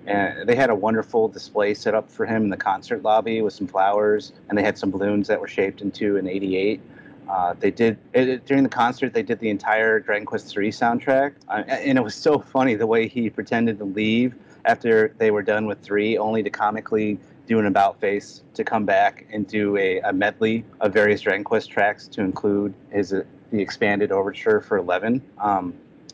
And 0.06 0.48
they 0.48 0.56
had 0.56 0.70
a 0.70 0.76
wonderful 0.76 1.28
display 1.28 1.74
set 1.74 1.94
up 1.94 2.12
for 2.12 2.26
him 2.26 2.44
in 2.44 2.50
the 2.50 2.58
concert 2.58 3.04
lobby 3.04 3.42
with 3.42 3.54
some 3.54 3.68
flowers, 3.68 4.34
and 4.50 4.58
they 4.58 4.64
had 4.64 4.78
some 4.78 4.92
balloons 4.92 5.28
that 5.28 5.40
were 5.40 5.48
shaped 5.48 5.82
into 5.82 6.18
an 6.18 6.28
88. 6.28 6.82
Uh, 7.30 7.54
they 7.60 7.72
did 7.72 7.98
it, 8.14 8.46
during 8.46 8.64
the 8.64 8.70
concert. 8.70 9.14
They 9.14 9.24
did 9.24 9.40
the 9.40 9.50
entire 9.50 10.00
Dragon 10.00 10.26
Quest 10.26 10.56
III 10.58 10.70
soundtrack, 10.70 11.34
uh, 11.48 11.64
and 11.68 11.98
it 11.98 12.02
was 12.02 12.16
so 12.28 12.40
funny 12.40 12.76
the 12.76 12.88
way 12.88 13.08
he 13.08 13.30
pretended 13.30 13.78
to 13.78 13.86
leave 13.86 14.36
after 14.66 15.14
they 15.18 15.32
were 15.32 15.44
done 15.44 15.66
with 15.66 15.82
three, 15.82 16.18
only 16.18 16.44
to 16.44 16.50
comically 16.50 17.20
do 17.48 17.60
an 17.60 17.66
about 17.66 18.00
face 18.00 18.44
to 18.54 18.64
come 18.64 18.86
back 18.86 19.26
and 19.32 19.48
do 19.48 19.76
a, 19.78 20.00
a 20.00 20.14
medley 20.14 20.64
of 20.80 20.94
various 20.94 21.22
Dragon 21.22 21.44
Quest 21.44 21.70
tracks 21.70 22.08
to 22.10 22.22
include 22.22 22.74
his 22.92 23.14
the 23.52 23.62
expanded 23.62 24.12
overture 24.12 24.62
for 24.62 24.78
11. 24.78 25.22
Um, 25.40 25.74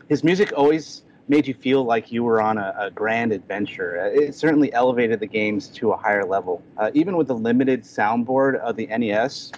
his 0.10 0.24
music 0.24 0.52
always 0.56 1.04
made 1.28 1.46
you 1.46 1.54
feel 1.54 1.84
like 1.84 2.12
you 2.12 2.24
were 2.24 2.42
on 2.42 2.58
a, 2.58 2.74
a, 2.80 2.92
grand 2.92 3.34
adventure. 3.34 4.00
Uh, 4.00 4.22
it 4.22 4.34
certainly 4.34 4.72
elevated 4.74 5.20
the 5.20 5.28
games 5.28 5.68
to 5.68 5.92
a 5.92 5.98
higher 5.98 6.24
level. 6.24 6.64
Uh, 6.78 6.90
even 6.94 7.18
with 7.18 7.28
the 7.28 7.36
limited 7.36 7.84
soundboard 7.84 8.56
of 8.60 8.76
the 8.78 8.88
NES 8.88 9.52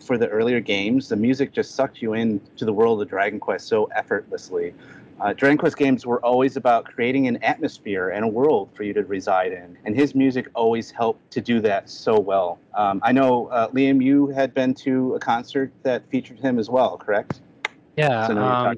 for 0.00 0.18
the 0.18 0.28
earlier 0.28 0.60
games, 0.60 1.08
the 1.08 1.16
music 1.16 1.52
just 1.52 1.74
sucked 1.74 2.02
you 2.02 2.12
in 2.12 2.40
to 2.56 2.66
the 2.66 2.72
world 2.72 3.00
of 3.00 3.08
Dragon 3.08 3.40
Quest 3.40 3.66
so 3.68 3.86
effortlessly. 3.96 4.74
Uh, 5.20 5.32
Dragon 5.32 5.56
Quest 5.56 5.76
games 5.76 6.04
were 6.04 6.24
always 6.24 6.56
about 6.56 6.84
creating 6.84 7.28
an 7.28 7.42
atmosphere 7.42 8.10
and 8.10 8.24
a 8.24 8.28
world 8.28 8.70
for 8.74 8.82
you 8.82 8.92
to 8.92 9.02
reside 9.04 9.52
in, 9.52 9.76
and 9.84 9.94
his 9.94 10.14
music 10.14 10.48
always 10.54 10.90
helped 10.90 11.30
to 11.30 11.40
do 11.40 11.60
that 11.60 11.88
so 11.88 12.18
well. 12.18 12.58
Um, 12.74 13.00
I 13.02 13.12
know, 13.12 13.46
uh, 13.48 13.68
Liam, 13.68 14.02
you 14.02 14.28
had 14.28 14.52
been 14.54 14.74
to 14.74 15.14
a 15.14 15.20
concert 15.20 15.72
that 15.82 16.08
featured 16.10 16.38
him 16.40 16.58
as 16.58 16.68
well, 16.68 16.96
correct? 16.96 17.40
Yeah. 17.96 18.26
So, 18.26 18.38
um, 18.38 18.76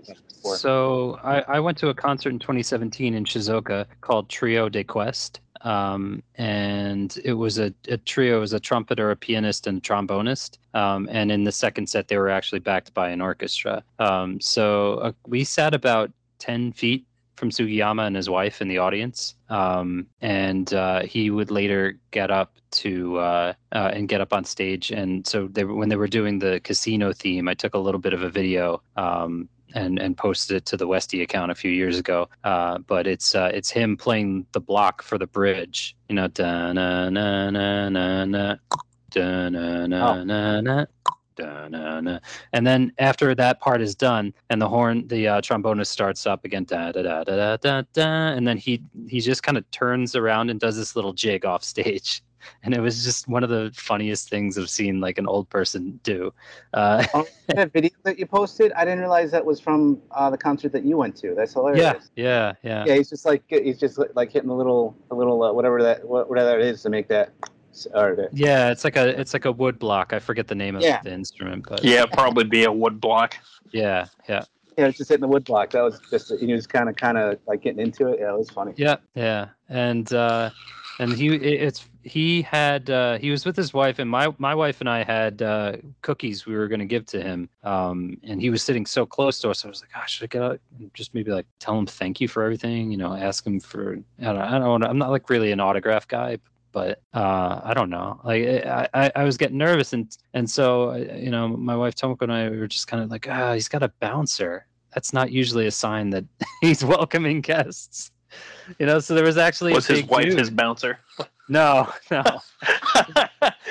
so 0.56 1.18
I, 1.24 1.40
I, 1.42 1.60
went 1.60 1.78
to 1.78 1.88
a 1.88 1.94
concert 1.94 2.30
in 2.30 2.38
2017 2.38 3.14
in 3.14 3.24
Shizuoka 3.24 3.86
called 4.02 4.28
Trio 4.28 4.68
de 4.68 4.84
Quest. 4.84 5.40
Um, 5.62 6.22
and 6.36 7.18
it 7.24 7.32
was 7.32 7.58
a, 7.58 7.72
a, 7.88 7.96
trio, 7.96 8.36
it 8.36 8.40
was 8.40 8.52
a 8.52 8.60
trumpeter, 8.60 9.10
a 9.10 9.16
pianist, 9.16 9.66
and 9.66 9.78
a 9.78 9.80
trombonist. 9.80 10.58
Um, 10.74 11.08
and 11.10 11.32
in 11.32 11.44
the 11.44 11.50
second 11.50 11.88
set, 11.88 12.08
they 12.08 12.18
were 12.18 12.28
actually 12.28 12.60
backed 12.60 12.94
by 12.94 13.08
an 13.08 13.20
orchestra. 13.20 13.82
Um, 13.98 14.40
so 14.40 14.94
uh, 14.98 15.12
we 15.26 15.42
sat 15.42 15.74
about 15.74 16.12
10 16.38 16.72
feet 16.72 17.06
from 17.36 17.50
Sugiyama 17.50 18.06
and 18.06 18.16
his 18.16 18.28
wife 18.28 18.60
in 18.62 18.68
the 18.68 18.78
audience. 18.78 19.34
Um, 19.48 20.06
and 20.20 20.72
uh, 20.72 21.02
he 21.02 21.30
would 21.30 21.50
later 21.50 21.98
get 22.10 22.30
up 22.30 22.56
to 22.72 23.18
uh, 23.18 23.52
uh, 23.72 23.90
and 23.92 24.08
get 24.08 24.20
up 24.20 24.32
on 24.32 24.44
stage. 24.44 24.90
And 24.90 25.26
so 25.26 25.48
they, 25.48 25.64
when 25.64 25.88
they 25.88 25.96
were 25.96 26.08
doing 26.08 26.38
the 26.38 26.60
casino 26.64 27.12
theme, 27.12 27.48
I 27.48 27.54
took 27.54 27.74
a 27.74 27.78
little 27.78 28.00
bit 28.00 28.14
of 28.14 28.22
a 28.22 28.30
video 28.30 28.82
um, 28.96 29.48
and 29.74 29.98
and 29.98 30.16
posted 30.16 30.56
it 30.56 30.66
to 30.66 30.76
the 30.76 30.86
Westy 30.86 31.22
account 31.22 31.52
a 31.52 31.54
few 31.54 31.70
years 31.70 31.98
ago. 31.98 32.28
Uh, 32.44 32.78
but 32.78 33.06
it's 33.06 33.34
uh, 33.34 33.50
it's 33.52 33.70
him 33.70 33.96
playing 33.96 34.46
the 34.52 34.60
block 34.60 35.02
for 35.02 35.18
the 35.18 35.26
bridge. 35.26 35.94
You 36.08 36.16
know, 36.16 36.28
da 36.28 36.72
na 36.72 37.10
na 37.10 37.50
na 37.50 37.90
na 37.90 38.24
na 38.24 38.56
da 39.10 39.48
na 39.48 39.86
na 39.86 40.24
na 40.24 40.60
na 40.60 40.86
and 41.44 42.66
then 42.66 42.92
after 42.98 43.34
that 43.34 43.60
part 43.60 43.80
is 43.80 43.94
done 43.94 44.32
and 44.50 44.60
the 44.60 44.68
horn 44.68 45.06
the 45.08 45.28
uh, 45.28 45.40
trombonist 45.40 45.88
starts 45.88 46.26
up 46.26 46.44
again 46.44 46.64
da, 46.64 46.92
da, 46.92 47.02
da, 47.02 47.24
da, 47.24 47.56
da, 47.56 47.82
da, 47.92 48.28
and 48.28 48.46
then 48.46 48.56
he 48.56 48.82
he 49.08 49.20
just 49.20 49.42
kind 49.42 49.58
of 49.58 49.70
turns 49.70 50.14
around 50.16 50.50
and 50.50 50.60
does 50.60 50.76
this 50.76 50.96
little 50.96 51.12
jig 51.12 51.44
off 51.44 51.62
stage 51.62 52.22
and 52.62 52.74
it 52.74 52.80
was 52.80 53.04
just 53.04 53.28
one 53.28 53.42
of 53.42 53.50
the 53.50 53.70
funniest 53.74 54.28
things 54.28 54.58
I've 54.58 54.70
seen 54.70 55.00
like 55.00 55.18
an 55.18 55.26
old 55.26 55.48
person 55.48 55.98
do. 56.02 56.32
Uh, 56.72 57.04
oh, 57.14 57.26
that 57.48 57.72
video 57.72 57.90
that 58.04 58.18
you 58.18 58.26
posted, 58.26 58.72
I 58.72 58.84
didn't 58.84 59.00
realize 59.00 59.30
that 59.32 59.44
was 59.44 59.60
from 59.60 60.00
uh, 60.10 60.30
the 60.30 60.38
concert 60.38 60.72
that 60.72 60.84
you 60.84 60.96
went 60.96 61.16
to. 61.16 61.34
That's 61.34 61.52
hilarious. 61.52 62.10
Yeah, 62.14 62.24
yeah, 62.24 62.52
yeah. 62.62 62.84
Yeah, 62.86 62.94
he's 62.96 63.10
just 63.10 63.24
like 63.24 63.42
he's 63.48 63.78
just 63.78 63.98
like 64.14 64.32
hitting 64.32 64.48
the 64.48 64.54
little, 64.54 64.96
the 65.08 65.14
little 65.14 65.42
uh, 65.42 65.52
whatever 65.52 65.82
that 65.82 66.06
whatever 66.06 66.44
that 66.44 66.60
is 66.60 66.82
to 66.82 66.90
make 66.90 67.08
that. 67.08 67.32
Or 67.92 68.16
the, 68.16 68.28
yeah, 68.32 68.70
it's 68.70 68.84
like 68.84 68.96
a 68.96 69.08
it's 69.20 69.34
like 69.34 69.44
a 69.44 69.52
wood 69.52 69.78
block. 69.78 70.12
I 70.12 70.18
forget 70.18 70.46
the 70.48 70.54
name 70.54 70.76
of 70.76 70.82
Yeah. 70.82 71.02
the 71.02 71.12
instrument, 71.12 71.66
but 71.68 71.84
Yeah, 71.84 72.06
probably 72.06 72.44
be 72.44 72.64
a 72.64 72.72
wood 72.72 73.00
block. 73.00 73.36
yeah, 73.72 74.06
yeah. 74.28 74.44
yeah, 74.78 74.86
it's 74.86 74.98
just 74.98 75.10
hitting 75.10 75.20
the 75.22 75.28
wood 75.28 75.44
block. 75.44 75.70
That 75.70 75.82
was 75.82 76.00
just 76.10 76.32
he 76.40 76.52
was 76.52 76.66
kind 76.66 76.88
of 76.88 76.96
kind 76.96 77.18
of 77.18 77.38
like 77.46 77.60
getting 77.62 77.80
into 77.80 78.08
it. 78.08 78.20
Yeah, 78.20 78.32
it 78.32 78.38
was 78.38 78.50
funny. 78.50 78.72
Yeah, 78.76 78.96
yeah, 79.14 79.48
and 79.68 80.10
uh, 80.12 80.50
and 80.98 81.12
he 81.12 81.34
it's 81.34 81.86
he 82.02 82.42
had 82.42 82.88
uh, 82.88 83.18
he 83.18 83.30
was 83.30 83.44
with 83.44 83.56
his 83.56 83.74
wife, 83.74 83.98
and 83.98 84.08
my 84.08 84.32
my 84.38 84.54
wife 84.54 84.80
and 84.80 84.88
I 84.88 85.02
had 85.02 85.42
uh, 85.42 85.72
cookies 86.02 86.46
we 86.46 86.54
were 86.54 86.68
going 86.68 86.80
to 86.80 86.86
give 86.86 87.04
to 87.06 87.22
him, 87.22 87.48
um, 87.64 88.16
and 88.22 88.40
he 88.40 88.48
was 88.48 88.62
sitting 88.62 88.86
so 88.86 89.04
close 89.04 89.40
to 89.40 89.50
us. 89.50 89.64
I 89.64 89.68
was 89.68 89.82
like, 89.82 89.92
"Gosh, 89.92 90.14
should 90.14 90.24
I 90.24 90.26
get 90.28 90.42
out 90.42 90.60
and 90.78 90.94
just 90.94 91.14
maybe 91.14 91.32
like 91.32 91.46
tell 91.58 91.78
him 91.78 91.86
thank 91.86 92.20
you 92.20 92.28
for 92.28 92.42
everything? 92.44 92.90
You 92.90 92.96
know, 92.96 93.12
ask 93.14 93.46
him 93.46 93.60
for 93.60 93.98
I 94.20 94.24
don't 94.24 94.38
I 94.38 94.58
don't 94.58 94.84
I'm 94.84 94.98
not 94.98 95.10
like 95.10 95.28
really 95.28 95.52
an 95.52 95.60
autograph 95.60 96.06
guy." 96.08 96.38
But 96.76 97.00
uh, 97.14 97.62
I 97.64 97.72
don't 97.72 97.88
know. 97.88 98.20
Like 98.22 98.44
I, 98.44 98.86
I, 98.92 99.12
I 99.16 99.24
was 99.24 99.38
getting 99.38 99.56
nervous, 99.56 99.94
and 99.94 100.14
and 100.34 100.48
so 100.48 100.94
you 100.94 101.30
know, 101.30 101.48
my 101.48 101.74
wife 101.74 101.94
Tomoko 101.94 102.24
and 102.24 102.32
I 102.32 102.50
were 102.50 102.66
just 102.66 102.86
kind 102.86 103.02
of 103.02 103.10
like, 103.10 103.26
ah, 103.30 103.54
he's 103.54 103.66
got 103.66 103.82
a 103.82 103.88
bouncer. 103.98 104.66
That's 104.92 105.14
not 105.14 105.32
usually 105.32 105.66
a 105.66 105.70
sign 105.70 106.10
that 106.10 106.24
he's 106.60 106.84
welcoming 106.84 107.40
guests 107.40 108.10
you 108.78 108.86
know 108.86 108.98
so 108.98 109.14
there 109.14 109.24
was 109.24 109.38
actually 109.38 109.72
Was 109.72 109.86
his 109.86 110.04
wife 110.04 110.32
his 110.32 110.50
bouncer? 110.50 110.98
no 111.48 111.92
no. 112.10 112.22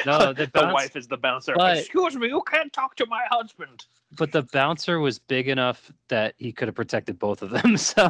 No, 0.06 0.34
the 0.34 0.50
the 0.54 0.70
wife 0.72 0.96
is 0.96 1.08
the 1.08 1.18
bouncer. 1.18 1.54
but- 1.58 1.78
Excuse 1.80 2.16
me, 2.16 2.28
you 2.28 2.42
can't 2.48 2.72
talk 2.72 2.96
to 2.98 3.06
my 3.08 3.24
husband. 3.30 3.86
but 4.18 4.32
the 4.32 4.44
bouncer 4.44 5.00
was 5.00 5.18
big 5.18 5.48
enough 5.50 5.92
that 6.10 6.36
he 6.38 6.52
could 6.52 6.68
have 6.68 6.76
protected 6.76 7.18
both 7.18 7.42
of 7.42 7.50
them 7.50 7.76
so 7.92 8.10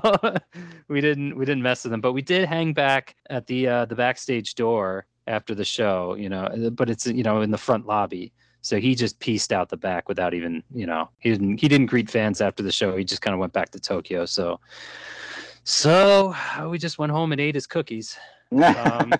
we 0.89 0.99
didn't 1.01 1.35
we 1.37 1.45
didn't 1.45 1.63
mess 1.63 1.83
with 1.85 1.91
them 1.91 2.01
but 2.01 2.11
we 2.11 2.21
did 2.21 2.47
hang 2.47 2.73
back 2.73 3.15
at 3.29 3.47
the 3.47 3.67
uh 3.67 3.85
the 3.85 3.95
backstage 3.95 4.55
door 4.55 5.05
after 5.27 5.55
the 5.55 5.63
show 5.65 6.15
you 6.15 6.27
know 6.29 6.69
but 6.73 6.89
it's 6.89 7.07
you 7.07 7.23
know 7.23 7.41
in 7.41 7.49
the 7.51 7.57
front 7.57 7.85
lobby. 7.87 8.31
So 8.61 8.79
he 8.79 8.95
just 8.95 9.19
pieced 9.19 9.53
out 9.53 9.69
the 9.69 9.77
back 9.77 10.09
without 10.09 10.33
even 10.33 10.63
you 10.73 10.85
know 10.87 11.09
he 11.19 11.29
didn't 11.31 11.57
he 11.61 11.67
didn't 11.67 11.85
greet 11.87 12.09
fans 12.09 12.41
after 12.41 12.61
the 12.63 12.71
show. 12.71 12.97
He 12.97 13.03
just 13.03 13.21
kind 13.21 13.33
of 13.33 13.39
went 13.39 13.53
back 13.53 13.69
to 13.71 13.79
tokyo. 13.79 14.25
So 14.25 14.59
so 15.65 16.33
we 16.69 16.77
just 16.77 16.97
went 16.97 17.11
home 17.11 17.33
and 17.33 17.41
ate 17.41 17.55
his 17.55 17.67
cookies 17.67 18.17
um, 18.51 19.13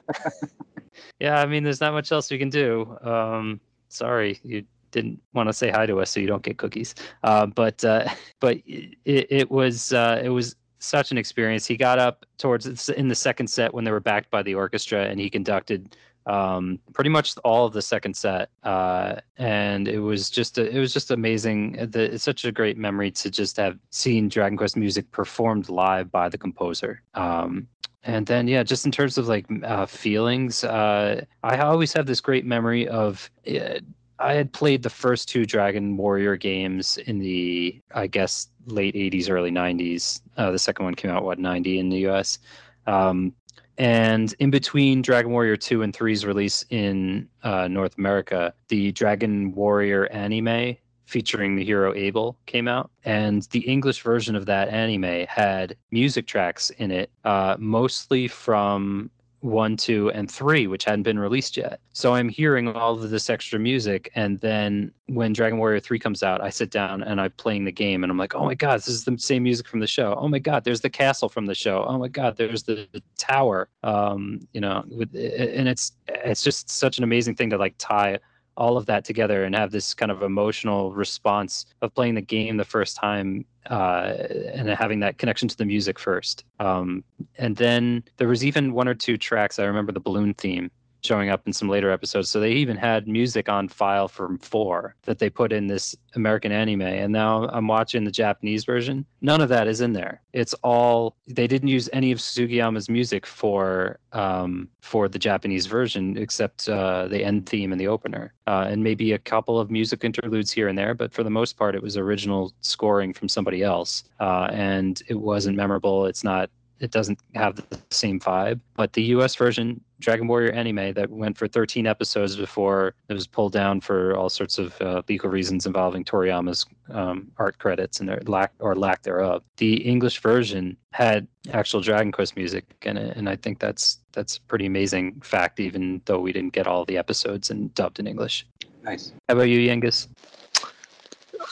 yeah, 1.19 1.41
I 1.41 1.45
mean, 1.45 1.63
there's 1.63 1.81
not 1.81 1.93
much 1.93 2.11
else 2.11 2.31
we 2.31 2.37
can 2.37 2.49
do. 2.49 2.97
Um, 3.01 3.59
sorry, 3.89 4.39
you 4.43 4.65
didn't 4.91 5.21
want 5.33 5.49
to 5.49 5.53
say 5.53 5.69
hi 5.69 5.85
to 5.85 5.99
us, 5.99 6.11
so 6.11 6.19
you 6.19 6.27
don't 6.27 6.43
get 6.43 6.57
cookies. 6.57 6.95
Uh, 7.23 7.45
but 7.45 7.83
uh, 7.83 8.07
but 8.39 8.57
it, 8.65 8.97
it 9.05 9.51
was 9.51 9.93
uh, 9.93 10.21
it 10.23 10.29
was 10.29 10.55
such 10.79 11.11
an 11.11 11.17
experience. 11.17 11.65
He 11.65 11.77
got 11.77 11.99
up 11.99 12.25
towards 12.37 12.89
in 12.89 13.07
the 13.07 13.15
second 13.15 13.47
set 13.47 13.73
when 13.73 13.83
they 13.83 13.91
were 13.91 13.99
backed 13.99 14.29
by 14.29 14.43
the 14.43 14.55
orchestra, 14.55 15.05
and 15.05 15.19
he 15.19 15.29
conducted 15.29 15.95
um, 16.25 16.79
pretty 16.93 17.09
much 17.09 17.37
all 17.43 17.65
of 17.65 17.73
the 17.73 17.81
second 17.81 18.15
set. 18.15 18.49
Uh, 18.63 19.15
and 19.37 19.87
it 19.87 19.99
was 19.99 20.29
just 20.29 20.57
a, 20.57 20.67
it 20.67 20.79
was 20.79 20.93
just 20.93 21.11
amazing. 21.11 21.73
The, 21.91 22.13
it's 22.13 22.23
such 22.23 22.45
a 22.45 22.51
great 22.51 22.77
memory 22.77 23.11
to 23.11 23.29
just 23.29 23.57
have 23.57 23.77
seen 23.91 24.29
Dragon 24.29 24.57
Quest 24.57 24.75
music 24.75 25.11
performed 25.11 25.69
live 25.69 26.11
by 26.11 26.29
the 26.29 26.37
composer. 26.37 27.01
Um, 27.13 27.67
and 28.05 28.25
then 28.27 28.47
yeah 28.47 28.63
just 28.63 28.85
in 28.85 28.91
terms 28.91 29.17
of 29.17 29.27
like 29.27 29.45
uh, 29.63 29.85
feelings 29.85 30.63
uh, 30.63 31.23
i 31.43 31.57
always 31.57 31.91
have 31.91 32.05
this 32.05 32.21
great 32.21 32.45
memory 32.45 32.87
of 32.87 33.29
uh, 33.47 33.79
i 34.19 34.33
had 34.33 34.53
played 34.53 34.83
the 34.83 34.89
first 34.89 35.27
two 35.27 35.45
dragon 35.45 35.97
warrior 35.97 36.37
games 36.37 36.97
in 37.07 37.19
the 37.19 37.81
i 37.93 38.07
guess 38.07 38.49
late 38.67 38.95
80s 38.95 39.29
early 39.29 39.51
90s 39.51 40.21
uh, 40.37 40.51
the 40.51 40.59
second 40.59 40.85
one 40.85 40.95
came 40.95 41.11
out 41.11 41.23
what 41.23 41.39
90 41.39 41.79
in 41.79 41.89
the 41.89 41.97
us 42.07 42.39
um, 42.87 43.33
and 43.77 44.33
in 44.39 44.49
between 44.49 45.01
dragon 45.01 45.31
warrior 45.31 45.57
2 45.57 45.81
and 45.81 45.93
3's 45.93 46.25
release 46.25 46.65
in 46.69 47.27
uh, 47.43 47.67
north 47.67 47.97
america 47.97 48.53
the 48.69 48.91
dragon 48.91 49.53
warrior 49.53 50.05
anime 50.11 50.75
featuring 51.05 51.55
the 51.55 51.63
hero 51.63 51.93
Abel 51.93 52.37
came 52.45 52.67
out, 52.67 52.89
and 53.03 53.43
the 53.51 53.59
English 53.59 54.01
version 54.01 54.35
of 54.35 54.45
that 54.47 54.69
anime 54.69 55.25
had 55.27 55.75
music 55.91 56.27
tracks 56.27 56.71
in 56.71 56.91
it, 56.91 57.11
uh, 57.23 57.55
mostly 57.59 58.27
from 58.27 59.09
one, 59.45 59.77
two, 59.77 60.09
and 60.11 60.29
three, 60.29 60.65
which 60.65 60.85
hadn't 60.85 61.03
been 61.03 61.19
released 61.19 61.55
yet. 61.55 61.79
So 61.93 62.15
I'm 62.15 62.29
hearing 62.29 62.67
all 62.67 62.93
of 62.93 63.09
this 63.09 63.29
extra 63.29 63.59
music, 63.59 64.11
and 64.15 64.39
then 64.41 64.91
when 65.05 65.33
Dragon 65.33 65.59
Warrior 65.59 65.79
three 65.79 65.99
comes 65.99 66.23
out, 66.23 66.41
I 66.41 66.49
sit 66.49 66.71
down 66.71 67.03
and 67.03 67.21
I'm 67.21 67.31
playing 67.31 67.65
the 67.65 67.71
game, 67.71 68.03
and 68.03 68.11
I'm 68.11 68.17
like, 68.17 68.33
oh 68.33 68.43
my 68.43 68.55
god, 68.55 68.77
this 68.77 68.87
is 68.87 69.05
the 69.05 69.17
same 69.19 69.43
music 69.43 69.67
from 69.67 69.79
the 69.79 69.87
show. 69.87 70.15
Oh 70.19 70.27
my 70.27 70.39
god, 70.39 70.63
there's 70.63 70.81
the 70.81 70.89
castle 70.89 71.29
from 71.29 71.45
the 71.45 71.53
show. 71.53 71.85
Oh 71.87 71.99
my 71.99 72.07
god, 72.07 72.37
there's 72.37 72.63
the, 72.63 72.87
the 72.91 73.03
tower. 73.17 73.69
Um, 73.83 74.39
you 74.53 74.61
know, 74.61 74.83
with, 74.89 75.13
and 75.13 75.69
it's 75.69 75.91
it's 76.07 76.43
just 76.43 76.69
such 76.69 76.97
an 76.97 77.03
amazing 77.03 77.35
thing 77.35 77.51
to 77.51 77.57
like 77.57 77.75
tie 77.77 78.17
all 78.57 78.77
of 78.77 78.85
that 78.85 79.03
together 79.03 79.43
and 79.43 79.55
have 79.55 79.71
this 79.71 79.93
kind 79.93 80.11
of 80.11 80.21
emotional 80.21 80.93
response 80.93 81.65
of 81.81 81.93
playing 81.93 82.15
the 82.15 82.21
game 82.21 82.57
the 82.57 82.65
first 82.65 82.95
time 82.95 83.45
uh, 83.69 84.13
and 84.53 84.69
having 84.69 84.99
that 84.99 85.17
connection 85.17 85.47
to 85.47 85.57
the 85.57 85.65
music 85.65 85.99
first. 85.99 86.45
Um, 86.59 87.03
and 87.37 87.55
then 87.55 88.03
there 88.17 88.27
was 88.27 88.45
even 88.45 88.73
one 88.73 88.87
or 88.87 88.93
two 88.93 89.17
tracks. 89.17 89.59
I 89.59 89.65
remember 89.65 89.91
the 89.91 89.99
balloon 89.99 90.33
theme 90.33 90.71
showing 91.05 91.29
up 91.29 91.45
in 91.45 91.53
some 91.53 91.69
later 91.69 91.91
episodes. 91.91 92.29
So 92.29 92.39
they 92.39 92.51
even 92.51 92.77
had 92.77 93.07
music 93.07 93.49
on 93.49 93.67
file 93.67 94.07
from 94.07 94.37
four 94.39 94.95
that 95.03 95.19
they 95.19 95.29
put 95.29 95.53
in 95.53 95.67
this 95.67 95.95
American 96.15 96.51
anime. 96.51 96.81
And 96.81 97.13
now 97.13 97.47
I'm 97.49 97.67
watching 97.67 98.03
the 98.03 98.11
Japanese 98.11 98.65
version. 98.65 99.05
None 99.21 99.41
of 99.41 99.49
that 99.49 99.67
is 99.67 99.81
in 99.81 99.93
there. 99.93 100.21
It's 100.33 100.53
all 100.63 101.15
they 101.27 101.47
didn't 101.47 101.69
use 101.69 101.89
any 101.93 102.11
of 102.11 102.19
Sugiyama's 102.19 102.89
music 102.89 103.25
for 103.25 103.99
um, 104.11 104.69
for 104.81 105.07
the 105.07 105.19
Japanese 105.19 105.65
version, 105.65 106.17
except 106.17 106.69
uh, 106.69 107.07
the 107.07 107.23
end 107.23 107.47
theme 107.47 107.71
and 107.71 107.79
the 107.79 107.87
opener, 107.87 108.33
uh, 108.47 108.67
and 108.69 108.83
maybe 108.83 109.11
a 109.11 109.17
couple 109.17 109.59
of 109.59 109.69
music 109.69 110.03
interludes 110.03 110.51
here 110.51 110.67
and 110.69 110.77
there. 110.77 110.93
But 110.93 111.13
for 111.13 111.23
the 111.23 111.29
most 111.29 111.57
part, 111.57 111.75
it 111.75 111.81
was 111.81 111.97
original 111.97 112.53
scoring 112.61 113.13
from 113.13 113.27
somebody 113.27 113.61
else, 113.61 114.03
uh, 114.19 114.47
and 114.51 115.01
it 115.07 115.19
wasn't 115.19 115.57
memorable. 115.57 116.05
It's 116.05 116.23
not 116.23 116.49
it 116.79 116.91
doesn't 116.91 117.19
have 117.35 117.55
the 117.55 117.79
same 117.91 118.19
vibe. 118.19 118.59
But 118.75 118.93
the 118.93 119.03
US 119.03 119.35
version, 119.35 119.81
Dragon 119.99 120.27
Warrior 120.27 120.51
anime, 120.51 120.93
that 120.93 121.09
went 121.09 121.37
for 121.37 121.47
13 121.47 121.87
episodes 121.87 122.35
before 122.35 122.95
it 123.09 123.13
was 123.13 123.27
pulled 123.27 123.53
down 123.53 123.81
for 123.81 124.15
all 124.15 124.29
sorts 124.29 124.57
of 124.57 124.79
uh, 124.81 125.01
legal 125.07 125.29
reasons 125.29 125.65
involving 125.65 126.03
Toriyama's 126.03 126.65
um, 126.89 127.31
art 127.37 127.57
credits 127.59 127.99
and 127.99 128.09
their 128.09 128.21
lack 128.25 128.51
or 128.59 128.75
lack 128.75 129.03
thereof. 129.03 129.43
The 129.57 129.75
English 129.87 130.19
version 130.19 130.77
had 130.91 131.27
actual 131.53 131.81
Dragon 131.81 132.11
Quest 132.11 132.35
music 132.35 132.65
in 132.81 132.97
it, 132.97 133.15
and 133.15 133.29
I 133.29 133.35
think 133.35 133.59
that's 133.59 133.99
that's 134.11 134.37
a 134.37 134.41
pretty 134.41 134.65
amazing 134.65 135.19
fact, 135.21 135.59
even 135.59 136.01
though 136.05 136.19
we 136.19 136.31
didn't 136.31 136.53
get 136.53 136.67
all 136.67 136.85
the 136.85 136.97
episodes 136.97 137.49
and 137.49 137.73
dubbed 137.75 137.99
in 137.99 138.07
English. 138.07 138.45
Nice. 138.83 139.13
How 139.27 139.35
about 139.35 139.49
you, 139.49 139.59
Yangus? 139.59 140.07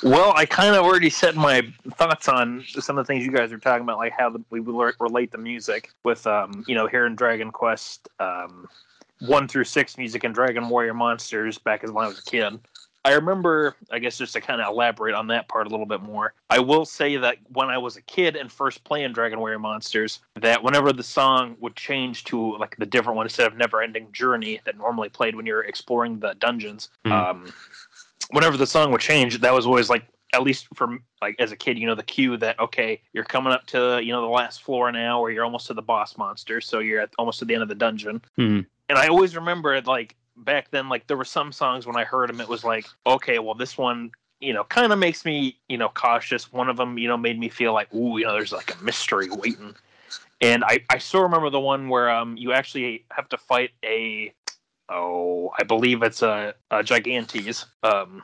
Well, 0.02 0.34
I 0.36 0.46
kind 0.46 0.76
of 0.76 0.84
already 0.86 1.10
said 1.10 1.36
my 1.36 1.62
thoughts 1.96 2.28
on 2.28 2.64
some 2.68 2.98
of 2.98 3.06
the 3.06 3.14
things 3.14 3.26
you 3.26 3.32
guys 3.32 3.52
are 3.52 3.58
talking 3.58 3.84
about, 3.84 3.98
like 3.98 4.14
how 4.18 4.30
the, 4.30 4.42
we 4.50 4.60
relate 4.60 5.32
the 5.32 5.38
music 5.38 5.92
with, 6.04 6.26
um, 6.26 6.64
you 6.68 6.76
know, 6.76 6.88
hearing 6.88 7.16
Dragon 7.16 7.52
Quest 7.52 8.10
um, 8.20 8.68
one 9.20 9.48
through 9.48 9.66
six 9.66 9.98
music 9.98 10.24
and 10.24 10.34
Dragon 10.34 10.68
Warrior 10.70 10.94
Monsters 10.94 11.58
back 11.58 11.84
as 11.84 11.92
when 11.92 12.06
I 12.06 12.08
was 12.08 12.20
a 12.20 12.24
kid. 12.24 12.60
I 13.06 13.12
remember, 13.16 13.76
I 13.92 14.00
guess, 14.00 14.18
just 14.18 14.32
to 14.32 14.40
kind 14.40 14.62
of 14.62 14.70
elaborate 14.70 15.14
on 15.14 15.28
that 15.28 15.50
part 15.50 15.68
a 15.68 15.70
little 15.70 15.86
bit 15.86 16.02
more. 16.02 16.34
I 16.50 16.60
will 16.60 16.86
say 16.86 17.18
that 17.18 17.36
when 17.52 17.68
I 17.68 17.78
was 17.78 17.98
a 17.98 18.02
kid 18.04 18.38
and 18.38 18.50
first 18.50 18.86
playing 18.86 19.12
Dragon 19.12 19.40
Warrior 19.40 19.60
Monsters, 19.60 20.20
that 20.36 20.64
whenever 20.64 20.94
the 20.94 21.04
song 21.04 21.58
would 21.60 21.76
change 21.76 22.24
to 22.26 22.56
like 22.58 22.78
the 22.78 22.86
different 22.86 23.18
one 23.18 23.26
instead 23.26 23.46
of 23.48 23.58
Never 23.58 23.82
Ending 23.82 24.08
Journey 24.14 24.62
that 24.64 24.78
normally 24.78 25.10
played 25.10 25.36
when 25.36 25.46
you're 25.46 25.64
exploring 25.66 26.20
the 26.20 26.34
dungeons, 26.36 26.90
Hmm. 27.04 27.12
um, 27.12 27.54
whenever 28.32 28.58
the 28.58 28.68
song 28.68 28.92
would 28.92 29.02
change, 29.02 29.40
that 29.40 29.54
was 29.54 29.66
always 29.66 29.90
like 29.90 30.04
at 30.34 30.44
least 30.44 30.68
for 30.74 30.98
like 31.22 31.36
as 31.40 31.52
a 31.52 31.56
kid, 31.56 31.78
you 31.78 31.86
know, 31.86 31.96
the 31.96 32.04
cue 32.04 32.38
that 32.38 32.60
okay, 32.60 33.02
you're 33.14 33.24
coming 33.24 33.54
up 33.54 33.66
to 33.68 34.00
you 34.04 34.12
know 34.12 34.22
the 34.22 34.28
last 34.28 34.64
floor 34.64 34.92
now, 34.92 35.20
or 35.20 35.32
you're 35.32 35.46
almost 35.46 35.68
to 35.68 35.74
the 35.74 35.82
boss 35.82 36.18
monster, 36.18 36.60
so 36.60 36.80
you're 36.80 37.02
at 37.02 37.10
almost 37.18 37.40
to 37.40 37.46
the 37.46 37.54
end 37.54 37.64
of 37.64 37.70
the 37.70 37.76
dungeon. 37.76 38.22
Hmm. 38.36 38.62
And 38.90 38.98
I 38.98 39.08
always 39.08 39.36
remember 39.36 39.74
it 39.74 39.88
like 39.88 40.16
back 40.38 40.72
then, 40.72 40.90
like 40.90 41.08
there 41.08 41.18
were 41.18 41.26
some 41.26 41.52
songs 41.52 41.86
when 41.86 41.96
I 41.96 42.04
heard 42.04 42.30
them, 42.30 42.42
it 42.42 42.50
was 42.50 42.64
like 42.64 42.86
okay, 43.06 43.40
well 43.40 43.56
this 43.56 43.78
one. 43.78 44.12
You 44.40 44.52
know, 44.52 44.66
kind 44.66 44.92
of 44.92 45.00
makes 45.00 45.24
me, 45.24 45.58
you 45.70 45.78
know, 45.78 45.88
cautious. 45.88 46.52
One 46.52 46.68
of 46.68 46.76
them, 46.76 46.98
you 46.98 47.08
know, 47.08 47.16
made 47.16 47.40
me 47.40 47.48
feel 47.48 47.72
like, 47.72 47.94
ooh, 47.94 48.18
you 48.18 48.26
know, 48.26 48.34
there's 48.34 48.52
like 48.52 48.78
a 48.78 48.84
mystery 48.84 49.30
waiting. 49.30 49.74
And 50.42 50.66
I, 50.66 50.80
I 50.90 50.98
still 50.98 51.22
remember 51.22 51.50
the 51.50 51.62
one 51.62 51.88
where 51.88 52.10
um, 52.10 52.36
you 52.36 52.52
actually 52.52 53.06
have 53.12 53.30
to 53.30 53.38
fight 53.38 53.70
a, 53.86 54.34
oh, 54.90 55.52
I 55.58 55.64
believe 55.64 56.04
it's 56.04 56.22
a, 56.22 56.54
a 56.72 56.84
gigantes. 56.84 57.66
Um, 57.84 58.24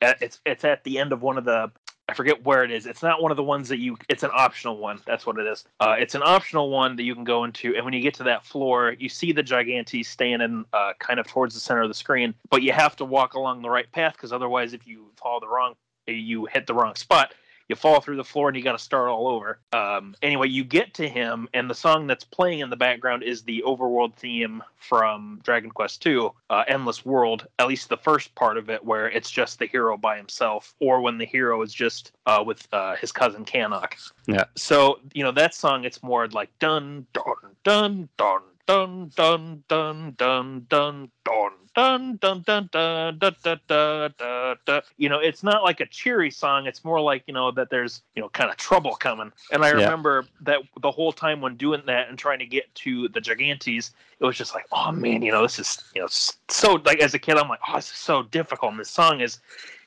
it's 0.00 0.40
it's 0.46 0.64
at 0.64 0.84
the 0.84 0.98
end 0.98 1.12
of 1.12 1.22
one 1.22 1.38
of 1.38 1.44
the 1.44 1.70
I 2.08 2.14
forget 2.14 2.42
where 2.42 2.64
it 2.64 2.70
is. 2.70 2.86
It's 2.86 3.02
not 3.02 3.20
one 3.20 3.30
of 3.30 3.36
the 3.36 3.42
ones 3.42 3.68
that 3.68 3.78
you. 3.78 3.98
It's 4.08 4.22
an 4.22 4.30
optional 4.32 4.78
one. 4.78 5.00
That's 5.06 5.26
what 5.26 5.38
it 5.38 5.46
is. 5.46 5.64
Uh, 5.78 5.96
it's 5.98 6.14
an 6.14 6.22
optional 6.24 6.70
one 6.70 6.96
that 6.96 7.02
you 7.02 7.14
can 7.14 7.24
go 7.24 7.44
into, 7.44 7.74
and 7.76 7.84
when 7.84 7.92
you 7.92 8.00
get 8.00 8.14
to 8.14 8.22
that 8.24 8.46
floor, 8.46 8.94
you 8.98 9.10
see 9.10 9.32
the 9.32 9.42
Gigantes 9.42 10.06
standing 10.06 10.64
uh, 10.72 10.92
kind 10.98 11.20
of 11.20 11.26
towards 11.26 11.54
the 11.54 11.60
center 11.60 11.82
of 11.82 11.88
the 11.88 11.94
screen, 11.94 12.34
but 12.48 12.62
you 12.62 12.72
have 12.72 12.96
to 12.96 13.04
walk 13.04 13.34
along 13.34 13.60
the 13.60 13.68
right 13.68 13.90
path 13.92 14.14
because 14.14 14.32
otherwise, 14.32 14.72
if 14.72 14.86
you 14.86 15.10
follow 15.16 15.40
the 15.40 15.48
wrong, 15.48 15.74
you 16.06 16.46
hit 16.46 16.66
the 16.66 16.74
wrong 16.74 16.94
spot 16.94 17.34
you 17.68 17.76
fall 17.76 18.00
through 18.00 18.16
the 18.16 18.24
floor 18.24 18.48
and 18.48 18.56
you 18.56 18.62
got 18.62 18.72
to 18.72 18.78
start 18.78 19.08
all 19.08 19.28
over. 19.28 19.58
Um, 19.72 20.14
anyway, 20.22 20.48
you 20.48 20.64
get 20.64 20.94
to 20.94 21.08
him, 21.08 21.48
and 21.52 21.68
the 21.68 21.74
song 21.74 22.06
that's 22.06 22.24
playing 22.24 22.60
in 22.60 22.70
the 22.70 22.76
background 22.76 23.22
is 23.22 23.42
the 23.42 23.62
overworld 23.66 24.14
theme 24.16 24.62
from 24.76 25.40
Dragon 25.44 25.70
Quest 25.70 26.04
II, 26.06 26.30
uh, 26.50 26.64
Endless 26.66 27.04
World. 27.04 27.46
At 27.58 27.68
least 27.68 27.88
the 27.88 27.96
first 27.96 28.34
part 28.34 28.56
of 28.56 28.70
it, 28.70 28.84
where 28.84 29.10
it's 29.10 29.30
just 29.30 29.58
the 29.58 29.66
hero 29.66 29.96
by 29.96 30.16
himself, 30.16 30.74
or 30.80 31.00
when 31.00 31.18
the 31.18 31.26
hero 31.26 31.62
is 31.62 31.74
just 31.74 32.12
uh, 32.26 32.42
with 32.44 32.66
uh, 32.72 32.96
his 32.96 33.12
cousin 33.12 33.44
Cannock. 33.44 33.96
Yeah. 34.26 34.44
So 34.56 35.00
you 35.12 35.22
know 35.22 35.32
that 35.32 35.54
song, 35.54 35.84
it's 35.84 36.02
more 36.02 36.26
like 36.28 36.50
dun 36.58 37.06
dun 37.12 37.24
dun 37.64 38.08
dun 38.16 38.42
dun 38.68 39.10
dun 39.16 39.64
dun 39.66 40.14
dun 40.18 40.66
dun 40.68 41.10
dun 41.24 41.52
dun 41.74 42.18
dun 42.20 42.42
dun 42.44 42.68
dun 42.70 43.18
dun 43.18 43.34
dun 43.42 43.60
dun 43.66 44.12
dun 44.18 44.56
dun. 44.66 44.82
You 44.98 45.08
know, 45.08 45.18
it's 45.20 45.42
not 45.42 45.62
like 45.62 45.80
a 45.80 45.86
cheery 45.86 46.30
song. 46.30 46.66
It's 46.66 46.84
more 46.84 47.00
like 47.00 47.22
you 47.26 47.32
know 47.32 47.50
that 47.52 47.70
there's 47.70 48.02
you 48.14 48.20
know 48.20 48.28
kind 48.28 48.50
of 48.50 48.58
trouble 48.58 48.94
coming. 48.94 49.32
And 49.52 49.64
I 49.64 49.70
remember 49.70 50.26
that 50.42 50.58
the 50.82 50.90
whole 50.90 51.12
time 51.12 51.40
when 51.40 51.56
doing 51.56 51.82
that 51.86 52.10
and 52.10 52.18
trying 52.18 52.40
to 52.40 52.46
get 52.46 52.72
to 52.76 53.08
the 53.08 53.20
Gigantes, 53.20 53.92
it 54.20 54.24
was 54.24 54.36
just 54.36 54.54
like, 54.54 54.66
oh 54.70 54.92
man, 54.92 55.22
you 55.22 55.32
know, 55.32 55.40
this 55.40 55.58
is 55.58 55.82
you 55.94 56.02
know 56.02 56.08
so 56.10 56.74
like 56.84 57.00
as 57.00 57.14
a 57.14 57.18
kid, 57.18 57.38
I'm 57.38 57.48
like, 57.48 57.60
oh, 57.66 57.76
this 57.76 57.90
is 57.90 57.96
so 57.96 58.22
difficult. 58.24 58.72
And 58.72 58.80
this 58.80 58.90
song 58.90 59.22
is, 59.22 59.38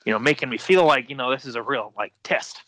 you 0.05 0.11
know, 0.11 0.19
making 0.19 0.49
me 0.49 0.57
feel 0.57 0.85
like 0.85 1.07
you 1.07 1.15
know 1.15 1.29
this 1.29 1.45
is 1.45 1.53
a 1.53 1.61
real 1.61 1.93
like 1.95 2.13
test 2.23 2.61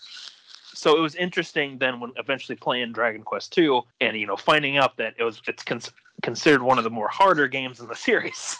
so 0.83 0.97
it 0.97 0.99
was 0.99 1.15
interesting 1.15 1.77
then 1.77 2.01
when 2.01 2.11
eventually 2.17 2.57
playing 2.57 2.91
Dragon 2.91 3.23
Quest 3.23 3.57
II 3.57 3.83
and 4.01 4.17
you 4.17 4.27
know 4.27 4.35
finding 4.35 4.75
out 4.75 4.97
that 4.97 5.13
it 5.17 5.23
was 5.23 5.41
it's 5.47 5.63
cons- 5.63 5.93
considered 6.21 6.61
one 6.61 6.77
of 6.77 6.83
the 6.83 6.89
more 6.89 7.07
harder 7.07 7.47
games 7.47 7.79
in 7.79 7.87
the 7.87 7.95
series, 8.07 8.57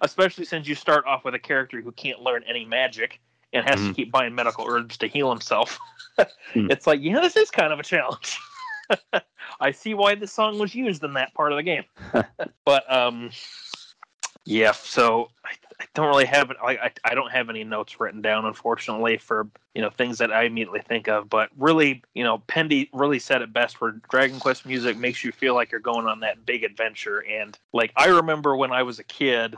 especially 0.00 0.44
since 0.44 0.66
you 0.66 0.74
start 0.74 1.06
off 1.06 1.24
with 1.24 1.36
a 1.36 1.38
character 1.38 1.80
who 1.80 1.92
can't 1.92 2.20
learn 2.20 2.42
any 2.48 2.64
magic 2.64 3.20
and 3.52 3.64
has 3.64 3.78
mm. 3.78 3.88
to 3.88 3.94
keep 3.94 4.10
buying 4.10 4.34
medical 4.34 4.66
herbs 4.68 4.96
to 4.96 5.06
heal 5.06 5.30
himself. 5.30 5.78
mm. 6.18 6.68
It's 6.68 6.88
like, 6.88 6.98
yeah, 7.00 7.20
this 7.20 7.36
is 7.36 7.48
kind 7.48 7.72
of 7.72 7.78
a 7.78 7.84
challenge. 7.84 8.40
I 9.60 9.70
see 9.70 9.94
why 9.94 10.16
this 10.16 10.32
song 10.32 10.58
was 10.58 10.74
used 10.74 11.04
in 11.04 11.12
that 11.14 11.32
part 11.34 11.52
of 11.52 11.58
the 11.58 11.62
game. 11.62 11.84
but 12.64 12.92
um 12.92 13.30
yeah, 14.44 14.72
so 14.72 15.30
I, 15.44 15.50
I 15.80 15.84
don't 15.94 16.08
really 16.08 16.24
have 16.24 16.50
it. 16.50 16.56
I, 16.62 16.90
I 17.04 17.14
don't 17.14 17.30
have 17.30 17.48
any 17.48 17.64
notes 17.64 18.00
written 18.00 18.22
down, 18.22 18.44
unfortunately, 18.44 19.18
for 19.18 19.46
you 19.74 19.82
know 19.82 19.90
things 19.90 20.18
that 20.18 20.32
I 20.32 20.44
immediately 20.44 20.80
think 20.80 21.08
of. 21.08 21.28
But 21.28 21.50
really, 21.56 22.02
you 22.14 22.24
know, 22.24 22.38
Pendy 22.48 22.88
really 22.92 23.18
said 23.18 23.42
it 23.42 23.52
best. 23.52 23.80
Where 23.80 23.92
Dragon 24.10 24.40
Quest 24.40 24.66
music 24.66 24.96
makes 24.96 25.22
you 25.22 25.32
feel 25.32 25.54
like 25.54 25.70
you're 25.70 25.80
going 25.80 26.06
on 26.06 26.20
that 26.20 26.44
big 26.44 26.64
adventure. 26.64 27.24
And 27.24 27.56
like 27.72 27.92
I 27.96 28.06
remember 28.06 28.56
when 28.56 28.72
I 28.72 28.82
was 28.82 28.98
a 28.98 29.04
kid, 29.04 29.54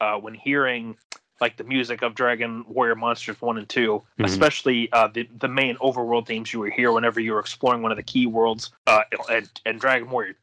uh, 0.00 0.16
when 0.16 0.34
hearing 0.34 0.96
like 1.40 1.56
the 1.56 1.64
music 1.64 2.02
of 2.02 2.14
Dragon 2.14 2.64
Warrior 2.68 2.94
Monsters 2.94 3.40
one 3.40 3.58
and 3.58 3.68
2 3.68 3.80
mm-hmm. 3.80 4.24
especially 4.24 4.90
uh, 4.92 5.08
the 5.08 5.28
the 5.38 5.48
main 5.48 5.76
overworld 5.76 6.26
themes 6.26 6.52
you 6.52 6.60
would 6.60 6.72
hear 6.72 6.92
whenever 6.92 7.20
you 7.20 7.32
were 7.32 7.40
exploring 7.40 7.82
one 7.82 7.90
of 7.92 7.96
the 7.96 8.02
key 8.02 8.26
worlds, 8.26 8.72
uh, 8.86 9.02
and, 9.30 9.48
and 9.66 9.80
Dragon 9.80 10.10
Warrior 10.10 10.34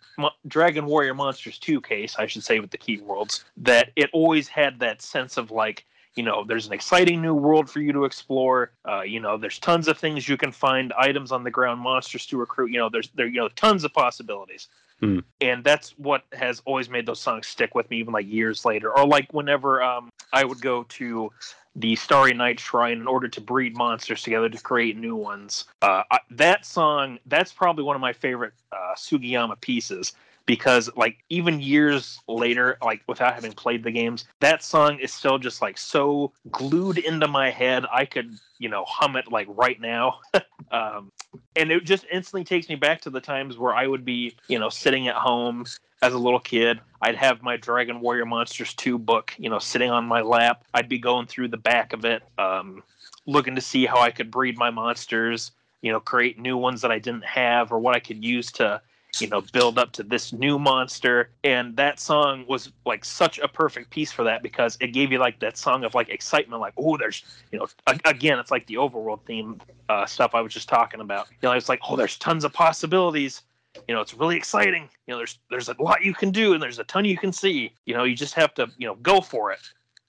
Dragon 0.47 0.85
Warrior 0.85 1.13
Monsters 1.13 1.57
two 1.57 1.81
case, 1.81 2.15
I 2.17 2.27
should 2.27 2.43
say, 2.43 2.59
with 2.59 2.71
the 2.71 2.77
key 2.77 2.99
worlds, 2.99 3.45
that 3.57 3.91
it 3.95 4.09
always 4.13 4.47
had 4.47 4.79
that 4.79 5.01
sense 5.01 5.37
of 5.37 5.51
like 5.51 5.85
you 6.15 6.23
know 6.23 6.43
there's 6.43 6.67
an 6.67 6.73
exciting 6.73 7.21
new 7.21 7.33
world 7.33 7.69
for 7.69 7.79
you 7.79 7.93
to 7.93 8.05
explore 8.05 8.71
uh, 8.87 9.01
you 9.01 9.19
know 9.19 9.37
there's 9.37 9.59
tons 9.59 9.87
of 9.87 9.97
things 9.97 10.27
you 10.27 10.37
can 10.37 10.51
find 10.51 10.93
items 10.97 11.31
on 11.31 11.43
the 11.43 11.51
ground 11.51 11.79
monsters 11.79 12.25
to 12.25 12.37
recruit 12.37 12.69
you 12.71 12.77
know 12.77 12.89
there's 12.89 13.09
there 13.15 13.27
you 13.27 13.39
know 13.39 13.47
tons 13.49 13.83
of 13.83 13.93
possibilities 13.93 14.67
Mm. 15.01 15.23
And 15.41 15.63
that's 15.63 15.91
what 15.97 16.23
has 16.33 16.61
always 16.65 16.89
made 16.89 17.05
those 17.05 17.19
songs 17.19 17.47
stick 17.47 17.73
with 17.73 17.89
me, 17.89 17.97
even 17.97 18.13
like 18.13 18.27
years 18.27 18.65
later. 18.65 18.95
Or 18.95 19.05
like 19.05 19.33
whenever 19.33 19.81
um, 19.81 20.11
I 20.34 20.43
would 20.45 20.61
go 20.61 20.84
to 20.84 21.32
the 21.75 21.95
Starry 21.95 22.34
Night 22.34 22.59
Shrine 22.59 22.99
in 22.99 23.07
order 23.07 23.27
to 23.29 23.41
breed 23.41 23.77
monsters 23.77 24.23
together 24.23 24.49
to 24.49 24.61
create 24.61 24.97
new 24.97 25.15
ones. 25.15 25.65
Uh, 25.82 26.03
I, 26.11 26.19
that 26.32 26.65
song, 26.65 27.19
that's 27.25 27.53
probably 27.53 27.84
one 27.84 27.95
of 27.95 28.01
my 28.01 28.13
favorite 28.13 28.53
uh, 28.71 28.95
Sugiyama 28.95 29.59
pieces 29.61 30.13
because 30.45 30.89
like 30.95 31.17
even 31.29 31.61
years 31.61 32.19
later 32.27 32.77
like 32.84 33.01
without 33.07 33.34
having 33.34 33.51
played 33.51 33.84
the 33.84 33.91
games 33.91 34.25
that 34.39 34.63
song 34.63 34.99
is 34.99 35.13
still 35.13 35.38
just 35.38 35.61
like 35.61 35.77
so 35.77 36.32
glued 36.51 36.97
into 36.97 37.27
my 37.27 37.49
head 37.49 37.86
i 37.91 38.05
could 38.05 38.38
you 38.57 38.67
know 38.67 38.84
hum 38.88 39.15
it 39.15 39.32
like 39.32 39.47
right 39.51 39.79
now 39.79 40.19
um, 40.71 41.11
and 41.55 41.71
it 41.71 41.84
just 41.86 42.05
instantly 42.11 42.43
takes 42.43 42.69
me 42.69 42.75
back 42.75 43.01
to 43.01 43.09
the 43.09 43.21
times 43.21 43.57
where 43.57 43.73
i 43.73 43.86
would 43.86 44.03
be 44.03 44.36
you 44.47 44.59
know 44.59 44.69
sitting 44.69 45.07
at 45.07 45.15
home 45.15 45.65
as 46.01 46.13
a 46.13 46.17
little 46.17 46.39
kid 46.39 46.79
i'd 47.01 47.15
have 47.15 47.41
my 47.41 47.57
dragon 47.57 48.01
warrior 48.01 48.25
monsters 48.25 48.73
2 48.73 48.97
book 48.97 49.33
you 49.37 49.49
know 49.49 49.59
sitting 49.59 49.89
on 49.89 50.05
my 50.05 50.21
lap. 50.21 50.63
I'd 50.73 50.89
be 50.89 50.99
going 50.99 51.27
through 51.27 51.49
the 51.49 51.57
back 51.57 51.93
of 51.93 52.05
it 52.05 52.23
um, 52.37 52.83
looking 53.25 53.55
to 53.55 53.61
see 53.61 53.85
how 53.85 53.99
i 53.99 54.11
could 54.11 54.31
breed 54.31 54.57
my 54.57 54.69
monsters 54.69 55.51
you 55.81 55.91
know 55.91 55.99
create 55.99 56.39
new 56.39 56.57
ones 56.57 56.81
that 56.81 56.91
i 56.91 56.99
didn't 56.99 57.25
have 57.25 57.71
or 57.71 57.79
what 57.79 57.95
i 57.95 57.99
could 57.99 58.23
use 58.23 58.51
to 58.53 58.81
you 59.19 59.27
know 59.27 59.41
build 59.53 59.77
up 59.77 59.91
to 59.93 60.03
this 60.03 60.31
new 60.31 60.57
monster. 60.57 61.29
And 61.43 61.75
that 61.75 61.99
song 61.99 62.45
was 62.47 62.71
like 62.85 63.03
such 63.03 63.39
a 63.39 63.47
perfect 63.47 63.89
piece 63.89 64.11
for 64.11 64.23
that 64.23 64.43
because 64.43 64.77
it 64.79 64.87
gave 64.87 65.11
you 65.11 65.19
like 65.19 65.39
that 65.39 65.57
song 65.57 65.83
of 65.83 65.93
like 65.95 66.09
excitement 66.09 66.61
like 66.61 66.73
oh 66.77 66.97
there's 66.97 67.23
you 67.51 67.59
know 67.59 67.67
again 68.05 68.39
it's 68.39 68.51
like 68.51 68.67
the 68.67 68.75
overworld 68.75 69.21
theme 69.25 69.59
uh, 69.89 70.05
stuff 70.05 70.33
i 70.33 70.41
was 70.41 70.53
just 70.53 70.69
talking 70.69 71.01
about. 71.01 71.27
You 71.41 71.49
know 71.49 71.51
it's 71.53 71.69
like 71.69 71.81
oh 71.89 71.95
there's 71.95 72.17
tons 72.17 72.43
of 72.43 72.53
possibilities 72.53 73.41
you 73.88 73.95
know 73.95 74.01
it's 74.01 74.13
really 74.13 74.36
exciting. 74.36 74.89
You 75.07 75.13
know 75.13 75.17
there's 75.17 75.39
there's 75.49 75.69
a 75.69 75.76
lot 75.80 76.03
you 76.03 76.13
can 76.13 76.32
do 76.32 76.53
and 76.53 76.61
there's 76.61 76.80
a 76.80 76.84
ton 76.84 77.05
you 77.05 77.17
can 77.17 77.32
see. 77.32 77.74
You 77.86 77.93
know 77.93 78.03
you 78.03 78.15
just 78.15 78.34
have 78.36 78.53
to 78.55 78.67
you 78.78 78.88
know 78.88 78.95
go 78.95 79.22
for 79.22 79.51
it. 79.51 79.59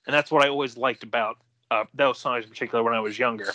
And 0.06 0.12
that's 0.12 0.32
what 0.32 0.44
i 0.44 0.48
always 0.48 0.76
liked 0.76 1.04
about 1.04 1.36
uh, 1.70 1.84
those 1.94 2.18
songs 2.18 2.44
in 2.44 2.50
particular 2.50 2.82
when 2.82 2.94
i 2.94 3.00
was 3.00 3.18
younger. 3.18 3.52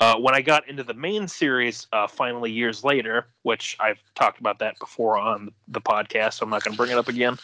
Uh, 0.00 0.16
when 0.16 0.34
I 0.34 0.40
got 0.40 0.66
into 0.66 0.82
the 0.82 0.94
main 0.94 1.28
series, 1.28 1.86
uh, 1.92 2.06
finally 2.06 2.50
years 2.50 2.82
later, 2.82 3.26
which 3.42 3.76
I've 3.78 4.02
talked 4.14 4.40
about 4.40 4.58
that 4.60 4.78
before 4.78 5.18
on 5.18 5.50
the 5.68 5.80
podcast, 5.80 6.34
so 6.34 6.44
I'm 6.44 6.50
not 6.50 6.64
going 6.64 6.72
to 6.72 6.78
bring 6.78 6.90
it 6.90 6.96
up 6.96 7.08
again. 7.08 7.36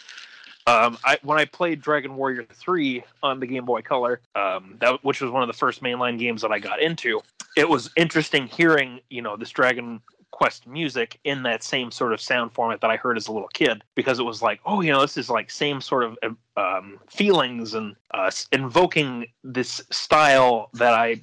Um, 0.65 0.97
I, 1.05 1.19
when 1.21 1.37
I 1.37 1.45
played 1.45 1.81
Dragon 1.81 2.15
Warrior 2.15 2.47
3 2.51 3.03
on 3.21 3.39
the 3.39 3.45
Game 3.45 3.63
Boy 3.63 3.83
Color, 3.83 4.21
um, 4.35 4.75
that 4.81 5.03
which 5.03 5.21
was 5.21 5.29
one 5.29 5.43
of 5.43 5.47
the 5.47 5.53
first 5.53 5.83
mainline 5.83 6.17
games 6.17 6.41
that 6.41 6.51
I 6.51 6.57
got 6.57 6.81
into, 6.81 7.21
it 7.55 7.69
was 7.69 7.91
interesting 7.95 8.47
hearing 8.47 8.99
you 9.09 9.21
know 9.21 9.37
this 9.37 9.51
Dragon 9.51 10.01
Quest 10.31 10.67
music 10.67 11.19
in 11.23 11.43
that 11.43 11.63
same 11.63 11.89
sort 11.91 12.13
of 12.13 12.21
sound 12.21 12.51
format 12.51 12.81
that 12.81 12.91
I 12.91 12.95
heard 12.95 13.17
as 13.17 13.27
a 13.27 13.31
little 13.31 13.47
kid 13.49 13.83
because 13.95 14.19
it 14.19 14.23
was 14.23 14.41
like, 14.41 14.59
oh, 14.65 14.81
you 14.81 14.91
know, 14.91 15.01
this 15.01 15.17
is 15.17 15.29
like 15.29 15.49
same 15.49 15.81
sort 15.81 16.03
of 16.03 16.17
um, 16.55 16.99
feelings 17.09 17.73
and 17.73 17.95
uh, 18.11 18.29
invoking 18.51 19.27
this 19.43 19.81
style 19.89 20.69
that 20.73 20.93
I 20.93 21.21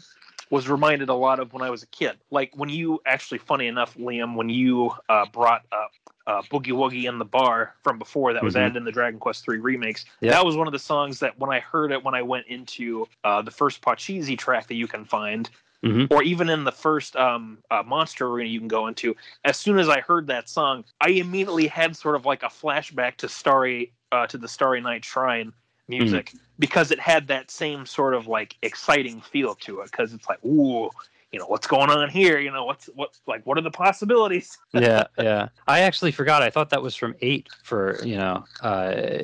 was 0.51 0.69
reminded 0.69 1.09
a 1.09 1.15
lot 1.15 1.41
of 1.41 1.53
when 1.53 1.63
I 1.63 1.71
was 1.71 1.83
a 1.83 1.87
kid. 1.87 2.17
Like 2.31 2.53
when 2.55 2.69
you 2.69 3.01
actually, 3.07 3.39
funny 3.39 3.67
enough, 3.67 3.97
Liam, 3.97 4.37
when 4.37 4.49
you 4.49 4.91
uh, 5.09 5.27
brought 5.33 5.63
up 5.73 5.91
uh, 6.27 6.43
Boogie 6.43 6.73
Woogie 6.73 7.09
in 7.09 7.19
the 7.19 7.25
Bar 7.25 7.75
from 7.83 7.99
before 7.99 8.33
that 8.33 8.43
was 8.43 8.55
mm-hmm. 8.55 8.65
added 8.65 8.77
in 8.77 8.85
the 8.85 8.93
Dragon 8.93 9.21
Quest 9.21 9.47
III 9.49 9.59
remakes. 9.59 10.07
Yep. 10.21 10.33
That 10.33 10.45
was 10.45 10.57
one 10.57 10.67
of 10.67 10.73
the 10.73 10.79
songs 10.79 11.21
that 11.21 11.39
when 11.39 11.51
I 11.51 11.61
heard 11.61 11.93
it, 11.93 12.03
when 12.03 12.15
I 12.15 12.23
went 12.23 12.47
into 12.47 13.07
uh, 13.25 13.43
the 13.43 13.51
first 13.51 13.83
Pachisi 13.83 14.37
track 14.39 14.69
that 14.69 14.75
you 14.75 14.87
can 14.87 15.05
find, 15.05 15.51
mm-hmm. 15.85 16.12
or 16.12 16.22
even 16.22 16.49
in 16.49 16.64
the 16.64 16.72
first 16.72 17.16
um, 17.16 17.59
uh, 17.70 17.82
Monster 17.85 18.26
Arena 18.26 18.49
you 18.49 18.59
can 18.59 18.68
go 18.68 18.87
into, 18.87 19.14
as 19.45 19.57
soon 19.57 19.78
as 19.78 19.89
I 19.89 20.01
heard 20.01 20.26
that 20.28 20.49
song, 20.49 20.85
I 21.01 21.11
immediately 21.11 21.66
had 21.66 21.97
sort 21.97 22.16
of 22.16 22.24
like 22.24 22.43
a 22.43 22.49
flashback 22.49 23.16
to 23.18 23.28
Starry, 23.28 23.93
uh, 24.12 24.26
to 24.28 24.39
the 24.39 24.49
Starry 24.49 24.80
Night 24.80 25.05
Shrine 25.05 25.53
music 25.89 26.30
mm. 26.30 26.39
because 26.59 26.91
it 26.91 26.99
had 26.99 27.28
that 27.28 27.51
same 27.51 27.85
sort 27.85 28.14
of 28.14 28.26
like 28.26 28.57
exciting 28.62 29.20
feel 29.20 29.55
to 29.57 29.80
it 29.80 29.91
because 29.91 30.14
it's 30.14 30.28
like 30.28 30.43
ooh 30.45 30.91
you 31.35 31.41
know 31.41 31.47
what's 31.47 31.66
going 31.66 31.91
on 31.91 32.09
here? 32.09 32.39
You 32.39 32.53
know 32.53 32.64
what's 32.64 32.87
what 32.95 33.18
like 33.26 33.45
what 33.45 33.59
are 33.59 33.61
the 33.61 33.70
possibilities? 33.70 34.57
Yeah 34.72 35.05
yeah. 35.18 35.49
I 35.66 35.80
actually 35.80 36.12
forgot. 36.12 36.43
I 36.43 36.51
thought 36.51 36.70
that 36.70 36.80
was 36.80 36.95
from 36.95 37.16
eight 37.20 37.49
for 37.64 37.99
you 38.05 38.16
know 38.16 38.45
uh 38.61 39.22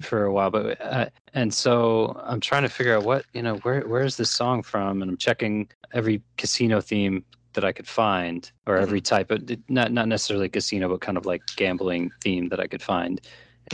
for 0.00 0.24
a 0.24 0.32
while 0.32 0.50
but 0.50 0.80
uh, 0.80 1.06
and 1.34 1.52
so 1.52 2.20
i'm 2.24 2.40
trying 2.40 2.62
to 2.62 2.68
figure 2.68 2.96
out 2.96 3.04
what 3.04 3.24
you 3.32 3.42
know 3.42 3.56
where 3.58 3.82
where 3.86 4.04
is 4.04 4.16
this 4.16 4.30
song 4.30 4.62
from? 4.62 5.02
And 5.02 5.10
i'm 5.10 5.16
checking 5.16 5.68
every 5.92 6.20
casino 6.36 6.80
theme 6.80 7.24
that 7.54 7.64
I 7.64 7.72
could 7.72 7.86
find, 7.86 8.50
or 8.66 8.78
every 8.78 9.00
mm-hmm. 9.00 9.14
type 9.14 9.30
of 9.30 9.40
not 9.68 9.92
not 9.92 10.08
necessarily 10.08 10.48
casino, 10.48 10.88
but 10.88 11.00
kind 11.00 11.18
of 11.18 11.26
like 11.26 11.42
gambling 11.56 12.10
theme 12.22 12.48
that 12.48 12.60
I 12.60 12.66
could 12.66 12.82
find, 12.82 13.20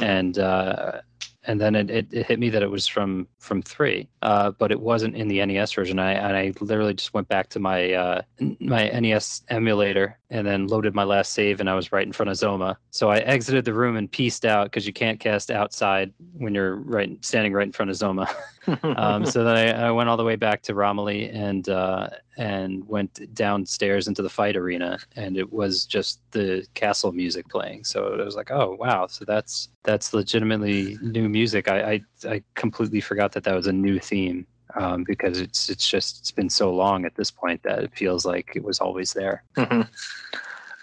and 0.01 0.39
uh, 0.39 1.01
and 1.49 1.59
then 1.59 1.75
it, 1.75 1.91
it, 1.91 2.07
it, 2.13 2.27
hit 2.27 2.39
me 2.39 2.51
that 2.51 2.63
it 2.63 2.71
was 2.71 2.87
from 2.87 3.27
from 3.39 3.63
three, 3.63 4.07
uh, 4.21 4.51
but 4.53 4.71
it 4.71 4.79
wasn't 4.79 5.17
in 5.17 5.29
the 5.29 5.45
NES 5.45 5.73
version. 5.73 5.99
I 5.99 6.13
and 6.13 6.37
I 6.37 6.53
literally 6.61 6.93
just 6.93 7.15
went 7.15 7.27
back 7.27 7.49
to 7.51 7.59
my 7.59 7.93
uh, 7.95 8.23
my 8.61 8.89
NES 8.91 9.43
emulator 9.49 10.19
and 10.29 10.47
then 10.47 10.67
loaded 10.67 10.95
my 10.95 11.05
last 11.05 11.33
save, 11.33 11.61
and 11.61 11.69
I 11.69 11.75
was 11.75 11.91
right 11.91 12.07
in 12.07 12.13
front 12.13 12.29
of 12.29 12.37
Zoma. 12.37 12.77
So 12.91 13.09
I 13.09 13.19
exited 13.21 13.65
the 13.65 13.73
room 13.73 13.97
and 13.97 14.13
pieced 14.13 14.45
out 14.45 14.65
because 14.67 14.87
you 14.87 14.93
can't 14.93 15.19
cast 15.19 15.51
outside 15.51 16.13
when 16.35 16.55
you're 16.55 16.77
right 16.77 17.25
standing 17.25 17.55
right 17.55 17.67
in 17.67 17.73
front 17.73 17.91
of 17.91 17.97
Zoma. 17.97 18.29
um, 18.99 19.25
so 19.25 19.43
then 19.43 19.57
I, 19.57 19.87
I, 19.87 19.91
went 19.91 20.11
all 20.11 20.19
the 20.19 20.25
way 20.25 20.37
back 20.37 20.61
to 20.65 20.75
Romaly 20.75 21.31
and 21.31 21.67
uh, 21.71 22.11
and 22.39 22.87
went 22.89 23.35
downstairs 23.35 24.09
into 24.09 24.23
the 24.23 24.31
fight 24.31 24.57
arena, 24.57 24.99
and 25.17 25.37
it 25.37 25.53
was 25.53 25.85
just 25.85 26.21
the 26.31 26.65
castle 26.75 27.13
music 27.13 27.49
playing. 27.49 27.85
So 27.85 28.15
it 28.15 28.25
was 28.25 28.37
like, 28.37 28.51
oh 28.51 28.77
wow, 28.79 29.07
so 29.09 29.25
that's 29.25 29.69
that's 29.83 30.15
legitimately 30.15 30.97
new 31.03 31.29
music. 31.29 31.69
I 31.69 32.01
I, 32.25 32.29
I 32.29 32.43
completely 32.55 33.01
forgot 33.01 33.33
that 33.33 33.45
that 33.45 33.55
was 33.55 33.67
a 33.67 33.73
new 33.73 33.99
theme 33.99 34.47
um, 34.77 35.05
because 35.05 35.41
it's 35.41 35.69
it's 35.69 35.89
just 35.89 36.21
it's 36.21 36.31
been 36.31 36.49
so 36.49 36.73
long 36.73 37.05
at 37.05 37.17
this 37.17 37.31
point 37.31 37.63
that 37.65 37.81
it 37.81 37.95
feels 37.95 38.25
like 38.25 38.53
it 38.55 38.65
was 38.65 38.79
always 38.79 39.13
there. 39.13 39.43
hmm 39.57 39.83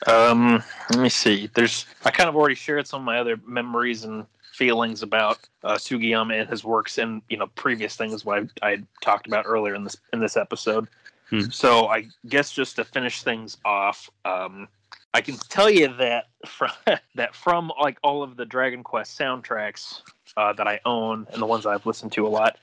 Um, 0.08 0.62
let 0.92 1.00
me 1.00 1.10
see. 1.10 1.50
There's 1.56 1.86
I 2.04 2.12
kind 2.12 2.30
of 2.30 2.36
already 2.36 2.56
shared 2.56 2.86
some 2.86 3.02
of 3.02 3.06
my 3.06 3.18
other 3.18 3.40
memories 3.48 4.04
and 4.04 4.26
feelings 4.54 5.02
about 5.02 5.40
uh, 5.64 5.76
Sugiyama 5.76 6.42
and 6.42 6.50
his 6.50 6.64
works 6.64 6.98
and 6.98 7.22
you 7.30 7.38
know 7.38 7.48
previous 7.56 7.96
things 7.96 8.24
what 8.24 8.48
I, 8.62 8.72
I 8.72 8.84
talked 9.02 9.28
about 9.28 9.46
earlier 9.48 9.74
in 9.74 9.84
this 9.84 9.98
in 10.14 10.20
this 10.20 10.38
episode. 10.38 10.88
Hmm. 11.30 11.50
So 11.52 11.88
I 11.88 12.08
guess 12.28 12.52
just 12.52 12.76
to 12.78 12.84
finish 12.84 13.24
things 13.24 13.58
off, 13.66 14.10
um, 14.26 14.68
I 15.14 15.22
can 15.22 15.38
tell 15.38 15.70
you 15.70 15.88
that 15.98 16.26
from 16.46 16.72
that 17.16 17.36
from 17.36 17.72
like 17.80 17.98
all 18.04 18.24
of 18.24 18.38
the 18.38 18.46
Dragon 18.46 18.84
Quest 18.84 19.18
soundtracks 19.18 20.02
uh, 20.38 20.54
that 20.54 20.68
I 20.68 20.80
own 20.86 21.28
and 21.32 21.42
the 21.42 21.46
ones 21.46 21.66
I've 21.66 21.86
listened 21.86 22.12
to 22.14 22.28
a 22.28 22.30
lot, 22.30 22.58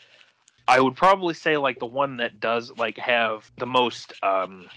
I 0.69 0.81
would 0.81 0.95
probably 0.95 1.35
say 1.35 1.57
like 1.57 1.79
the 1.79 1.87
one 1.87 2.19
that 2.19 2.41
does 2.41 2.73
like 2.77 2.99
have 2.99 3.51
the 3.59 3.67
most 3.67 4.13
um, 4.23 4.69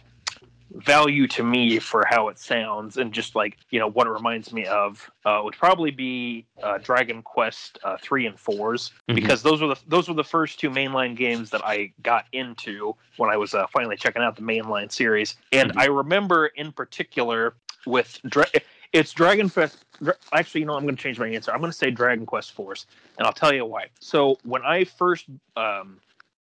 value 0.71 1.27
to 1.27 1.43
me 1.43 1.79
for 1.79 2.05
how 2.09 2.27
it 2.27 2.37
sounds 2.39 2.97
and 2.97 3.13
just 3.13 3.35
like 3.35 3.57
you 3.69 3.79
know 3.79 3.87
what 3.89 4.07
it 4.07 4.09
reminds 4.09 4.51
me 4.51 4.65
of 4.65 5.09
uh, 5.25 5.39
would 5.43 5.55
probably 5.55 5.91
be 5.91 6.45
uh, 6.63 6.77
Dragon 6.79 7.21
Quest 7.21 7.79
uh, 7.83 7.97
three 8.01 8.25
and 8.25 8.35
4s 8.35 8.91
Mhm. 9.09 9.15
because 9.15 9.41
those 9.43 9.61
were 9.61 9.67
the 9.69 9.79
those 9.87 10.07
were 10.07 10.15
the 10.15 10.23
first 10.23 10.59
two 10.59 10.69
mainline 10.69 11.15
games 11.15 11.49
that 11.51 11.63
I 11.63 11.93
got 12.03 12.25
into 12.33 12.95
when 13.17 13.29
I 13.29 13.37
was 13.37 13.53
uh, 13.53 13.67
finally 13.67 13.95
checking 13.95 14.21
out 14.21 14.35
the 14.35 14.41
mainline 14.41 14.91
series, 14.91 15.35
and 15.51 15.71
Mhm. 15.71 15.79
I 15.81 15.85
remember 15.85 16.47
in 16.47 16.71
particular 16.71 17.55
with 17.85 18.19
Dra- 18.27 18.45
it's 18.93 19.13
Dragon 19.13 19.49
Quest. 19.49 19.85
Actually, 20.33 20.61
you 20.61 20.67
know, 20.67 20.75
I'm 20.75 20.83
going 20.83 20.95
to 20.95 21.01
change 21.01 21.19
my 21.19 21.27
answer. 21.27 21.51
I'm 21.51 21.59
going 21.59 21.71
to 21.71 21.77
say 21.77 21.91
Dragon 21.91 22.25
Quest 22.25 22.53
Force, 22.53 22.85
and 23.17 23.27
I'll 23.27 23.33
tell 23.33 23.53
you 23.53 23.65
why. 23.65 23.87
So 23.99 24.37
when 24.43 24.63
I 24.63 24.83
first 24.85 25.25
um, 25.55 25.99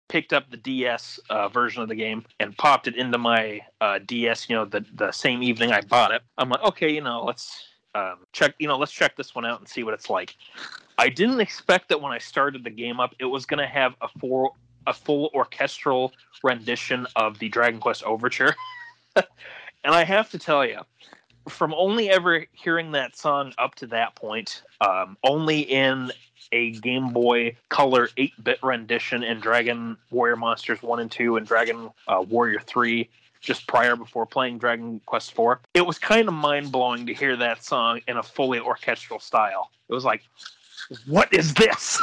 picked 0.09 0.33
up 0.33 0.51
the 0.51 0.57
DS 0.57 1.19
uh, 1.31 1.49
version 1.49 1.83
of 1.83 1.89
the 1.89 1.95
game 1.95 2.25
and 2.41 2.57
popped 2.57 2.87
it 2.87 2.97
into 2.97 3.19
my 3.19 3.61
uh, 3.81 3.99
DS, 4.07 4.49
you 4.49 4.57
know, 4.57 4.65
the 4.65 4.85
the 4.95 5.11
same 5.13 5.43
evening 5.43 5.73
I 5.73 5.81
bought 5.81 6.13
it, 6.13 6.23
I'm 6.39 6.49
like, 6.49 6.63
okay, 6.63 6.91
you 6.91 7.01
know, 7.01 7.25
let's 7.25 7.67
um, 7.95 8.19
check, 8.33 8.55
you 8.59 8.69
know, 8.69 8.77
let's 8.77 8.93
check 8.93 9.17
this 9.17 9.35
one 9.35 9.47
out 9.47 9.59
and 9.59 9.69
see 9.69 9.83
what 9.83 9.95
it's 9.95 10.11
like. 10.11 10.37
I 10.99 11.09
didn't 11.09 11.41
expect 11.41 11.89
that 11.89 12.01
when 12.01 12.13
I 12.13 12.19
started 12.19 12.65
the 12.65 12.71
game 12.71 13.01
up, 13.01 13.15
it 13.19 13.25
was 13.25 13.47
going 13.47 13.59
to 13.59 13.67
have 13.67 13.95
a 14.01 14.09
full 14.09 14.57
a 14.89 14.93
full 14.93 15.31
orchestral 15.35 16.13
rendition 16.45 17.09
of 17.17 17.41
the 17.41 17.49
Dragon 17.49 17.81
Quest 17.81 18.05
Overture, 18.05 18.55
and 19.17 19.25
I 19.85 20.05
have 20.05 20.31
to 20.31 20.39
tell 20.39 20.65
you. 20.65 20.81
From 21.49 21.73
only 21.75 22.11
ever 22.11 22.45
hearing 22.51 22.91
that 22.93 23.17
song 23.17 23.53
up 23.57 23.77
to 23.77 23.87
that 23.89 24.17
point, 24.17 24.63
um, 24.81 25.17
only 25.23 25.61
in 25.61 26.11
a 26.53 26.73
Game 26.73 27.13
Boy 27.13 27.57
Color 27.69 28.09
8 28.17 28.45
bit 28.45 28.59
rendition 28.63 29.23
in 29.23 29.41
Dragon 29.41 29.97
Warrior 30.11 30.37
Monsters 30.37 30.83
1 30.83 31.01
and 31.01 31.11
2 31.11 31.37
and 31.37 31.47
Dragon 31.47 31.91
uh, 32.09 32.25
Warrior 32.29 32.61
3 32.61 33.09
just 33.41 33.67
prior 33.67 33.97
before 33.97 34.27
playing 34.27 34.59
Dragon 34.59 35.01
Quest 35.07 35.33
4. 35.35 35.61
It 35.75 35.87
was 35.87 35.99
kind 35.99 36.29
of 36.29 36.35
mind 36.35 36.73
blowing 36.73 37.07
to 37.07 37.15
hear 37.15 37.37
that 37.37 37.63
song 37.63 38.01
in 38.09 38.17
a 38.17 38.23
fully 38.23 38.59
orchestral 38.59 39.21
style. 39.21 39.71
It 39.89 39.95
was 39.95 40.05
like, 40.05 40.23
what 41.07 41.33
is 41.33 41.55
this? 41.55 42.01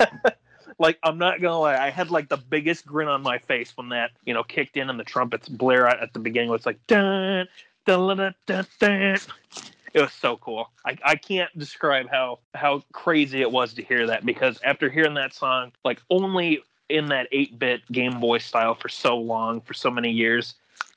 like, 0.78 0.98
I'm 1.02 1.18
not 1.18 1.40
gonna 1.40 1.58
lie, 1.58 1.76
I 1.76 1.90
had 1.90 2.10
like 2.10 2.28
the 2.28 2.36
biggest 2.36 2.86
grin 2.86 3.08
on 3.08 3.22
my 3.22 3.38
face 3.38 3.76
when 3.76 3.90
that, 3.90 4.12
you 4.24 4.34
know, 4.34 4.42
kicked 4.42 4.76
in 4.76 4.88
and 4.90 4.98
the 4.98 5.04
trumpets 5.04 5.48
blare 5.48 5.86
out 5.86 6.02
at 6.02 6.12
the 6.12 6.18
beginning. 6.18 6.52
It's 6.54 6.66
like, 6.66 6.78
dun, 6.86 7.46
dun, 7.84 8.16
dun, 8.16 8.34
dun, 8.46 8.66
dun. 8.80 9.18
It 9.94 10.00
was 10.00 10.12
so 10.12 10.36
cool. 10.36 10.70
I, 10.84 10.96
I 11.04 11.16
can't 11.16 11.56
describe 11.58 12.08
how 12.10 12.40
how 12.54 12.82
crazy 12.92 13.40
it 13.40 13.50
was 13.50 13.74
to 13.74 13.82
hear 13.82 14.06
that 14.06 14.26
because 14.26 14.60
after 14.64 14.88
hearing 14.90 15.14
that 15.14 15.34
song, 15.34 15.72
like 15.84 16.00
only 16.10 16.60
in 16.88 17.08
that 17.08 17.30
8-bit 17.32 17.90
Game 17.92 18.18
Boy 18.20 18.38
style 18.38 18.74
for 18.74 18.88
so 18.88 19.16
long, 19.16 19.60
for 19.60 19.74
so 19.74 19.90
many 19.90 20.10
years, 20.10 20.54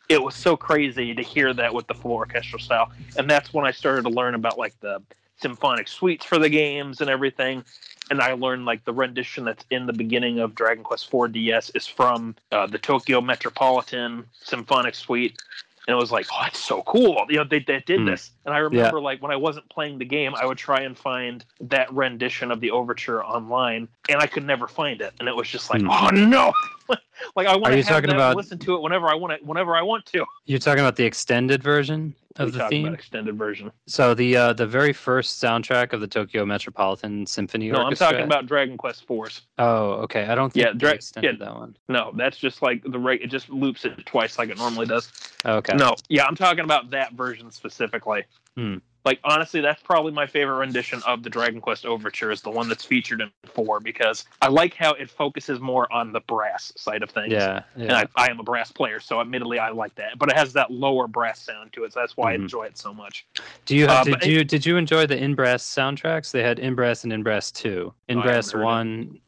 it 0.10 0.22
was 0.22 0.36
so 0.36 0.58
crazy 0.58 1.14
to 1.14 1.22
hear 1.22 1.54
that 1.54 1.74
with 1.74 1.88
the 1.88 1.94
full 1.94 2.14
orchestral 2.14 2.62
style. 2.62 2.92
And 3.18 3.30
that's 3.30 3.54
when 3.54 3.66
I 3.66 3.72
started 3.72 4.04
to 4.04 4.10
learn 4.10 4.36
about 4.36 4.58
like 4.58 4.78
the 4.80 5.02
symphonic 5.38 5.88
suites 5.88 6.26
for 6.26 6.38
the 6.38 6.50
games 6.50 7.02
and 7.02 7.10
everything. 7.10 7.64
And 8.10 8.22
I 8.22 8.34
learned 8.34 8.66
like 8.66 8.84
the 8.84 8.94
rendition 8.94 9.46
that's 9.46 9.66
in 9.70 9.86
the 9.86 9.94
beginning 9.94 10.40
of 10.40 10.54
Dragon 10.54 10.84
Quest 10.84 11.10
4 11.10 11.30
DS 11.30 11.70
is 11.72 11.88
from 11.88 12.36
uh, 12.52 12.68
the 12.68 12.78
Tokyo 12.78 13.22
Metropolitan 13.22 14.26
Symphonic 14.44 14.96
Suite. 14.96 15.42
And 15.88 15.96
it 15.96 16.00
was 16.00 16.12
like, 16.12 16.28
oh, 16.32 16.44
it's 16.48 16.60
so 16.60 16.84
cool. 16.84 17.26
You 17.30 17.38
know, 17.38 17.44
they, 17.44 17.60
they 17.60 17.80
did 17.80 18.02
Hmm. 18.02 18.06
this. 18.06 18.32
And 18.46 18.54
I 18.54 18.60
remember 18.60 18.98
like 19.02 19.22
when 19.22 19.32
I 19.32 19.36
wasn't 19.36 19.68
playing 19.70 19.98
the 19.98 20.06
game, 20.06 20.36
I 20.36 20.46
would 20.46 20.58
try 20.58 20.82
and 20.82 20.98
find 20.98 21.44
that 21.62 21.92
rendition 21.94 22.52
of 22.52 22.60
the 22.62 22.72
overture 22.72 23.24
online, 23.24 23.88
and 24.08 24.22
I 24.22 24.28
could 24.28 24.46
never 24.46 24.68
find 24.68 25.02
it. 25.02 25.14
And 25.20 25.28
it 25.28 25.36
was 25.36 25.48
just 25.48 25.70
like, 25.70 25.82
Hmm. 25.82 25.90
oh 25.90 26.10
no! 26.12 26.54
like 27.36 27.48
I 27.48 27.56
want 27.56 27.74
to 27.74 27.84
talking 27.84 28.12
about- 28.12 28.36
listen 28.36 28.58
to 28.60 28.76
it 28.76 28.82
whenever 28.82 29.08
I 29.08 29.16
want 29.16 29.40
to. 29.40 29.46
Whenever 29.46 29.76
I 29.76 29.82
want 29.82 30.06
to. 30.08 30.26
You're 30.46 30.60
talking 30.60 30.82
about 30.82 30.96
the 30.96 31.04
extended 31.06 31.62
version 31.64 32.16
We 32.40 32.46
of 32.46 32.54
the 32.54 32.68
theme. 32.68 32.86
about 32.88 32.98
extended 33.00 33.38
version. 33.38 33.72
So 33.88 34.14
the 34.14 34.36
uh, 34.36 34.54
the 34.54 34.66
very 34.68 34.94
first 34.94 35.42
soundtrack 35.42 35.94
of 35.94 36.02
the 36.02 36.08
Tokyo 36.08 36.46
Metropolitan 36.46 37.26
Symphony 37.26 37.70
No, 37.72 37.80
I'm 37.84 37.96
talking 37.96 38.22
about 38.22 38.46
Dragon 38.48 38.78
Quest 38.78 39.06
Force. 39.06 39.42
Oh, 39.58 39.92
okay. 40.04 40.26
I 40.26 40.36
don't 40.36 40.52
think 40.52 40.66
Yeah, 40.66 40.74
Dra- 40.74 40.92
extended 40.92 41.40
yeah. 41.40 41.46
that 41.46 41.56
one. 41.56 41.76
No, 41.90 42.12
that's 42.16 42.38
just 42.38 42.62
like 42.62 42.84
the 42.86 43.00
right. 43.00 43.22
It 43.22 43.28
just 43.28 43.50
loops 43.50 43.86
it 43.86 44.06
twice 44.06 44.38
like 44.38 44.50
it 44.50 44.58
normally 44.58 44.86
does. 44.86 45.12
Okay. 45.46 45.76
No, 45.76 45.96
yeah, 46.10 46.26
I'm 46.26 46.36
talking 46.36 46.64
about 46.64 46.90
that 46.92 47.14
version 47.14 47.52
specifically. 47.52 48.24
Hmm. 48.58 48.78
Like 49.04 49.20
honestly, 49.24 49.62
that's 49.62 49.82
probably 49.82 50.12
my 50.12 50.28
favorite 50.28 50.58
rendition 50.58 51.02
of 51.08 51.24
the 51.24 51.30
Dragon 51.30 51.60
Quest 51.62 51.86
Overture 51.86 52.32
is 52.32 52.42
the 52.42 52.52
one 52.52 52.70
that's 52.70 52.86
featured 52.86 53.22
in 53.22 53.32
four 53.46 53.80
because 53.80 54.26
I 54.42 54.48
like 54.48 54.76
how 54.76 54.94
it 54.94 55.10
focuses 55.10 55.60
more 55.60 55.92
on 55.92 56.12
the 56.12 56.20
brass 56.22 56.72
side 56.78 57.02
of 57.02 57.10
things. 57.10 57.32
Yeah. 57.34 57.64
And 57.76 57.92
I, 57.94 58.06
I 58.16 58.30
am 58.30 58.40
a 58.40 58.44
brass 58.44 58.72
player, 58.72 59.00
so 59.00 59.20
admittedly 59.20 59.58
I 59.60 59.70
like 59.70 59.96
that. 59.96 60.20
But 60.20 60.30
it 60.30 60.38
has 60.38 60.54
that 60.54 60.70
lower 60.72 61.08
brass 61.08 61.42
sound 61.42 61.74
to 61.74 61.84
it, 61.84 61.94
so 61.94 62.00
that's 62.00 62.16
why 62.16 62.32
Mhm. 62.32 62.34
I 62.34 62.36
enjoy 62.44 62.64
it 62.66 62.78
so 62.78 62.94
much. 62.94 63.26
Do 63.66 63.76
you 63.76 63.88
uh, 63.88 64.04
did 64.04 64.12
but- 64.20 64.26
you 64.28 64.44
did 64.44 64.66
you 64.66 64.78
enjoy 64.78 65.06
the 65.08 65.18
in 65.18 65.34
brass 65.36 65.64
soundtracks? 65.64 66.32
They 66.32 66.44
had 66.44 66.60
in 66.60 66.76
brass 66.76 67.04
and 67.04 67.12
in 67.12 67.24
brass 67.24 67.52
two. 67.52 67.94
In 68.08 68.22
brass 68.22 68.54
one. 68.54 69.20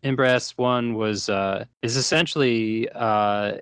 One 0.57 0.93
was 0.93 1.29
uh 1.29 1.65
is 1.81 1.95
essentially 1.97 2.87
uh 2.93 3.57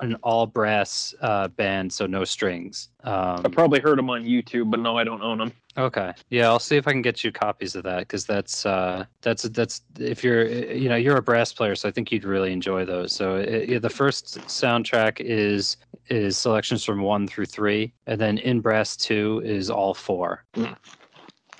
an 0.00 0.14
all 0.22 0.46
brass 0.46 1.14
uh 1.20 1.48
band, 1.48 1.92
so 1.92 2.06
no 2.06 2.24
strings. 2.24 2.88
Um, 3.04 3.42
I 3.44 3.48
probably 3.48 3.80
heard 3.80 3.98
them 3.98 4.10
on 4.10 4.24
YouTube, 4.24 4.70
but 4.70 4.80
no, 4.80 4.96
I 4.96 5.04
don't 5.04 5.22
own 5.22 5.38
them. 5.38 5.52
Okay. 5.76 6.12
Yeah, 6.30 6.48
I'll 6.48 6.58
see 6.58 6.76
if 6.76 6.88
I 6.88 6.92
can 6.92 7.02
get 7.02 7.22
you 7.22 7.30
copies 7.30 7.76
of 7.76 7.84
that 7.84 8.00
because 8.00 8.26
that's 8.26 8.66
uh, 8.66 9.04
that's 9.22 9.44
that's 9.44 9.82
if 9.98 10.24
you're 10.24 10.46
you 10.48 10.88
know 10.88 10.96
you're 10.96 11.16
a 11.16 11.22
brass 11.22 11.52
player, 11.52 11.74
so 11.74 11.88
I 11.88 11.92
think 11.92 12.10
you'd 12.10 12.24
really 12.24 12.52
enjoy 12.52 12.84
those. 12.84 13.12
So 13.12 13.36
it, 13.36 13.68
yeah, 13.68 13.78
the 13.78 13.90
first 13.90 14.38
soundtrack 14.40 15.20
is 15.20 15.76
is 16.08 16.36
selections 16.36 16.84
from 16.84 17.02
one 17.02 17.26
through 17.28 17.46
three, 17.46 17.92
and 18.06 18.20
then 18.20 18.38
in 18.38 18.60
brass 18.60 18.96
two 18.96 19.40
is 19.44 19.70
all 19.70 19.94
four. 19.94 20.44
Mm. 20.54 20.76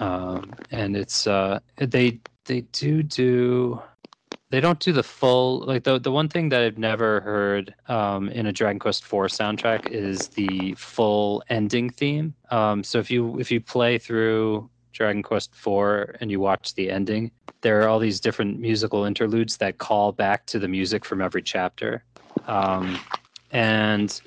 Um, 0.00 0.52
and 0.70 0.96
it's 0.96 1.26
uh, 1.26 1.60
they 1.76 2.20
they 2.46 2.62
do 2.72 3.02
do 3.02 3.80
they 4.50 4.60
don't 4.60 4.80
do 4.80 4.92
the 4.92 5.02
full 5.02 5.60
like 5.60 5.84
the 5.84 5.98
the 5.98 6.10
one 6.10 6.28
thing 6.28 6.48
that 6.48 6.62
I've 6.62 6.78
never 6.78 7.20
heard 7.20 7.74
um, 7.88 8.28
in 8.28 8.46
a 8.46 8.52
Dragon 8.52 8.78
Quest 8.78 9.04
IV 9.04 9.10
soundtrack 9.30 9.86
is 9.86 10.28
the 10.28 10.74
full 10.74 11.42
ending 11.48 11.88
theme. 11.90 12.34
Um, 12.50 12.82
so 12.82 12.98
if 12.98 13.10
you 13.10 13.38
if 13.38 13.50
you 13.50 13.60
play 13.60 13.96
through 13.96 14.68
Dragon 14.92 15.22
Quest 15.22 15.52
IV 15.54 16.16
and 16.20 16.30
you 16.30 16.40
watch 16.40 16.74
the 16.74 16.90
ending, 16.90 17.30
there 17.60 17.80
are 17.82 17.88
all 17.88 18.00
these 18.00 18.20
different 18.20 18.58
musical 18.58 19.04
interludes 19.04 19.56
that 19.58 19.78
call 19.78 20.10
back 20.10 20.46
to 20.46 20.58
the 20.58 20.68
music 20.68 21.04
from 21.04 21.20
every 21.22 21.42
chapter, 21.42 22.04
um, 22.46 22.98
and 23.52 24.20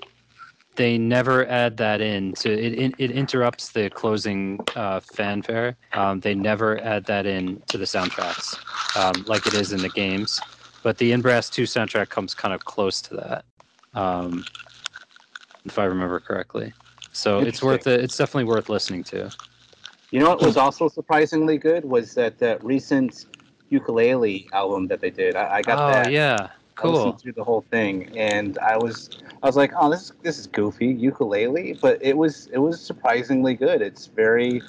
they 0.76 0.98
never 0.98 1.46
add 1.48 1.78
that 1.78 2.02
in 2.02 2.34
to 2.34 2.52
it. 2.52 2.74
It, 2.74 2.96
it 2.98 3.12
interrupts 3.12 3.70
the 3.70 3.90
closing 3.90 4.60
uh, 4.76 5.00
fanfare. 5.00 5.76
Um, 5.94 6.20
they 6.20 6.34
never 6.34 6.80
add 6.82 7.06
that 7.06 7.26
in 7.26 7.62
to 7.68 7.78
the 7.78 7.86
soundtracks 7.86 8.58
um, 8.98 9.24
like 9.28 9.46
it 9.46 9.54
is 9.54 9.74
in 9.74 9.82
the 9.82 9.90
games. 9.90 10.42
But 10.82 10.98
the 10.98 11.12
In 11.12 11.22
Brass 11.22 11.50
2 11.50 11.64
soundtrack 11.64 12.10
comes 12.10 12.34
kind 12.34 12.54
of 12.54 12.66
close 12.66 13.02
to 13.04 13.16
that, 13.16 13.46
um, 13.94 14.44
if 15.66 15.80
I 15.80 15.86
remember 15.86 16.20
correctly. 16.20 16.74
So 17.14 17.40
it's 17.40 17.62
worth 17.62 17.88
it. 17.88 18.02
It's 18.02 18.18
definitely 18.18 18.46
worth 18.46 18.70
listening 18.70 19.04
to. 19.06 19.32
You 20.12 20.20
know 20.20 20.30
what 20.30 20.42
was 20.42 20.58
also 20.58 20.88
surprisingly 20.88 21.58
good 21.58 21.86
was 21.86 22.14
that 22.16 22.38
that 22.40 22.64
recent 22.64 23.26
ukulele 23.70 24.48
album 24.52 24.88
that 24.88 25.00
they 25.02 25.10
did. 25.10 25.36
I, 25.36 25.56
I 25.56 25.62
got 25.62 25.80
oh 25.80 25.88
that. 25.88 26.12
yeah, 26.12 26.50
cool. 26.84 27.12
through 27.14 27.34
the 27.34 27.44
whole 27.44 27.66
thing, 27.72 28.18
and 28.18 28.58
I 28.60 28.78
was 28.78 29.10
I 29.42 29.48
was 29.48 29.56
like, 29.56 29.72
oh, 29.76 29.90
this 29.90 30.04
is 30.04 30.14
this 30.22 30.40
is 30.40 30.48
goofy 30.48 30.88
ukulele, 30.88 31.78
but 31.82 31.98
it 32.02 32.16
was 32.16 32.48
it 32.48 32.60
was 32.60 32.80
surprisingly 32.80 33.54
good. 33.56 33.82
It's 33.82 34.08
very 34.08 34.62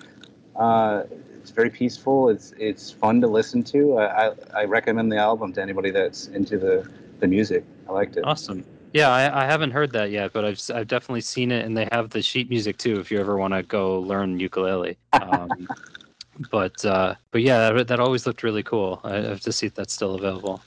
uh, 0.57 1.05
it's 1.41 1.51
very 1.51 1.71
peaceful. 1.71 2.29
It's 2.29 2.55
it's 2.59 2.91
fun 2.91 3.21
to 3.21 3.27
listen 3.27 3.63
to. 3.65 3.99
I, 3.99 4.29
I, 4.29 4.33
I 4.55 4.65
recommend 4.65 5.13
the 5.13 5.19
album 5.19 5.53
to 5.55 5.63
anybody 5.63 5.91
that's 5.91 6.29
into 6.29 6.59
the 6.59 6.89
the 7.21 7.27
music. 7.27 7.65
I 7.89 7.93
liked 7.93 8.17
it. 8.17 8.25
Awesome. 8.25 8.65
Yeah, 8.93 9.11
I, 9.11 9.43
I 9.43 9.47
haven't 9.47 9.73
heard 9.73 9.93
that 9.93 10.11
yet, 10.11 10.33
but 10.33 10.45
I've 10.45 10.61
I've 10.73 10.89
definitely 10.89 11.21
seen 11.21 11.51
it, 11.51 11.65
and 11.65 11.77
they 11.77 11.89
have 11.93 12.11
the 12.11 12.23
sheet 12.23 12.49
music 12.49 12.79
too. 12.79 13.01
If 13.01 13.11
you 13.11 13.21
ever 13.21 13.37
want 13.37 13.55
to 13.55 13.63
go 13.63 13.99
learn 14.01 14.39
ukulele, 14.39 14.97
um, 15.21 15.69
but 16.51 16.85
uh, 16.85 17.15
but 17.31 17.43
yeah, 17.43 17.71
that, 17.71 17.89
that 17.89 18.01
always 18.01 18.27
looked 18.27 18.43
really 18.43 18.63
cool. 18.63 19.01
I 19.05 19.17
have 19.17 19.41
to 19.41 19.53
see 19.53 19.67
if 19.67 19.75
that's 19.75 19.93
still 19.93 20.15
available. 20.15 20.63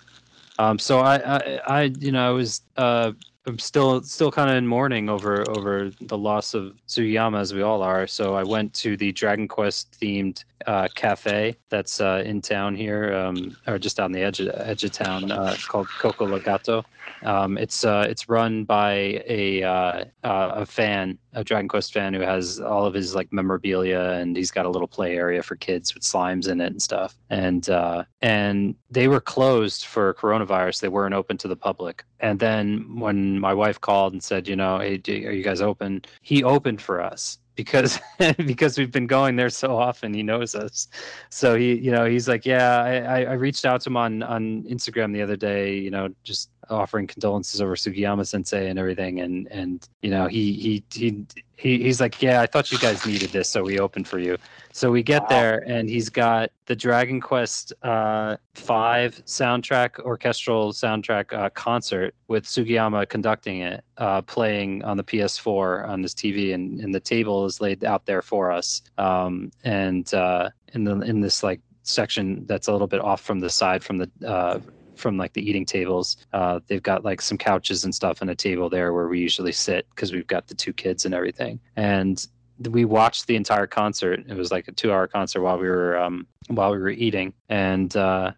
Um, 0.60 0.80
so 0.80 1.00
I, 1.00 1.38
I 1.38 1.60
I 1.68 1.82
you 2.00 2.12
know 2.12 2.28
I 2.28 2.32
was 2.32 2.62
uh 2.78 3.12
I'm 3.48 3.60
still 3.60 4.02
still 4.04 4.30
kind 4.30 4.50
of 4.50 4.58
in 4.58 4.68
mourning 4.68 5.08
over 5.08 5.50
over 5.52 5.90
the 6.02 6.18
loss 6.18 6.54
of 6.54 6.76
Sugiyama 6.88 7.40
as 7.40 7.54
we 7.54 7.62
all 7.62 7.82
are. 7.82 8.06
So 8.06 8.36
I 8.36 8.44
went 8.44 8.74
to 8.76 8.98
the 8.98 9.14
Dragon 9.14 9.48
Quest 9.48 9.98
themed 10.02 10.44
uh, 10.66 10.90
cafe 10.96 11.56
that's 11.70 12.02
uh, 12.02 12.24
in 12.26 12.42
town 12.42 12.76
here, 12.76 13.16
um, 13.16 13.56
or 13.66 13.80
just 13.80 14.02
on 14.02 14.12
the 14.12 14.22
edge 14.22 14.42
of, 14.42 14.50
edge 14.56 14.84
of 14.84 14.92
town. 14.92 15.32
Uh, 15.32 15.52
it's 15.54 15.66
called 15.66 15.88
Coco 15.88 16.28
Legato. 16.28 16.84
Um, 17.24 17.58
it's 17.58 17.86
uh, 17.86 18.06
it's 18.10 18.28
run 18.28 18.66
by 18.66 19.24
a 19.28 19.64
uh, 19.64 20.04
a 20.24 20.66
fan, 20.66 21.18
a 21.34 21.44
Dragon 21.44 21.70
Quest 21.70 21.94
fan 21.94 22.14
who 22.14 22.22
has 22.22 22.60
all 22.60 22.86
of 22.86 22.94
his 22.94 23.16
like 23.16 23.32
memorabilia, 23.32 24.12
and 24.12 24.36
he's 24.36 24.52
got 24.52 24.66
a 24.66 24.70
little 24.70 24.88
play 24.88 25.16
area 25.16 25.42
for 25.42 25.56
kids 25.56 25.94
with 25.94 26.04
slimes 26.04 26.50
in 26.50 26.60
it 26.60 26.68
and 26.68 26.82
stuff. 26.82 27.18
And 27.30 27.70
uh, 27.70 28.04
and 28.22 28.76
they 28.92 29.08
were 29.08 29.22
closed 29.22 29.86
for 29.86 30.14
coronavirus; 30.16 30.82
they 30.82 30.90
weren't 30.90 31.16
open 31.16 31.38
to 31.38 31.48
the 31.48 31.56
public. 31.56 32.04
And 32.20 32.40
then 32.40 33.00
when 33.00 33.40
my 33.40 33.54
wife 33.54 33.80
called 33.80 34.14
and 34.14 34.24
said, 34.24 34.48
you 34.48 34.56
know, 34.56 34.80
hey, 34.80 35.02
are 35.08 35.32
you 35.32 35.44
guys 35.44 35.62
open? 35.62 36.04
He 36.22 36.44
opened 36.44 36.82
for 36.82 37.02
us 37.02 37.40
because 37.56 38.00
because 38.38 38.78
we've 38.78 38.92
been 38.92 39.08
going 39.08 39.36
there 39.36 39.50
so 39.50 39.78
often. 39.78 40.14
He 40.14 40.24
knows 40.24 40.56
us. 40.56 40.88
So 41.30 41.56
he 41.56 41.76
you 41.76 41.92
know 41.92 42.06
he's 42.06 42.28
like 42.28 42.46
yeah 42.46 42.78
I, 42.82 43.24
I 43.26 43.34
reached 43.34 43.66
out 43.66 43.82
to 43.82 43.90
him 43.90 43.98
on 43.98 44.24
on 44.24 44.64
instagram 44.64 45.12
the 45.12 45.22
other 45.22 45.36
day 45.36 45.76
you 45.76 45.92
know 45.92 46.10
just 46.24 46.50
offering 46.70 47.08
condolences 47.08 47.62
over 47.62 47.76
sugiyama 47.76 48.26
sensei 48.26 48.70
and 48.70 48.80
everything. 48.80 49.20
And 49.20 49.48
and 49.48 49.88
you 50.02 50.10
know 50.10 50.28
he 50.28 50.54
he 50.54 50.84
he, 50.94 51.26
he 51.58 51.82
he's 51.82 52.00
like 52.00 52.22
yeah 52.22 52.42
i 52.42 52.46
thought 52.46 52.72
you 52.72 52.78
guys 52.78 53.06
needed 53.06 53.30
this 53.32 53.50
so 53.50 53.64
we 53.64 53.80
opened 53.80 54.08
for 54.08 54.20
you 54.20 54.38
so 54.72 54.92
we 54.92 55.02
get 55.04 55.24
Wow. 55.24 55.28
there 55.30 55.64
and 55.68 55.90
he's 55.90 56.08
got 56.10 56.52
the 56.68 56.76
dragon 56.76 57.20
quest 57.20 57.74
uh 57.84 58.38
5 58.56 59.26
soundtrack 59.26 60.00
orchestral 60.00 60.72
soundtrack 60.72 61.34
uh, 61.34 61.50
concert 61.50 62.14
with 62.28 62.46
sugiyama 62.46 63.10
conducting 63.10 63.62
it 63.62 63.84
uh 63.98 64.22
playing 64.22 64.84
on 64.84 64.98
the 64.98 65.04
ps4 65.04 65.88
on 65.88 66.02
his 66.04 66.14
tv 66.14 66.54
and, 66.54 66.80
and 66.80 66.94
the 66.94 67.00
table 67.00 67.46
is 67.46 67.60
laid 67.60 67.84
out 67.84 68.06
there 68.06 68.22
for 68.22 68.52
us 68.52 68.82
um 68.98 69.52
and 69.64 70.14
uh 70.14 70.50
in 70.74 70.84
the 70.84 71.00
in 71.02 71.20
this 71.22 71.44
like 71.44 71.60
section 71.84 72.46
that's 72.48 72.68
a 72.68 72.72
little 72.72 72.88
bit 72.88 73.00
off 73.02 73.22
from 73.22 73.40
the 73.40 73.50
side 73.50 73.84
from 73.84 73.98
the 73.98 74.10
uh 74.26 74.60
from 74.98 75.18
like 75.18 75.34
the 75.34 75.48
eating 75.48 75.66
tables. 75.66 76.18
Uh 76.34 76.60
they've 76.68 76.84
got 76.84 77.04
like 77.04 77.22
some 77.22 77.38
couches 77.38 77.84
and 77.84 77.94
stuff 77.94 78.22
and 78.22 78.30
a 78.30 78.36
table 78.36 78.70
there 78.70 78.94
where 78.94 79.08
we 79.08 79.20
usually 79.20 79.52
sit 79.52 79.88
because 79.92 80.12
we've 80.12 80.28
got 80.28 80.48
the 80.48 80.56
two 80.56 80.74
kids 80.74 81.06
and 81.06 81.14
everything. 81.14 81.60
And 81.76 82.26
we 82.70 82.86
watched 82.86 83.28
the 83.28 83.36
entire 83.36 83.68
concert. 83.68 84.26
It 84.28 84.34
was 84.36 84.52
like 84.52 84.68
a 84.68 84.72
two 84.72 84.92
hour 84.92 85.08
concert 85.08 85.42
while 85.42 85.58
we 85.58 85.68
were 85.68 85.98
um 85.98 86.28
while 86.48 86.72
we 86.72 86.78
were 86.78 86.90
eating. 86.90 87.34
And 87.50 87.96
uh 87.96 88.32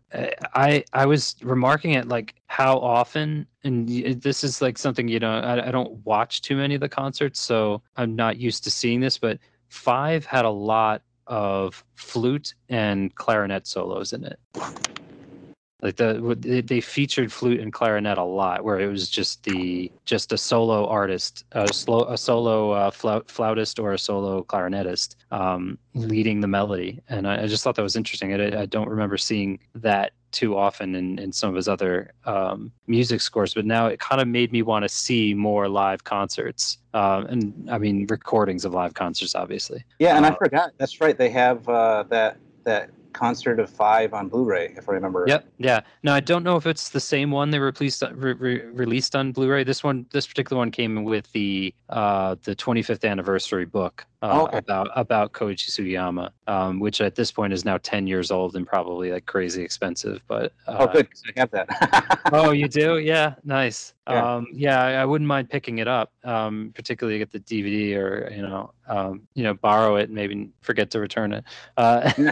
i 0.53 0.83
i 0.93 1.05
was 1.05 1.35
remarking 1.41 1.95
at 1.95 2.07
like 2.07 2.35
how 2.47 2.77
often 2.77 3.45
and 3.63 3.87
this 4.21 4.43
is 4.43 4.61
like 4.61 4.77
something 4.77 5.07
you 5.07 5.19
know 5.19 5.31
I, 5.31 5.67
I 5.67 5.71
don't 5.71 6.05
watch 6.05 6.41
too 6.41 6.55
many 6.55 6.75
of 6.75 6.81
the 6.81 6.89
concerts 6.89 7.39
so 7.39 7.81
i'm 7.97 8.15
not 8.15 8.37
used 8.37 8.63
to 8.63 8.71
seeing 8.71 8.99
this 8.99 9.17
but 9.17 9.39
five 9.67 10.25
had 10.25 10.45
a 10.45 10.49
lot 10.49 11.01
of 11.27 11.83
flute 11.95 12.55
and 12.69 13.13
clarinet 13.15 13.67
solos 13.67 14.13
in 14.13 14.23
it 14.23 14.39
like 15.81 15.95
the 15.95 16.35
they- 16.39 16.61
they 16.61 16.81
featured 16.81 17.31
flute 17.31 17.59
and 17.61 17.71
clarinet 17.71 18.17
a 18.17 18.23
lot 18.23 18.63
where 18.63 18.79
it 18.79 18.87
was 18.87 19.09
just 19.09 19.43
the 19.43 19.91
just 20.05 20.33
a 20.33 20.37
solo 20.37 20.85
artist 20.87 21.45
a 21.53 21.71
slow 21.73 22.03
a 22.03 22.17
solo 22.17 22.71
uh, 22.71 22.91
flautist 22.91 23.79
or 23.79 23.93
a 23.93 23.97
solo 23.97 24.43
clarinetist 24.43 25.15
um, 25.31 25.77
leading 25.93 26.41
the 26.41 26.47
melody 26.47 27.01
and 27.09 27.27
I, 27.27 27.43
I 27.43 27.47
just 27.47 27.63
thought 27.63 27.75
that 27.75 27.81
was 27.83 27.95
interesting 27.95 28.33
I, 28.33 28.61
I 28.61 28.65
don't 28.65 28.89
remember 28.89 29.17
seeing 29.17 29.59
that 29.75 30.11
too 30.31 30.55
often 30.57 30.93
in, 30.95 31.17
in 31.17 31.31
some 31.31 31.49
of 31.49 31.55
his 31.55 31.67
other 31.67 32.11
um, 32.25 32.71
music 32.87 33.21
scores 33.21 33.53
but 33.53 33.65
now 33.65 33.87
it 33.87 33.99
kind 33.99 34.21
of 34.21 34.27
made 34.27 34.51
me 34.51 34.61
want 34.61 34.83
to 34.83 34.89
see 34.89 35.33
more 35.33 35.67
live 35.69 36.03
concerts 36.03 36.77
um, 36.93 37.25
and 37.27 37.69
i 37.71 37.77
mean 37.77 38.05
recordings 38.09 38.65
of 38.65 38.73
live 38.73 38.93
concerts 38.93 39.33
obviously 39.33 39.83
Yeah, 39.99 40.17
and 40.17 40.25
I 40.25 40.29
Uh, 40.29 40.35
forgot. 40.35 40.71
That's 40.77 40.99
right. 41.01 41.17
They 41.17 41.29
have 41.29 41.67
uh, 41.69 42.03
that 42.09 42.37
that 42.65 42.89
concert 43.13 43.59
of 43.59 43.69
five 43.69 44.13
on 44.13 44.29
Blu-ray, 44.29 44.73
if 44.77 44.89
I 44.89 44.93
remember. 44.93 45.25
Yep. 45.27 45.45
Yeah. 45.57 45.81
No, 46.03 46.13
I 46.13 46.19
don't 46.19 46.43
know 46.43 46.55
if 46.55 46.65
it's 46.65 46.89
the 46.89 46.99
same 46.99 47.31
one 47.31 47.49
they 47.49 47.59
released 47.59 48.03
re- 48.11 48.33
re- 48.33 48.61
released 48.65 49.15
on 49.15 49.31
Blu-ray. 49.31 49.63
This 49.63 49.83
one, 49.83 50.05
this 50.11 50.27
particular 50.27 50.59
one, 50.59 50.71
came 50.71 51.03
with 51.03 51.31
the 51.31 51.73
uh, 51.89 52.35
the 52.43 52.55
25th 52.55 53.09
anniversary 53.09 53.65
book 53.65 54.05
uh, 54.21 54.29
Oh, 54.31 54.43
okay. 54.47 54.57
about 54.57 54.89
about 54.95 55.31
Koichi 55.31 55.69
Sugiyama, 55.69 56.29
um, 56.47 56.79
which 56.79 56.99
at 57.01 57.15
this 57.15 57.31
point 57.31 57.53
is 57.53 57.63
now 57.63 57.77
10 57.77 58.05
years 58.07 58.31
old 58.31 58.55
and 58.55 58.67
probably 58.67 59.11
like 59.11 59.25
crazy 59.25 59.63
expensive. 59.63 60.21
But 60.27 60.51
uh, 60.67 60.77
Oh, 60.79 60.87
good, 60.87 61.07
I 61.35 61.39
have 61.39 61.51
that. 61.51 62.19
oh, 62.33 62.51
you 62.51 62.67
do? 62.67 62.97
Yeah, 62.97 63.35
nice. 63.43 63.93
Yeah. 64.09 64.35
Um, 64.35 64.47
yeah, 64.53 64.81
I, 64.83 64.91
I 64.93 65.05
wouldn't 65.05 65.27
mind 65.27 65.49
picking 65.49 65.77
it 65.77 65.87
up, 65.87 66.11
um, 66.23 66.71
particularly 66.75 67.19
get 67.19 67.31
the 67.31 67.39
DVD 67.39 67.95
or 67.95 68.31
you 68.33 68.41
know, 68.41 68.71
um, 68.87 69.21
you 69.35 69.43
know, 69.43 69.53
borrow 69.53 69.95
it 69.97 70.03
and 70.09 70.15
maybe 70.15 70.49
forget 70.61 70.89
to 70.91 70.99
return 70.99 71.31
it. 71.31 71.43
Uh, 71.77 72.11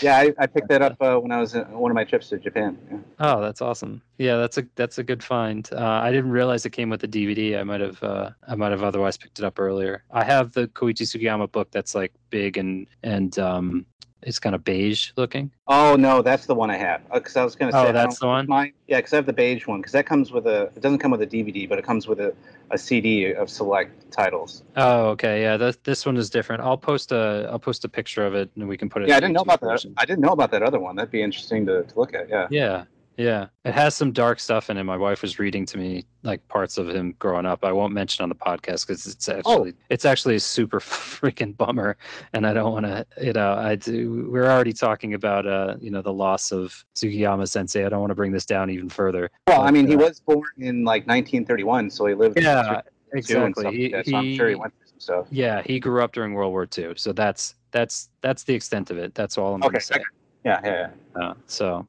yeah, 0.00 0.16
I, 0.16 0.32
I 0.38 0.46
picked 0.46 0.68
that 0.68 0.80
up 0.80 0.96
uh, 1.00 1.16
when 1.16 1.32
I 1.32 1.40
was 1.40 1.54
in 1.54 1.62
one 1.72 1.90
of 1.90 1.94
my 1.94 2.04
trips 2.04 2.28
to 2.30 2.38
Japan. 2.38 2.78
Yeah. 2.90 2.98
Oh, 3.18 3.40
that's 3.40 3.60
awesome. 3.60 4.00
Yeah, 4.18 4.36
that's 4.36 4.58
a 4.58 4.66
that's 4.74 4.98
a 4.98 5.04
good 5.04 5.22
find. 5.22 5.68
Uh, 5.72 5.78
I 5.78 6.10
didn't 6.10 6.32
realize 6.32 6.66
it 6.66 6.70
came 6.70 6.90
with 6.90 7.04
a 7.04 7.08
DVD. 7.08 7.58
I 7.58 7.62
might 7.62 7.80
have 7.80 8.02
uh, 8.02 8.30
I 8.46 8.56
might 8.56 8.72
have 8.72 8.82
otherwise 8.82 9.16
picked 9.16 9.38
it 9.38 9.44
up 9.44 9.60
earlier. 9.60 10.02
I 10.10 10.24
have 10.24 10.52
the 10.52 10.66
Koichi 10.68 11.02
Sugiyama 11.02 11.50
book 11.50 11.70
that's 11.70 11.94
like 11.94 12.12
big 12.30 12.58
and 12.58 12.88
and 13.04 13.38
um, 13.38 13.86
it's 14.22 14.40
kind 14.40 14.56
of 14.56 14.64
beige 14.64 15.12
looking. 15.16 15.52
Oh 15.68 15.94
no, 15.94 16.22
that's 16.22 16.46
the 16.46 16.54
one 16.54 16.70
I 16.70 16.76
have. 16.76 17.02
Because 17.12 17.36
I 17.36 17.44
was 17.44 17.54
going 17.54 17.70
to 17.70 17.78
say, 17.78 17.88
Oh, 17.90 17.92
that's 17.92 18.18
the 18.18 18.26
one? 18.26 18.48
Mine, 18.48 18.72
yeah, 18.88 18.98
because 18.98 19.12
I 19.12 19.16
have 19.16 19.26
the 19.26 19.32
beige 19.32 19.68
one. 19.68 19.80
Because 19.80 19.92
that 19.92 20.06
comes 20.06 20.32
with 20.32 20.46
a. 20.48 20.62
It 20.74 20.80
doesn't 20.80 20.98
come 20.98 21.12
with 21.12 21.22
a 21.22 21.26
DVD, 21.26 21.68
but 21.68 21.78
it 21.78 21.84
comes 21.84 22.08
with 22.08 22.18
a, 22.18 22.34
a 22.72 22.78
CD 22.78 23.32
of 23.32 23.48
select 23.48 24.10
titles. 24.10 24.64
Oh, 24.76 25.10
okay. 25.10 25.42
Yeah, 25.42 25.56
this 25.56 25.76
this 25.84 26.04
one 26.04 26.16
is 26.16 26.28
different. 26.28 26.62
I'll 26.62 26.76
post 26.76 27.12
a 27.12 27.48
I'll 27.52 27.60
post 27.60 27.84
a 27.84 27.88
picture 27.88 28.26
of 28.26 28.34
it 28.34 28.50
and 28.56 28.68
we 28.68 28.76
can 28.76 28.88
put 28.88 29.02
it. 29.02 29.08
Yeah, 29.08 29.16
I 29.16 29.20
didn't 29.20 29.34
know 29.34 29.42
about 29.42 29.60
that. 29.60 29.84
I 29.96 30.04
didn't 30.04 30.20
know 30.20 30.32
about 30.32 30.50
that 30.50 30.64
other 30.64 30.80
one. 30.80 30.96
That'd 30.96 31.12
be 31.12 31.22
interesting 31.22 31.64
to, 31.66 31.84
to 31.84 31.98
look 31.98 32.14
at. 32.14 32.28
Yeah. 32.28 32.48
Yeah, 32.50 32.84
yeah. 33.18 33.48
It 33.64 33.74
has 33.74 33.94
some 33.94 34.12
dark 34.12 34.40
stuff 34.40 34.70
in 34.70 34.78
it. 34.78 34.84
My 34.84 34.96
wife 34.96 35.20
was 35.20 35.38
reading 35.38 35.66
to 35.66 35.76
me 35.76 36.04
like 36.22 36.46
parts 36.48 36.78
of 36.78 36.88
him 36.88 37.14
growing 37.18 37.44
up. 37.44 37.64
I 37.64 37.72
won't 37.72 37.92
mention 37.92 38.22
on 38.22 38.28
the 38.28 38.34
podcast 38.34 38.86
because 38.86 39.06
it's 39.06 39.28
actually 39.28 39.74
it's 39.90 40.04
actually 40.04 40.36
a 40.36 40.40
super 40.40 40.80
freaking 40.80 41.56
bummer, 41.56 41.96
and 42.32 42.46
I 42.46 42.54
don't 42.54 42.72
want 42.72 42.86
to. 42.86 43.04
You 43.20 43.32
know, 43.34 43.52
I 43.54 43.74
do. 43.74 44.28
We're 44.30 44.46
already 44.50 44.72
talking 44.72 45.14
about 45.14 45.46
uh, 45.46 45.74
you 45.80 45.90
know, 45.90 46.00
the 46.00 46.12
loss 46.12 46.52
of 46.52 46.84
Sugiyama 46.94 47.48
Sensei. 47.48 47.84
I 47.84 47.88
don't 47.88 48.00
want 48.00 48.10
to 48.12 48.14
bring 48.14 48.32
this 48.32 48.46
down 48.46 48.70
even 48.70 48.88
further. 48.88 49.30
Well, 49.48 49.62
I 49.62 49.70
mean, 49.72 49.86
he 49.86 49.94
uh, 49.96 49.98
was 49.98 50.20
born 50.20 50.42
in 50.58 50.84
like 50.84 51.06
1931, 51.06 51.90
so 51.90 52.06
he 52.06 52.14
lived. 52.14 52.40
Yeah, 52.40 52.80
exactly. 53.12 53.76
He, 53.76 53.94
like 53.94 54.06
so 54.06 54.16
I'm 54.16 54.34
sure 54.36 54.48
he 54.48 54.54
went 54.54 54.72
through 54.78 54.86
some 54.86 55.00
stuff. 55.00 55.26
yeah, 55.30 55.62
he 55.66 55.80
grew 55.80 56.02
up 56.02 56.12
during 56.12 56.34
World 56.34 56.52
War 56.52 56.66
II, 56.76 56.94
so 56.96 57.12
that's 57.12 57.56
that's 57.72 58.10
that's 58.20 58.44
the 58.44 58.54
extent 58.54 58.90
of 58.90 58.98
it. 58.98 59.14
That's 59.14 59.36
all 59.36 59.54
I'm 59.54 59.62
Okay, 59.62 59.68
going 59.72 59.80
to 59.80 59.86
say. 59.86 59.94
okay. 59.96 60.04
Yeah, 60.44 60.60
yeah, 60.64 60.90
yeah. 61.16 61.22
Uh, 61.22 61.34
so, 61.46 61.86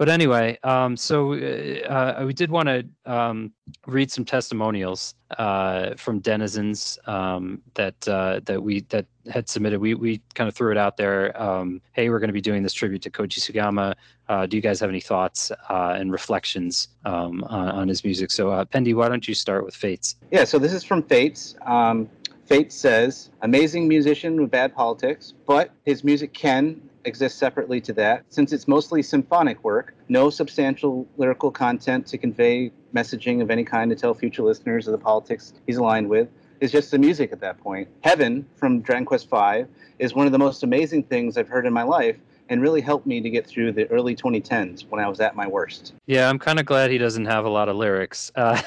but 0.00 0.08
anyway, 0.08 0.58
um, 0.62 0.96
so 0.96 1.34
uh, 1.34 2.16
uh, 2.16 2.24
we 2.24 2.32
did 2.32 2.50
want 2.50 2.68
to 2.68 2.86
um, 3.04 3.52
read 3.86 4.10
some 4.10 4.24
testimonials 4.24 5.14
uh, 5.36 5.94
from 5.96 6.20
denizens 6.20 6.98
um, 7.04 7.60
that 7.74 8.08
uh, 8.08 8.40
that 8.46 8.62
we 8.62 8.80
that 8.88 9.04
had 9.30 9.46
submitted. 9.46 9.78
We 9.78 9.92
we 9.92 10.22
kind 10.32 10.48
of 10.48 10.54
threw 10.54 10.70
it 10.70 10.78
out 10.78 10.96
there. 10.96 11.38
Um, 11.38 11.82
hey, 11.92 12.08
we're 12.08 12.18
going 12.18 12.28
to 12.28 12.32
be 12.32 12.40
doing 12.40 12.62
this 12.62 12.72
tribute 12.72 13.02
to 13.02 13.10
Koichi 13.10 13.40
Sugiyama. 13.40 13.94
Uh, 14.26 14.46
do 14.46 14.56
you 14.56 14.62
guys 14.62 14.80
have 14.80 14.88
any 14.88 15.02
thoughts 15.02 15.52
uh, 15.68 15.94
and 15.98 16.10
reflections 16.10 16.88
um, 17.04 17.44
on, 17.44 17.68
on 17.68 17.86
his 17.86 18.02
music? 18.02 18.30
So, 18.30 18.46
Pendy, 18.72 18.94
why 18.94 19.10
don't 19.10 19.28
you 19.28 19.34
start 19.34 19.66
with 19.66 19.74
Fates? 19.74 20.16
Yeah, 20.30 20.44
so 20.44 20.58
this 20.58 20.72
is 20.72 20.82
from 20.82 21.02
Fates. 21.02 21.56
Um, 21.66 22.08
Fates 22.46 22.74
says, 22.74 23.28
amazing 23.42 23.86
musician 23.86 24.40
with 24.40 24.50
bad 24.50 24.74
politics, 24.74 25.34
but 25.46 25.72
his 25.84 26.02
music 26.04 26.32
can 26.32 26.80
exist 27.04 27.38
separately 27.38 27.80
to 27.82 27.92
that. 27.94 28.24
Since 28.28 28.52
it's 28.52 28.68
mostly 28.68 29.02
symphonic 29.02 29.62
work, 29.64 29.94
no 30.08 30.30
substantial 30.30 31.06
lyrical 31.16 31.50
content 31.50 32.06
to 32.08 32.18
convey 32.18 32.72
messaging 32.94 33.40
of 33.42 33.50
any 33.50 33.64
kind 33.64 33.90
to 33.90 33.96
tell 33.96 34.14
future 34.14 34.42
listeners 34.42 34.86
of 34.86 34.92
the 34.92 34.98
politics 34.98 35.52
he's 35.66 35.76
aligned 35.76 36.08
with. 36.08 36.28
Is 36.60 36.70
just 36.70 36.90
the 36.90 36.98
music 36.98 37.32
at 37.32 37.40
that 37.40 37.58
point. 37.58 37.88
Heaven 38.02 38.46
from 38.54 38.80
Dragon 38.82 39.06
Quest 39.06 39.30
V 39.30 39.64
is 39.98 40.14
one 40.14 40.26
of 40.26 40.32
the 40.32 40.38
most 40.38 40.62
amazing 40.62 41.04
things 41.04 41.38
I've 41.38 41.48
heard 41.48 41.64
in 41.64 41.72
my 41.72 41.82
life 41.82 42.16
and 42.50 42.60
really 42.60 42.82
helped 42.82 43.06
me 43.06 43.20
to 43.20 43.30
get 43.30 43.46
through 43.46 43.72
the 43.72 43.86
early 43.86 44.14
2010s 44.14 44.84
when 44.90 45.02
I 45.02 45.08
was 45.08 45.20
at 45.20 45.34
my 45.34 45.46
worst. 45.46 45.94
Yeah, 46.06 46.28
I'm 46.28 46.38
kind 46.38 46.58
of 46.58 46.66
glad 46.66 46.90
he 46.90 46.98
doesn't 46.98 47.24
have 47.26 47.46
a 47.46 47.48
lot 47.48 47.70
of 47.70 47.76
lyrics. 47.76 48.30
Uh, 48.34 48.60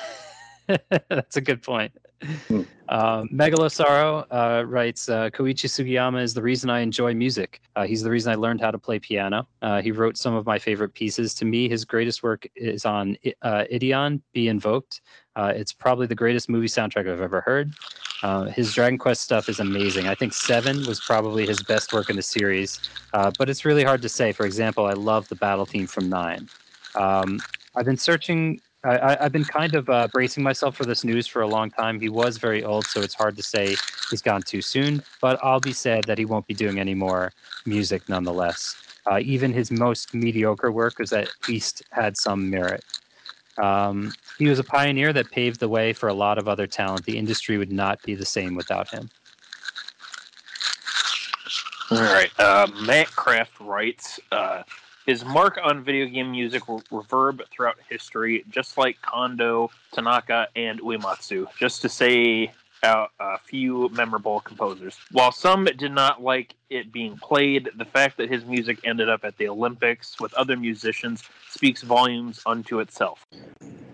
that's 1.10 1.38
a 1.38 1.42
good 1.42 1.62
point. 1.62 1.92
Um, 2.90 3.30
Megalosaro 3.30 4.26
uh, 4.30 4.66
writes 4.66 5.10
uh, 5.10 5.30
Koichi 5.30 5.68
Sugiyama 5.68 6.22
is 6.22 6.34
the 6.34 6.42
reason 6.42 6.70
I 6.70 6.82
enjoy 6.82 7.14
music. 7.14 7.62
Uh, 7.76 7.86
he's 7.86 8.04
the 8.04 8.12
reason 8.12 8.32
I 8.32 8.36
learned 8.36 8.62
how 8.62 8.72
to 8.72 8.78
play 8.78 9.00
piano. 9.00 9.48
Uh, 9.62 9.82
he 9.82 9.92
wrote 9.92 10.18
some 10.18 10.36
of 10.36 10.46
my 10.46 10.60
favorite 10.60 10.94
pieces. 10.94 11.34
To 11.36 11.46
me, 11.46 11.70
his 11.70 11.86
greatest 11.86 12.24
work 12.24 12.46
is 12.56 12.86
on 12.86 13.18
uh, 13.42 13.64
Ideon, 13.72 14.22
Be 14.34 14.48
Invoked. 14.48 15.02
Uh, 15.36 15.54
it's 15.56 15.74
probably 15.74 16.06
the 16.08 16.16
greatest 16.16 16.50
movie 16.50 16.68
soundtrack 16.68 17.10
I've 17.10 17.22
ever 17.22 17.42
heard. 17.42 17.74
Uh, 18.22 18.46
his 18.46 18.74
Dragon 18.74 18.98
Quest 18.98 19.22
stuff 19.22 19.50
is 19.50 19.60
amazing. 19.60 20.08
I 20.08 20.16
think 20.16 20.34
Seven 20.34 20.86
was 20.86 21.00
probably 21.00 21.46
his 21.48 21.64
best 21.64 21.94
work 21.94 22.10
in 22.10 22.16
the 22.16 22.22
series, 22.22 22.80
uh, 23.14 23.32
but 23.38 23.50
it's 23.50 23.66
really 23.66 23.84
hard 23.84 24.02
to 24.04 24.10
say. 24.10 24.32
For 24.32 24.46
example, 24.46 24.86
I 24.86 24.94
love 24.94 25.28
the 25.30 25.36
battle 25.36 25.66
theme 25.66 25.88
from 25.88 26.10
Nine. 26.10 26.48
Um, 26.96 27.40
I've 27.76 27.86
been 27.86 27.98
searching 27.98 28.62
I, 28.86 29.18
have 29.22 29.32
been 29.32 29.46
kind 29.46 29.76
of 29.76 29.90
uh, 29.90 30.08
bracing 30.12 30.44
myself 30.44 30.76
for 30.76 30.84
this 30.84 31.04
news 31.06 31.26
for 31.26 31.42
a 31.42 31.48
long 31.48 31.72
time. 31.72 32.02
He 32.02 32.10
was 32.10 32.38
very 32.38 32.64
old, 32.64 32.86
so 32.86 33.02
it's 33.02 33.14
hard 33.14 33.38
to 33.38 33.44
say 33.44 33.76
he's 34.10 34.22
gone 34.22 34.42
too 34.42 34.62
soon. 34.62 35.02
But 35.22 35.40
I'll 35.42 35.62
be 35.62 35.72
sad 35.72 36.04
that 36.06 36.18
he 36.18 36.26
won't 36.26 36.48
be 36.48 36.54
doing 36.54 36.80
any 36.80 36.94
more 36.94 37.32
music 37.66 38.10
nonetheless. 38.10 38.76
Uh, 39.10 39.20
even 39.20 39.54
his 39.54 39.72
most 39.72 40.14
mediocre 40.14 40.72
work 40.72 40.96
has 40.98 41.14
at 41.14 41.30
least 41.48 41.84
had 41.92 42.18
some 42.18 42.50
merit. 42.50 42.84
Um, 43.58 44.12
he 44.38 44.48
was 44.48 44.60
a 44.60 44.64
pioneer 44.64 45.14
that 45.14 45.32
paved 45.32 45.60
the 45.60 45.70
way 45.70 45.94
for 45.94 46.10
a 46.10 46.14
lot 46.14 46.38
of 46.38 46.48
other 46.48 46.68
talent. 46.68 47.06
The 47.06 47.18
industry 47.18 47.58
would 47.58 47.72
not 47.72 48.02
be 48.04 48.16
the 48.16 48.26
same 48.26 48.56
without 48.56 48.90
him. 48.90 49.10
All 51.92 52.00
right. 52.00 52.32
Uh, 52.40 52.68
Matt 52.86 53.08
Kraft 53.16 53.60
writes 53.60 54.20
uh, 54.32 54.64
his 55.06 55.26
mark 55.26 55.60
on 55.64 55.84
video 55.84 56.06
game 56.06 56.32
music 56.32 56.64
reverb 56.64 57.42
throughout 57.50 57.76
history, 57.90 58.44
just 58.50 58.78
like 58.78 59.02
Kondo, 59.02 59.70
Tanaka, 59.92 60.48
and 60.56 60.80
Uematsu, 60.80 61.48
just 61.58 61.82
to 61.82 61.90
say 61.90 62.52
uh, 62.84 63.08
a 63.20 63.38
few 63.40 63.90
memorable 63.90 64.42
composers. 64.42 64.98
While 65.12 65.32
some 65.32 65.66
did 65.66 65.92
not 65.92 66.22
like 66.22 66.56
it 66.70 66.92
being 66.92 67.18
played, 67.18 67.70
the 67.78 67.86
fact 67.86 68.18
that 68.18 68.30
his 68.30 68.46
music 68.46 68.80
ended 68.84 69.10
up 69.10 69.24
at 69.24 69.38
the 69.38 69.48
Olympics 69.48 70.20
with 70.20 70.34
other 70.34 70.58
musicians 70.58 71.24
speaks 71.50 71.82
volumes 71.82 72.42
unto 72.46 72.80
itself. 72.80 73.26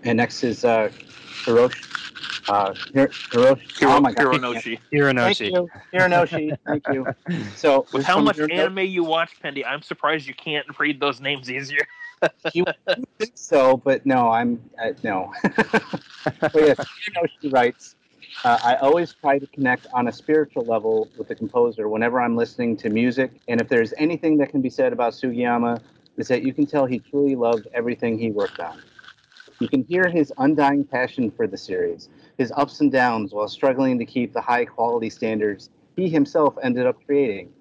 And 0.02 0.16
next 0.16 0.42
is 0.42 0.64
uh, 0.64 0.90
Hiroshi. 1.44 2.48
Uh, 2.48 2.72
Hiroshi. 2.72 3.78
Hiro, 3.78 3.92
oh 3.92 4.00
my 4.00 4.12
God. 4.12 4.26
Hironoshi. 4.26 4.78
Hironoshi. 4.92 5.36
Thank 5.36 5.40
you. 5.40 5.70
Hironoshi. 5.92 6.56
Thank 6.66 6.88
you. 6.88 7.06
So, 7.54 7.86
with 7.92 8.04
how 8.04 8.20
much 8.20 8.38
anime 8.38 8.80
you 8.80 9.04
watch, 9.04 9.30
Pendy, 9.42 9.64
I'm 9.64 9.82
surprised 9.82 10.26
you 10.26 10.34
can't 10.34 10.66
read 10.78 10.98
those 10.98 11.20
names 11.20 11.50
easier. 11.50 11.86
you 12.54 12.64
think 13.18 13.32
so, 13.34 13.76
but 13.76 14.04
no, 14.04 14.30
I'm 14.30 14.60
uh, 14.82 14.92
no. 15.04 15.32
but 15.42 16.54
yes, 16.54 16.76
Hironoshi 16.78 17.52
writes. 17.52 17.94
Uh, 18.44 18.58
I 18.62 18.76
always 18.76 19.12
try 19.12 19.38
to 19.38 19.46
connect 19.48 19.86
on 19.92 20.08
a 20.08 20.12
spiritual 20.12 20.64
level 20.64 21.08
with 21.18 21.28
the 21.28 21.34
composer 21.34 21.88
whenever 21.88 22.20
I'm 22.20 22.36
listening 22.36 22.76
to 22.78 22.88
music. 22.88 23.32
And 23.48 23.60
if 23.60 23.68
there's 23.68 23.92
anything 23.98 24.38
that 24.38 24.50
can 24.50 24.60
be 24.62 24.70
said 24.70 24.92
about 24.92 25.12
Sugiyama, 25.12 25.80
is 26.16 26.28
that 26.28 26.42
you 26.42 26.52
can 26.52 26.66
tell 26.66 26.86
he 26.86 26.98
truly 26.98 27.36
loved 27.36 27.66
everything 27.74 28.18
he 28.18 28.30
worked 28.30 28.60
on. 28.60 28.80
You 29.60 29.68
can 29.68 29.84
hear 29.84 30.08
his 30.08 30.32
undying 30.38 30.84
passion 30.84 31.30
for 31.30 31.46
the 31.46 31.58
series, 31.58 32.08
his 32.38 32.50
ups 32.56 32.80
and 32.80 32.90
downs 32.90 33.34
while 33.34 33.46
struggling 33.46 33.98
to 33.98 34.06
keep 34.06 34.32
the 34.32 34.40
high 34.40 34.64
quality 34.64 35.10
standards 35.10 35.68
he 35.96 36.08
himself 36.08 36.54
ended 36.62 36.86
up 36.86 36.96
creating, 37.04 37.52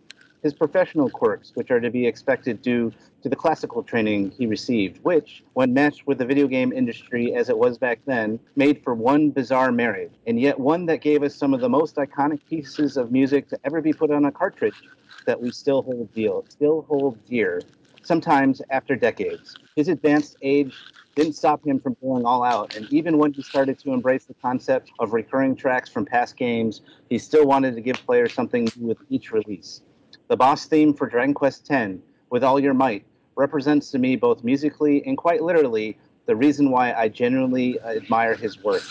his 0.41 0.53
professional 0.53 1.09
quirks, 1.09 1.51
which 1.55 1.71
are 1.71 1.81
to 1.81 1.89
be 1.89 2.07
expected 2.07 2.61
due 2.61 2.93
to 3.21 3.27
the 3.27 3.35
classical 3.35 3.83
training 3.83 4.31
he 4.31 4.45
received, 4.45 5.03
which, 5.03 5.43
when 5.55 5.73
matched 5.73 6.07
with 6.07 6.19
the 6.19 6.25
video 6.25 6.47
game 6.47 6.71
industry 6.71 7.35
as 7.35 7.49
it 7.49 7.57
was 7.57 7.77
back 7.77 7.99
then, 8.05 8.39
made 8.55 8.81
for 8.81 8.93
one 8.93 9.29
bizarre 9.29 9.73
marriage, 9.73 10.13
and 10.25 10.39
yet 10.39 10.57
one 10.57 10.85
that 10.85 11.01
gave 11.01 11.21
us 11.21 11.35
some 11.35 11.53
of 11.53 11.59
the 11.59 11.67
most 11.67 11.97
iconic 11.97 12.39
pieces 12.49 12.95
of 12.95 13.11
music 13.11 13.49
to 13.49 13.59
ever 13.65 13.81
be 13.81 13.91
put 13.91 14.09
on 14.09 14.23
a 14.23 14.31
cartridge 14.31 14.83
that 15.25 15.41
we 15.41 15.51
still 15.51 15.81
hold 15.81 16.09
dear, 16.13 16.39
still 16.47 16.85
hold 16.87 17.17
dear, 17.25 17.61
sometimes 18.03 18.61
after 18.69 18.95
decades. 18.95 19.53
His 19.75 19.89
advanced 19.89 20.37
age 20.41 20.73
didn't 21.15 21.33
stop 21.33 21.65
him 21.65 21.79
from 21.79 21.97
going 22.01 22.25
all 22.25 22.43
out. 22.43 22.75
And 22.75 22.91
even 22.91 23.17
when 23.17 23.33
he 23.33 23.41
started 23.41 23.77
to 23.79 23.93
embrace 23.93 24.25
the 24.25 24.35
concept 24.35 24.91
of 24.99 25.13
recurring 25.13 25.55
tracks 25.55 25.89
from 25.89 26.05
past 26.05 26.37
games, 26.37 26.81
he 27.09 27.17
still 27.17 27.45
wanted 27.45 27.75
to 27.75 27.81
give 27.81 27.97
players 27.97 28.33
something 28.33 28.69
new 28.77 28.87
with 28.87 28.99
each 29.09 29.31
release. 29.31 29.81
The 30.27 30.37
boss 30.37 30.65
theme 30.65 30.93
for 30.93 31.07
Dragon 31.07 31.33
Quest 31.33 31.69
X, 31.71 31.95
With 32.29 32.43
All 32.43 32.59
Your 32.59 32.73
Might, 32.73 33.05
represents 33.35 33.89
to 33.91 33.99
me 33.99 34.15
both 34.15 34.43
musically 34.43 35.03
and 35.05 35.17
quite 35.17 35.41
literally 35.41 35.97
the 36.25 36.35
reason 36.35 36.69
why 36.69 36.93
I 36.93 37.07
genuinely 37.07 37.79
admire 37.81 38.35
his 38.35 38.63
work. 38.63 38.83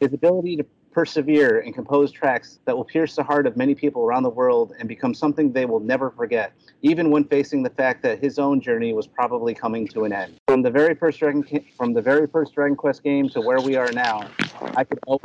His 0.00 0.12
ability 0.12 0.56
to 0.58 0.64
persevere 0.96 1.58
and 1.58 1.74
compose 1.74 2.10
tracks 2.10 2.58
that 2.64 2.74
will 2.74 2.82
pierce 2.82 3.16
the 3.16 3.22
heart 3.22 3.46
of 3.46 3.54
many 3.54 3.74
people 3.74 4.02
around 4.02 4.22
the 4.22 4.30
world 4.30 4.72
and 4.78 4.88
become 4.88 5.12
something 5.12 5.52
they 5.52 5.66
will 5.66 5.78
never 5.78 6.10
forget, 6.10 6.54
even 6.80 7.10
when 7.10 7.22
facing 7.22 7.62
the 7.62 7.68
fact 7.68 8.02
that 8.02 8.18
his 8.18 8.38
own 8.38 8.62
journey 8.62 8.94
was 8.94 9.06
probably 9.06 9.52
coming 9.52 9.86
to 9.86 10.04
an 10.04 10.12
end. 10.14 10.32
From 10.48 10.62
the 10.62 10.70
very 10.70 10.94
first 10.94 11.18
Dragon, 11.18 11.44
from 11.76 11.92
the 11.92 12.00
very 12.00 12.26
first 12.26 12.54
Dragon 12.54 12.74
Quest 12.74 13.02
game 13.02 13.28
to 13.28 13.42
where 13.42 13.60
we 13.60 13.76
are 13.76 13.92
now, 13.92 14.26
I 14.74 14.84
could 14.84 14.98
always 15.04 15.20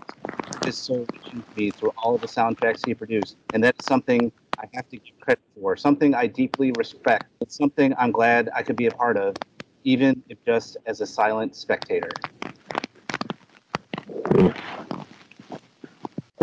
his 0.66 0.76
soul 0.76 1.08
reaching 1.14 1.42
me 1.56 1.72
through 1.72 1.94
all 2.00 2.16
of 2.16 2.20
the 2.20 2.28
soundtracks 2.28 2.84
he 2.86 2.94
produced, 2.94 3.38
and 3.54 3.64
that's 3.64 3.86
something 3.86 4.30
I 4.60 4.66
have 4.74 4.90
to 4.90 4.98
give 4.98 5.18
credit 5.22 5.42
for, 5.56 5.78
something 5.78 6.14
I 6.14 6.28
deeply 6.28 6.74
respect. 6.74 7.28
It's 7.40 7.56
something 7.56 7.94
I'm 7.98 8.12
glad 8.12 8.50
I 8.54 8.62
could 8.62 8.76
be 8.76 8.88
a 8.88 8.92
part 8.92 9.16
of, 9.16 9.38
even 9.86 10.22
if 10.28 10.38
just 10.46 10.76
as 10.86 11.00
a 11.00 11.06
silent 11.06 11.56
spectator 11.56 12.10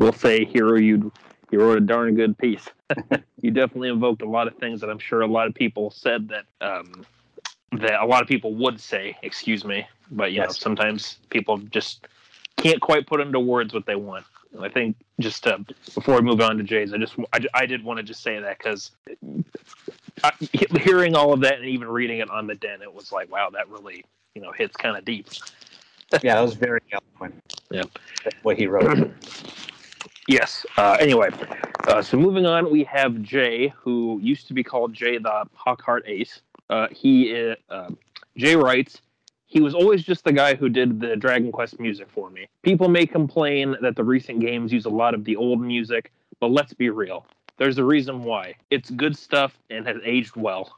will 0.00 0.12
say, 0.12 0.44
hero, 0.44 0.78
you 0.78 1.12
you 1.50 1.60
wrote 1.60 1.78
a 1.78 1.80
darn 1.80 2.14
good 2.14 2.36
piece. 2.36 2.68
you 3.40 3.50
definitely 3.50 3.88
invoked 3.88 4.22
a 4.22 4.28
lot 4.28 4.46
of 4.46 4.56
things 4.56 4.80
that 4.80 4.90
I'm 4.90 4.98
sure 4.98 5.22
a 5.22 5.26
lot 5.26 5.46
of 5.46 5.54
people 5.54 5.90
said 5.90 6.28
that 6.28 6.44
um, 6.60 7.06
that 7.72 8.00
a 8.00 8.06
lot 8.06 8.22
of 8.22 8.28
people 8.28 8.54
would 8.54 8.80
say. 8.80 9.16
Excuse 9.22 9.64
me, 9.64 9.86
but 10.10 10.32
you 10.32 10.38
yes. 10.38 10.48
know 10.48 10.52
sometimes 10.52 11.18
people 11.30 11.58
just 11.58 12.06
can't 12.56 12.80
quite 12.80 13.06
put 13.06 13.20
into 13.20 13.40
words 13.40 13.72
what 13.72 13.86
they 13.86 13.96
want. 13.96 14.24
I 14.58 14.68
think 14.68 14.96
just 15.20 15.44
to, 15.44 15.64
before 15.94 16.16
we 16.16 16.22
move 16.22 16.40
on 16.40 16.56
to 16.56 16.62
Jay's, 16.62 16.92
I 16.92 16.98
just 16.98 17.14
I, 17.32 17.40
I 17.54 17.66
did 17.66 17.84
want 17.84 17.98
to 17.98 18.02
just 18.02 18.22
say 18.22 18.38
that 18.38 18.58
because 18.58 18.90
hearing 20.80 21.14
all 21.14 21.32
of 21.32 21.40
that 21.40 21.58
and 21.58 21.66
even 21.66 21.88
reading 21.88 22.18
it 22.20 22.30
on 22.30 22.46
the 22.46 22.54
den, 22.54 22.82
it 22.82 22.92
was 22.92 23.12
like, 23.12 23.30
wow, 23.30 23.50
that 23.50 23.68
really 23.68 24.04
you 24.34 24.42
know 24.42 24.52
hits 24.52 24.76
kind 24.76 24.96
of 24.96 25.04
deep. 25.04 25.28
yeah, 26.22 26.36
that 26.36 26.40
was 26.40 26.54
very 26.54 26.80
eloquent. 26.92 27.62
Yeah, 27.70 27.82
what 28.42 28.56
he 28.56 28.66
wrote. 28.66 29.10
Yes. 30.28 30.66
Uh, 30.76 30.98
anyway, 31.00 31.30
uh, 31.88 32.02
so 32.02 32.18
moving 32.18 32.44
on, 32.44 32.70
we 32.70 32.84
have 32.84 33.22
Jay, 33.22 33.72
who 33.74 34.20
used 34.22 34.46
to 34.48 34.52
be 34.52 34.62
called 34.62 34.92
Jay 34.92 35.16
the 35.16 35.44
Hawkheart 35.56 36.02
Ace. 36.06 36.42
Uh, 36.68 36.86
he 36.90 37.54
uh, 37.70 37.88
Jay 38.36 38.54
writes, 38.54 39.00
he 39.46 39.62
was 39.62 39.74
always 39.74 40.02
just 40.04 40.24
the 40.24 40.32
guy 40.32 40.54
who 40.54 40.68
did 40.68 41.00
the 41.00 41.16
Dragon 41.16 41.50
Quest 41.50 41.80
music 41.80 42.08
for 42.10 42.28
me. 42.28 42.46
People 42.62 42.90
may 42.90 43.06
complain 43.06 43.74
that 43.80 43.96
the 43.96 44.04
recent 44.04 44.40
games 44.40 44.70
use 44.70 44.84
a 44.84 44.90
lot 44.90 45.14
of 45.14 45.24
the 45.24 45.34
old 45.34 45.62
music, 45.62 46.12
but 46.40 46.50
let's 46.50 46.74
be 46.74 46.90
real. 46.90 47.24
There's 47.56 47.78
a 47.78 47.84
reason 47.84 48.22
why. 48.22 48.54
It's 48.70 48.90
good 48.90 49.16
stuff 49.16 49.58
and 49.70 49.86
has 49.86 49.96
aged 50.04 50.36
well. 50.36 50.76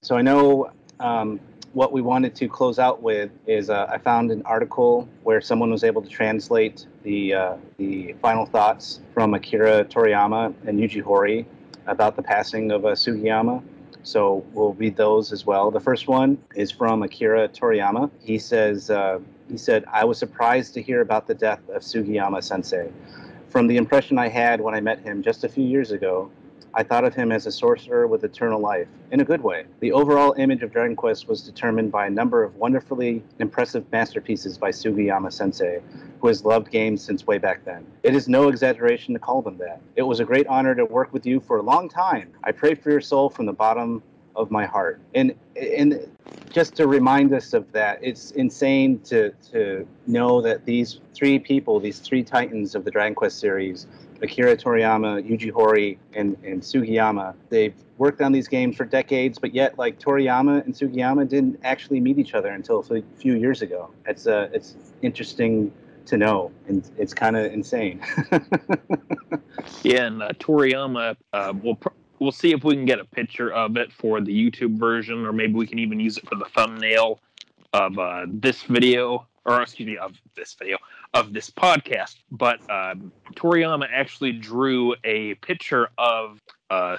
So 0.00 0.16
I 0.16 0.22
know 0.22 0.70
um, 1.00 1.38
what 1.72 1.92
we 1.92 2.02
wanted 2.02 2.34
to 2.36 2.48
close 2.48 2.78
out 2.78 3.02
with 3.02 3.30
is 3.46 3.70
uh, 3.70 3.86
I 3.88 3.98
found 3.98 4.30
an 4.30 4.42
article 4.44 5.08
where 5.22 5.40
someone 5.40 5.70
was 5.70 5.84
able 5.84 6.02
to 6.02 6.08
translate 6.08 6.86
the 7.02 7.34
uh, 7.34 7.56
the 7.78 8.14
final 8.20 8.46
thoughts 8.46 9.00
from 9.14 9.34
Akira 9.34 9.84
Toriyama 9.84 10.54
and 10.66 10.78
Yuji 10.78 11.02
Horii 11.02 11.46
about 11.86 12.16
the 12.16 12.22
passing 12.22 12.70
of 12.70 12.84
uh, 12.84 12.90
Sugiyama. 12.90 13.62
So 14.02 14.44
we'll 14.52 14.74
read 14.74 14.96
those 14.96 15.32
as 15.32 15.46
well. 15.46 15.70
The 15.70 15.80
first 15.80 16.08
one 16.08 16.36
is 16.54 16.70
from 16.70 17.02
Akira 17.02 17.48
Toriyama. 17.48 18.10
He 18.20 18.38
says 18.38 18.90
uh, 18.90 19.20
he 19.48 19.56
said 19.56 19.84
I 19.90 20.04
was 20.04 20.18
surprised 20.18 20.74
to 20.74 20.82
hear 20.82 21.00
about 21.00 21.26
the 21.26 21.34
death 21.34 21.60
of 21.70 21.82
Sugiyama 21.82 22.42
Sensei. 22.42 22.90
From 23.48 23.66
the 23.66 23.76
impression 23.76 24.18
I 24.18 24.28
had 24.28 24.60
when 24.60 24.74
I 24.74 24.80
met 24.80 25.00
him 25.00 25.22
just 25.22 25.44
a 25.44 25.48
few 25.48 25.64
years 25.64 25.90
ago, 25.90 26.30
I 26.74 26.82
thought 26.82 27.04
of 27.04 27.14
him 27.14 27.32
as 27.32 27.46
a 27.46 27.52
sorcerer 27.52 28.06
with 28.06 28.24
eternal 28.24 28.60
life, 28.60 28.88
in 29.10 29.20
a 29.20 29.24
good 29.24 29.42
way. 29.42 29.64
The 29.80 29.92
overall 29.92 30.34
image 30.38 30.62
of 30.62 30.72
Dragon 30.72 30.96
Quest 30.96 31.28
was 31.28 31.42
determined 31.42 31.92
by 31.92 32.06
a 32.06 32.10
number 32.10 32.42
of 32.42 32.56
wonderfully 32.56 33.22
impressive 33.38 33.84
masterpieces 33.92 34.56
by 34.56 34.70
Sugiyama 34.70 35.32
sensei, 35.32 35.82
who 36.20 36.28
has 36.28 36.44
loved 36.44 36.70
games 36.70 37.02
since 37.02 37.26
way 37.26 37.36
back 37.38 37.64
then. 37.64 37.86
It 38.02 38.14
is 38.14 38.26
no 38.26 38.48
exaggeration 38.48 39.12
to 39.12 39.20
call 39.20 39.42
them 39.42 39.58
that. 39.58 39.80
It 39.96 40.02
was 40.02 40.20
a 40.20 40.24
great 40.24 40.46
honor 40.46 40.74
to 40.74 40.86
work 40.86 41.12
with 41.12 41.26
you 41.26 41.40
for 41.40 41.58
a 41.58 41.62
long 41.62 41.88
time. 41.88 42.32
I 42.42 42.52
pray 42.52 42.74
for 42.74 42.90
your 42.90 43.02
soul 43.02 43.28
from 43.28 43.44
the 43.46 43.52
bottom 43.52 44.02
of 44.34 44.50
my 44.50 44.64
heart. 44.64 45.00
And 45.14 45.34
and 45.56 46.08
just 46.50 46.74
to 46.76 46.86
remind 46.86 47.32
us 47.34 47.52
of 47.52 47.70
that, 47.72 47.98
it's 48.02 48.30
insane 48.32 49.00
to 49.00 49.32
to 49.50 49.86
know 50.06 50.40
that 50.40 50.64
these 50.64 51.00
three 51.14 51.38
people, 51.38 51.80
these 51.80 51.98
three 51.98 52.22
titans 52.22 52.74
of 52.74 52.84
the 52.84 52.90
Dragon 52.90 53.14
Quest 53.14 53.38
series, 53.38 53.86
Akira 54.22 54.56
Toriyama, 54.56 55.28
Yuji 55.28 55.50
Horii, 55.50 55.98
and, 56.14 56.36
and 56.44 56.62
Sugiyama. 56.62 57.34
They've 57.48 57.74
worked 57.98 58.20
on 58.20 58.32
these 58.32 58.48
games 58.48 58.76
for 58.76 58.84
decades, 58.84 59.38
but 59.38 59.54
yet, 59.54 59.78
like 59.78 59.98
Toriyama 59.98 60.64
and 60.64 60.74
Sugiyama 60.74 61.28
didn't 61.28 61.60
actually 61.64 62.00
meet 62.00 62.18
each 62.18 62.34
other 62.34 62.50
until 62.50 62.84
a 62.90 63.02
few 63.18 63.34
years 63.34 63.62
ago. 63.62 63.90
It's 64.06 64.26
uh, 64.26 64.48
it's 64.52 64.76
interesting 65.02 65.72
to 66.06 66.16
know, 66.16 66.50
and 66.68 66.88
it's 66.98 67.14
kind 67.14 67.36
of 67.36 67.52
insane. 67.52 68.00
yeah, 69.82 70.06
and 70.06 70.22
uh, 70.22 70.30
Toriyama, 70.38 71.16
uh, 71.32 71.52
we'll 71.62 71.76
pr- 71.76 71.88
we'll 72.18 72.32
see 72.32 72.52
if 72.52 72.64
we 72.64 72.74
can 72.74 72.84
get 72.84 73.00
a 73.00 73.04
picture 73.04 73.52
of 73.52 73.76
it 73.76 73.92
for 73.92 74.20
the 74.20 74.32
YouTube 74.32 74.78
version, 74.78 75.26
or 75.26 75.32
maybe 75.32 75.54
we 75.54 75.66
can 75.66 75.78
even 75.78 75.98
use 75.98 76.16
it 76.16 76.28
for 76.28 76.36
the 76.36 76.46
thumbnail 76.54 77.20
of 77.72 77.98
uh, 77.98 78.26
this 78.28 78.62
video, 78.62 79.26
or 79.44 79.62
excuse 79.62 79.86
me, 79.86 79.96
of 79.96 80.12
this 80.36 80.54
video 80.54 80.78
of 81.14 81.32
this 81.32 81.50
podcast. 81.50 82.16
But 82.30 82.60
um, 82.70 83.12
Toriyama 83.34 83.88
actually 83.92 84.32
drew 84.32 84.94
a 85.04 85.34
picture 85.36 85.88
of 85.98 86.40
uh, 86.70 86.96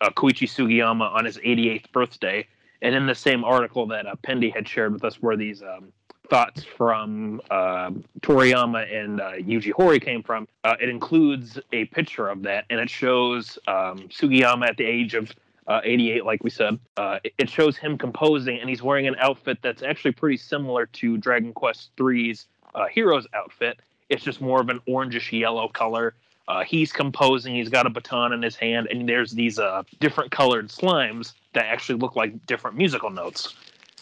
uh, 0.00 0.10
Koichi 0.10 0.48
Sugiyama 0.48 1.12
on 1.12 1.24
his 1.24 1.38
88th 1.38 1.90
birthday, 1.92 2.46
and 2.82 2.94
in 2.94 3.06
the 3.06 3.14
same 3.14 3.44
article 3.44 3.86
that 3.86 4.06
uh, 4.06 4.14
Pendy 4.26 4.54
had 4.54 4.68
shared 4.68 4.92
with 4.92 5.04
us, 5.04 5.16
where 5.22 5.36
these 5.36 5.62
um, 5.62 5.92
thoughts 6.28 6.64
from 6.64 7.40
uh, 7.50 7.90
Toriyama 8.20 8.92
and 8.92 9.20
uh, 9.20 9.32
Yuji 9.32 9.72
Horii 9.72 10.02
came 10.02 10.22
from, 10.22 10.48
uh, 10.64 10.74
it 10.80 10.88
includes 10.88 11.58
a 11.72 11.84
picture 11.86 12.28
of 12.28 12.42
that, 12.42 12.64
and 12.70 12.80
it 12.80 12.90
shows 12.90 13.58
um, 13.68 14.08
Sugiyama 14.08 14.68
at 14.68 14.76
the 14.76 14.84
age 14.84 15.14
of 15.14 15.32
uh, 15.66 15.80
88, 15.82 16.24
like 16.24 16.44
we 16.44 16.50
said. 16.50 16.78
Uh, 16.96 17.18
it 17.38 17.48
shows 17.48 17.76
him 17.76 17.96
composing, 17.96 18.58
and 18.58 18.68
he's 18.68 18.82
wearing 18.82 19.06
an 19.06 19.16
outfit 19.18 19.58
that's 19.62 19.82
actually 19.82 20.12
pretty 20.12 20.36
similar 20.36 20.86
to 20.86 21.16
Dragon 21.16 21.52
Quest 21.52 21.90
III's 22.00 22.46
uh, 22.74 22.86
hero's 22.86 23.26
outfit. 23.34 23.80
It's 24.08 24.22
just 24.22 24.40
more 24.40 24.60
of 24.60 24.68
an 24.68 24.80
orangish 24.88 25.38
yellow 25.38 25.68
color. 25.68 26.14
Uh, 26.46 26.62
he's 26.62 26.92
composing. 26.92 27.54
He's 27.54 27.70
got 27.70 27.86
a 27.86 27.90
baton 27.90 28.32
in 28.32 28.42
his 28.42 28.56
hand, 28.56 28.88
and 28.90 29.08
there's 29.08 29.32
these 29.32 29.58
uh, 29.58 29.82
different 30.00 30.30
colored 30.30 30.68
slimes 30.68 31.32
that 31.54 31.64
actually 31.66 31.98
look 31.98 32.16
like 32.16 32.44
different 32.46 32.76
musical 32.76 33.10
notes. 33.10 33.54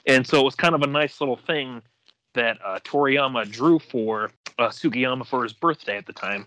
And 0.07 0.27
so 0.27 0.41
it 0.41 0.45
was 0.45 0.57
kind 0.57 0.75
of 0.75 0.83
a 0.83 0.89
nice 0.89 1.21
little 1.21 1.37
thing 1.37 1.83
that 2.35 2.59
uh, 2.65 2.81
Toriyama 2.81 3.49
drew 3.49 3.79
for 3.79 4.33
Sugiyama 4.59 5.27
for 5.27 5.45
his 5.45 5.53
birthday 5.53 5.97
at 5.97 6.07
the 6.07 6.13
time. 6.13 6.47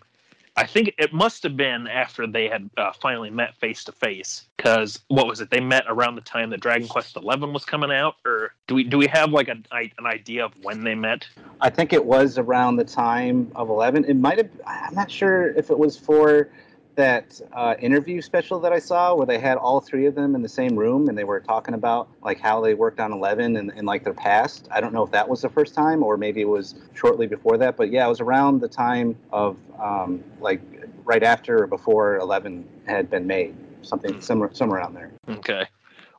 I 0.58 0.66
think 0.66 0.94
it 0.98 1.12
must 1.12 1.44
have 1.44 1.58
been 1.58 1.88
after 1.88 2.26
they 2.26 2.48
had 2.48 2.70
uh, 2.78 2.94
finally 2.94 3.30
met 3.30 3.56
face 3.56 3.84
to 3.86 3.92
face. 3.92 4.46
Because 4.56 5.00
what 5.10 5.28
was 5.28 5.42
it? 5.42 5.50
They 5.50 5.60
met 5.60 5.84
around 5.88 6.16
the 6.16 6.22
time 6.22 6.50
that 6.52 6.62
Dragon 6.62 6.88
Quest 6.88 7.14
XI 7.14 7.22
was 7.22 7.66
coming 7.66 7.92
out, 7.92 8.16
or 8.26 8.54
do 8.68 8.76
we 8.76 8.84
do 8.84 8.98
we 8.98 9.08
have 9.08 9.32
like 9.32 9.50
a, 9.50 9.58
an 9.72 10.06
idea 10.06 10.46
of 10.46 10.54
when 10.62 10.84
they 10.84 10.96
met? 10.96 11.28
I 11.60 11.70
think 11.70 11.92
it 11.92 12.04
was 12.04 12.38
around 12.38 12.78
the 12.78 12.86
time 12.86 13.52
of 13.56 13.70
Eleven. 13.70 14.06
It 14.06 14.16
might 14.16 14.38
have. 14.38 14.50
I'm 14.66 14.96
not 14.96 15.12
sure 15.12 15.50
if 15.56 15.70
it 15.70 15.78
was 15.78 15.98
for 15.98 16.50
that 16.96 17.40
uh, 17.54 17.76
interview 17.80 18.22
special 18.22 18.60
that 18.62 18.72
I 18.72 18.80
saw 18.80 19.16
where 19.16 19.26
they 19.26 19.40
had 19.40 19.58
all 19.58 19.82
three 19.82 20.06
of 20.06 20.16
them 20.16 20.36
in 20.36 20.42
the 20.42 20.50
same 20.50 20.76
room 20.76 21.10
and 21.10 21.18
they 21.18 21.24
were 21.24 21.40
talking 21.40 21.74
about 21.74 22.08
like 22.24 22.40
how 22.40 22.62
they 22.62 22.74
worked 22.74 23.00
on 23.00 23.12
Eleven 23.12 23.58
and, 23.58 23.72
and 23.72 23.86
like 23.86 24.04
their 24.04 24.14
past. 24.14 24.68
I 24.72 24.82
don't 24.82 24.94
know 24.94 25.04
if 25.04 25.12
that 25.12 25.28
was 25.28 25.42
the 25.42 25.50
first 25.50 25.74
time 25.74 26.04
or 26.04 26.18
maybe 26.18 26.42
it 26.42 26.50
was 26.50 26.76
shortly 26.94 27.28
before 27.28 27.58
that, 27.58 27.78
but 27.78 27.92
yeah, 27.92 28.06
it 28.06 28.10
was 28.10 28.22
around 28.22 28.62
the 28.62 28.68
time 28.68 29.18
of 29.32 29.58
um, 29.80 30.24
like 30.40 30.62
right 31.04 31.24
after 31.24 31.64
or 31.64 31.68
before 31.68 32.18
Eleven 32.18 32.68
had 32.86 33.10
been 33.10 33.28
made, 33.28 33.56
something 33.82 34.20
somewhere 34.22 34.50
somewhere 34.54 34.80
around 34.80 34.96
there. 34.96 35.12
Okay. 35.30 35.66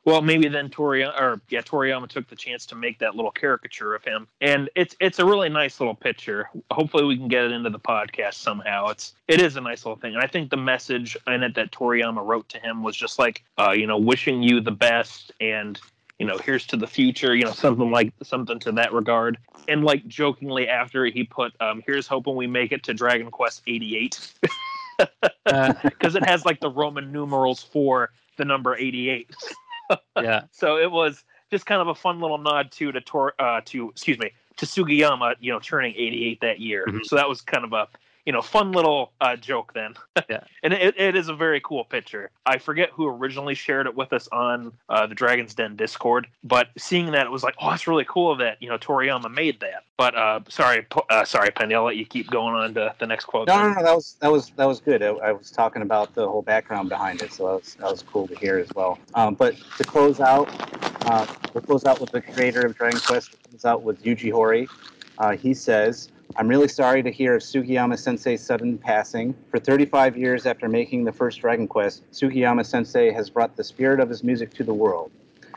Well, 0.07 0.21
maybe 0.21 0.47
then 0.47 0.69
Toriyama, 0.69 1.19
or 1.19 1.41
yeah, 1.49 1.61
Toriyama 1.61 2.07
took 2.07 2.29
the 2.29 2.35
chance 2.37 2.65
to 2.67 2.75
make 2.75 2.97
that 2.99 3.17
little 3.17 3.29
caricature 3.29 3.93
of 3.93 4.05
him, 4.05 4.25
and 4.39 4.69
it's 4.73 4.95
it's 5.01 5.19
a 5.19 5.25
really 5.25 5.49
nice 5.49 5.81
little 5.81 5.93
picture. 5.93 6.49
Hopefully, 6.71 7.03
we 7.03 7.17
can 7.17 7.27
get 7.27 7.43
it 7.43 7.51
into 7.51 7.69
the 7.69 7.79
podcast 7.79 8.35
somehow. 8.35 8.87
It's 8.87 9.15
it 9.27 9.41
is 9.41 9.57
a 9.57 9.61
nice 9.61 9.85
little 9.85 9.99
thing, 9.99 10.13
and 10.13 10.23
I 10.23 10.27
think 10.27 10.49
the 10.49 10.55
message 10.55 11.17
in 11.27 11.43
it 11.43 11.55
that 11.55 11.73
Toriyama 11.73 12.25
wrote 12.25 12.47
to 12.47 12.57
him 12.57 12.83
was 12.83 12.95
just 12.95 13.19
like, 13.19 13.43
uh, 13.57 13.71
you 13.71 13.85
know, 13.85 13.97
wishing 13.97 14.41
you 14.41 14.61
the 14.61 14.71
best, 14.71 15.33
and 15.41 15.77
you 16.19 16.25
know, 16.25 16.37
here's 16.37 16.65
to 16.67 16.77
the 16.77 16.87
future, 16.87 17.35
you 17.35 17.43
know, 17.43 17.51
something 17.51 17.91
like 17.91 18.13
something 18.23 18.59
to 18.59 18.71
that 18.71 18.93
regard. 18.93 19.37
And 19.67 19.83
like 19.83 20.07
jokingly 20.07 20.69
after 20.69 21.03
he 21.03 21.25
put, 21.25 21.51
um, 21.59 21.83
here's 21.85 22.07
hoping 22.07 22.37
we 22.37 22.47
make 22.47 22.71
it 22.71 22.81
to 22.83 22.93
Dragon 22.93 23.29
Quest 23.29 23.61
88. 23.67 24.33
Because 24.97 25.25
uh. 25.47 25.73
it 26.01 26.25
has 26.25 26.45
like 26.45 26.61
the 26.61 26.71
Roman 26.71 27.11
numerals 27.11 27.61
for 27.61 28.11
the 28.37 28.45
number 28.45 28.73
88 28.77 29.29
yeah. 30.15 30.41
So 30.51 30.77
it 30.77 30.91
was 30.91 31.23
just 31.51 31.65
kind 31.65 31.81
of 31.81 31.87
a 31.87 31.95
fun 31.95 32.19
little 32.19 32.37
nod 32.37 32.71
to 32.73 32.91
to 32.91 33.31
uh, 33.39 33.61
to 33.65 33.89
excuse 33.89 34.19
me 34.19 34.31
to 34.57 34.65
Sugiyama, 34.65 35.35
you 35.39 35.51
know, 35.51 35.59
turning 35.59 35.93
88 35.95 36.41
that 36.41 36.59
year. 36.59 36.85
Mm-hmm. 36.87 36.99
So 37.03 37.15
that 37.15 37.29
was 37.29 37.41
kind 37.41 37.63
of 37.63 37.73
a 37.73 37.87
you 38.27 38.33
know 38.33 38.41
fun 38.41 38.73
little 38.73 39.13
uh, 39.21 39.37
joke 39.37 39.73
then. 39.73 39.95
yeah. 40.29 40.41
and 40.61 40.73
it, 40.73 40.99
it 40.99 41.15
is 41.15 41.29
a 41.29 41.33
very 41.33 41.61
cool 41.61 41.85
picture. 41.85 42.29
I 42.45 42.57
forget 42.57 42.89
who 42.91 43.07
originally 43.07 43.55
shared 43.55 43.87
it 43.87 43.95
with 43.95 44.11
us 44.11 44.27
on 44.33 44.73
uh, 44.89 45.07
the 45.07 45.15
Dragon's 45.15 45.55
Den 45.55 45.77
Discord, 45.77 46.27
but 46.43 46.67
seeing 46.77 47.11
that 47.11 47.25
it 47.25 47.29
was 47.29 47.41
like, 47.41 47.55
oh, 47.61 47.69
that's 47.69 47.87
really 47.87 48.05
cool 48.05 48.35
that 48.35 48.61
you 48.61 48.67
know 48.67 48.77
Toriyama 48.77 49.33
made 49.33 49.61
that. 49.61 49.85
But 49.95 50.15
uh, 50.15 50.41
sorry, 50.49 50.85
uh, 51.09 51.23
sorry, 51.23 51.49
Pendy, 51.51 51.73
I'll 51.73 51.85
let 51.85 51.95
you 51.95 52.05
keep 52.05 52.29
going 52.29 52.53
on 52.53 52.73
to 52.73 52.93
the 52.99 53.07
next 53.07 53.25
quote. 53.25 53.47
No, 53.47 53.61
no, 53.61 53.73
no, 53.73 53.81
that 53.81 53.95
was 53.95 54.17
that 54.19 54.31
was 54.31 54.49
that 54.57 54.65
was 54.65 54.81
good. 54.81 55.01
I, 55.01 55.07
I, 55.07 55.31
was 55.31 55.49
talking 55.49 55.81
about 55.81 56.13
the 56.13 56.27
whole 56.27 56.41
background 56.41 56.89
behind 56.89 57.21
it, 57.21 57.31
so 57.31 57.47
that 57.47 57.53
was 57.53 57.75
that 57.75 57.89
was 57.89 58.03
cool 58.03 58.27
to 58.27 58.35
hear 58.35 58.57
as 58.57 58.67
well. 58.75 58.99
Um, 59.15 59.35
but 59.35 59.55
to 59.77 59.85
close 59.85 60.19
out, 60.19 60.49
uh, 61.05 61.25
we'll 61.53 61.61
close 61.63 61.85
out 61.85 62.01
with 62.01 62.11
the 62.11 62.21
creator 62.21 62.65
of 62.65 62.75
Dragon 62.75 62.99
Quest. 62.99 63.37
Close 63.49 63.63
out 63.63 63.83
with 63.83 64.03
Yuji 64.03 64.33
Horii. 64.33 64.67
Uh, 65.17 65.37
he 65.37 65.53
says. 65.53 66.09
I'm 66.39 66.47
really 66.47 66.67
sorry 66.67 67.01
to 67.01 67.09
hear 67.09 67.35
of 67.35 67.41
Sugiyama 67.41 67.97
Sensei's 67.97 68.45
sudden 68.45 68.77
passing. 68.77 69.33
For 69.49 69.57
35 69.57 70.15
years 70.15 70.45
after 70.45 70.69
making 70.69 71.03
the 71.03 71.11
first 71.11 71.41
Dragon 71.41 71.67
Quest, 71.67 72.03
Sugiyama 72.11 72.63
Sensei 72.63 73.11
has 73.11 73.27
brought 73.27 73.55
the 73.55 73.63
spirit 73.63 73.99
of 73.99 74.07
his 74.07 74.23
music 74.23 74.53
to 74.53 74.63
the 74.63 74.73
world. 74.73 75.09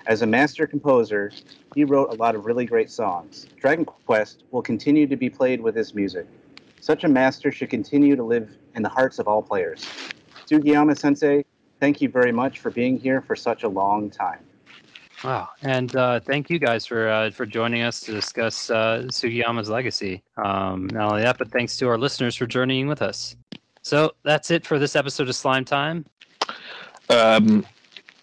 As 0.06 0.22
a 0.22 0.26
master 0.26 0.66
composer, 0.66 1.32
he 1.74 1.84
wrote 1.84 2.10
a 2.10 2.14
lot 2.14 2.34
of 2.34 2.46
really 2.46 2.64
great 2.64 2.90
songs. 2.90 3.46
Dragon 3.60 3.84
Quest 3.84 4.44
will 4.52 4.62
continue 4.62 5.06
to 5.06 5.16
be 5.16 5.28
played 5.28 5.60
with 5.60 5.74
his 5.74 5.94
music. 5.94 6.26
Such 6.80 7.04
a 7.04 7.08
master 7.08 7.52
should 7.52 7.68
continue 7.68 8.16
to 8.16 8.24
live 8.24 8.48
in 8.74 8.82
the 8.82 8.88
hearts 8.88 9.18
of 9.18 9.28
all 9.28 9.42
players. 9.42 9.86
Sugiyama 10.46 10.98
Sensei, 10.98 11.44
thank 11.78 12.00
you 12.00 12.08
very 12.08 12.32
much 12.32 12.58
for 12.58 12.70
being 12.70 12.98
here 12.98 13.20
for 13.20 13.36
such 13.36 13.64
a 13.64 13.68
long 13.68 14.08
time. 14.08 14.40
Wow, 15.22 15.50
and 15.60 15.94
uh, 15.96 16.20
thank 16.20 16.48
you 16.48 16.58
guys 16.58 16.86
for 16.86 17.08
uh, 17.08 17.30
for 17.30 17.44
joining 17.44 17.82
us 17.82 18.00
to 18.00 18.12
discuss 18.12 18.70
uh, 18.70 19.04
Sugiyama's 19.08 19.68
legacy. 19.68 20.22
Um, 20.38 20.86
not 20.86 21.10
only 21.10 21.22
that, 21.22 21.36
but 21.36 21.50
thanks 21.50 21.76
to 21.76 21.88
our 21.88 21.98
listeners 21.98 22.34
for 22.34 22.46
journeying 22.46 22.88
with 22.88 23.02
us. 23.02 23.36
So 23.82 24.12
that's 24.22 24.50
it 24.50 24.64
for 24.64 24.78
this 24.78 24.96
episode 24.96 25.28
of 25.28 25.36
Slime 25.36 25.66
Time. 25.66 26.06
Um, 27.10 27.66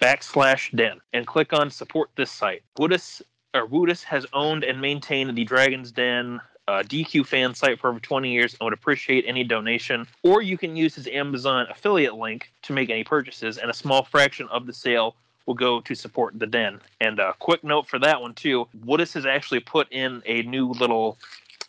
backslash 0.00 0.70
den, 0.76 1.00
and 1.12 1.26
click 1.26 1.52
on 1.52 1.68
support 1.68 2.08
this 2.14 2.30
site. 2.30 2.62
Woodus 2.78 3.20
or 3.52 3.66
Woodus 3.66 4.04
has 4.04 4.24
owned 4.32 4.62
and 4.62 4.80
maintained 4.80 5.36
the 5.36 5.42
Dragon's 5.42 5.90
Den 5.90 6.40
uh, 6.68 6.82
DQ 6.82 7.26
fan 7.26 7.52
site 7.54 7.80
for 7.80 7.90
over 7.90 8.00
20 8.00 8.32
years 8.32 8.54
and 8.54 8.60
would 8.64 8.72
appreciate 8.72 9.24
any 9.26 9.44
donation. 9.44 10.06
Or 10.22 10.40
you 10.40 10.56
can 10.56 10.76
use 10.76 10.94
his 10.94 11.08
Amazon 11.08 11.66
affiliate 11.68 12.14
link 12.14 12.52
to 12.62 12.72
make 12.72 12.90
any 12.90 13.02
purchases, 13.02 13.58
and 13.58 13.68
a 13.70 13.74
small 13.74 14.04
fraction 14.04 14.46
of 14.50 14.66
the 14.66 14.72
sale 14.72 15.16
will 15.46 15.54
go 15.54 15.80
to 15.80 15.94
support 15.94 16.38
the 16.38 16.46
den. 16.46 16.80
And 17.00 17.18
a 17.18 17.34
quick 17.38 17.64
note 17.64 17.88
for 17.88 17.98
that 17.98 18.20
one 18.20 18.34
too: 18.34 18.68
Woodus 18.84 19.12
has 19.14 19.26
actually 19.26 19.60
put 19.60 19.90
in 19.92 20.22
a 20.26 20.42
new 20.42 20.68
little 20.68 21.18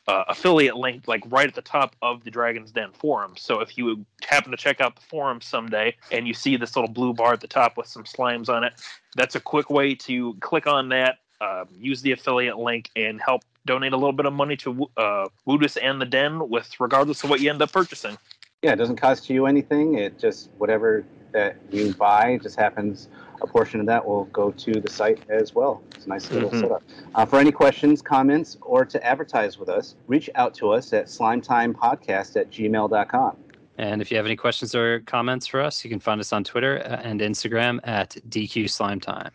uh, 0.08 0.24
affiliate 0.28 0.76
link, 0.76 1.08
like 1.08 1.24
right 1.28 1.48
at 1.48 1.56
the 1.56 1.62
top 1.62 1.96
of 2.02 2.24
the 2.24 2.32
Dragon's 2.32 2.72
Den 2.72 2.92
forum. 2.94 3.34
So 3.38 3.60
if 3.60 3.78
you 3.78 4.06
happen 4.28 4.52
to 4.52 4.58
check 4.58 4.80
out 4.80 4.96
the 4.96 5.02
forum 5.02 5.42
someday 5.42 5.96
and 6.12 6.28
you 6.28 6.34
see 6.34 6.58
this 6.58 6.76
little 6.76 6.92
blue 6.92 7.14
bar 7.14 7.34
at 7.34 7.42
the 7.42 7.48
top 7.48 7.78
with 7.78 7.88
some 7.88 8.04
slimes 8.04 8.50
on 8.50 8.64
it, 8.64 8.74
that's 9.16 9.36
a 9.36 9.40
quick 9.40 9.70
way 9.70 9.96
to 9.96 10.36
click 10.42 10.68
on 10.68 10.90
that, 10.90 11.20
uh, 11.42 11.66
use 11.80 12.02
the 12.02 12.12
affiliate 12.12 12.58
link, 12.58 12.90
and 12.96 13.20
help 13.20 13.42
donate 13.66 13.94
a 13.94 13.98
little 13.98 14.14
bit 14.14 14.28
of 14.28 14.34
money 14.34 14.56
to 14.58 14.90
uh, 14.98 15.28
Woodus 15.46 15.78
and 15.78 16.00
the 16.00 16.06
Den, 16.06 16.50
with 16.50 16.70
regardless 16.80 17.24
of 17.24 17.30
what 17.30 17.40
you 17.40 17.50
end 17.50 17.62
up 17.62 17.72
purchasing. 17.72 18.18
Yeah, 18.62 18.74
it 18.74 18.78
doesn't 18.78 18.98
cost 18.98 19.30
you 19.30 19.48
anything. 19.48 19.96
It 19.98 20.20
just 20.20 20.50
whatever 20.58 21.04
that 21.34 21.58
you 21.72 21.94
buy 21.94 22.40
just 22.42 22.58
happens 22.58 23.10
a 23.42 23.48
portion 23.48 23.80
of 23.80 23.86
that 23.86 24.06
will 24.06 24.26
go 24.26 24.52
to 24.52 24.80
the 24.80 24.90
site 24.90 25.20
as 25.30 25.54
well. 25.54 25.82
It's 25.96 26.06
a 26.06 26.10
nice 26.10 26.32
little 26.32 26.50
mm-hmm. 26.50 26.62
setup. 26.62 26.84
Uh, 27.14 27.26
for 27.26 27.40
any 27.40 27.52
questions, 27.52 28.02
comments, 28.02 28.58
or 28.62 28.86
to 28.86 29.04
advertise 29.06 29.58
with 29.58 29.70
us, 29.70 29.96
reach 30.08 30.30
out 30.36 30.54
to 30.56 30.72
us 30.72 30.94
at 30.94 31.06
slimetimepodcast 31.06 32.36
at 32.36 32.52
gmail.com. 32.52 33.38
And 33.78 34.02
if 34.02 34.10
you 34.10 34.18
have 34.18 34.26
any 34.26 34.38
questions 34.38 34.74
or 34.74 35.02
comments 35.02 35.48
for 35.48 35.62
us, 35.62 35.84
you 35.84 35.90
can 35.90 36.00
find 36.00 36.22
us 36.22 36.32
on 36.32 36.44
Twitter 36.44 36.80
uh, 36.80 37.02
and 37.04 37.20
Instagram 37.20 37.80
at 37.84 38.18
DQ 38.30 38.70
Slime 38.70 39.00
Time. 39.00 39.32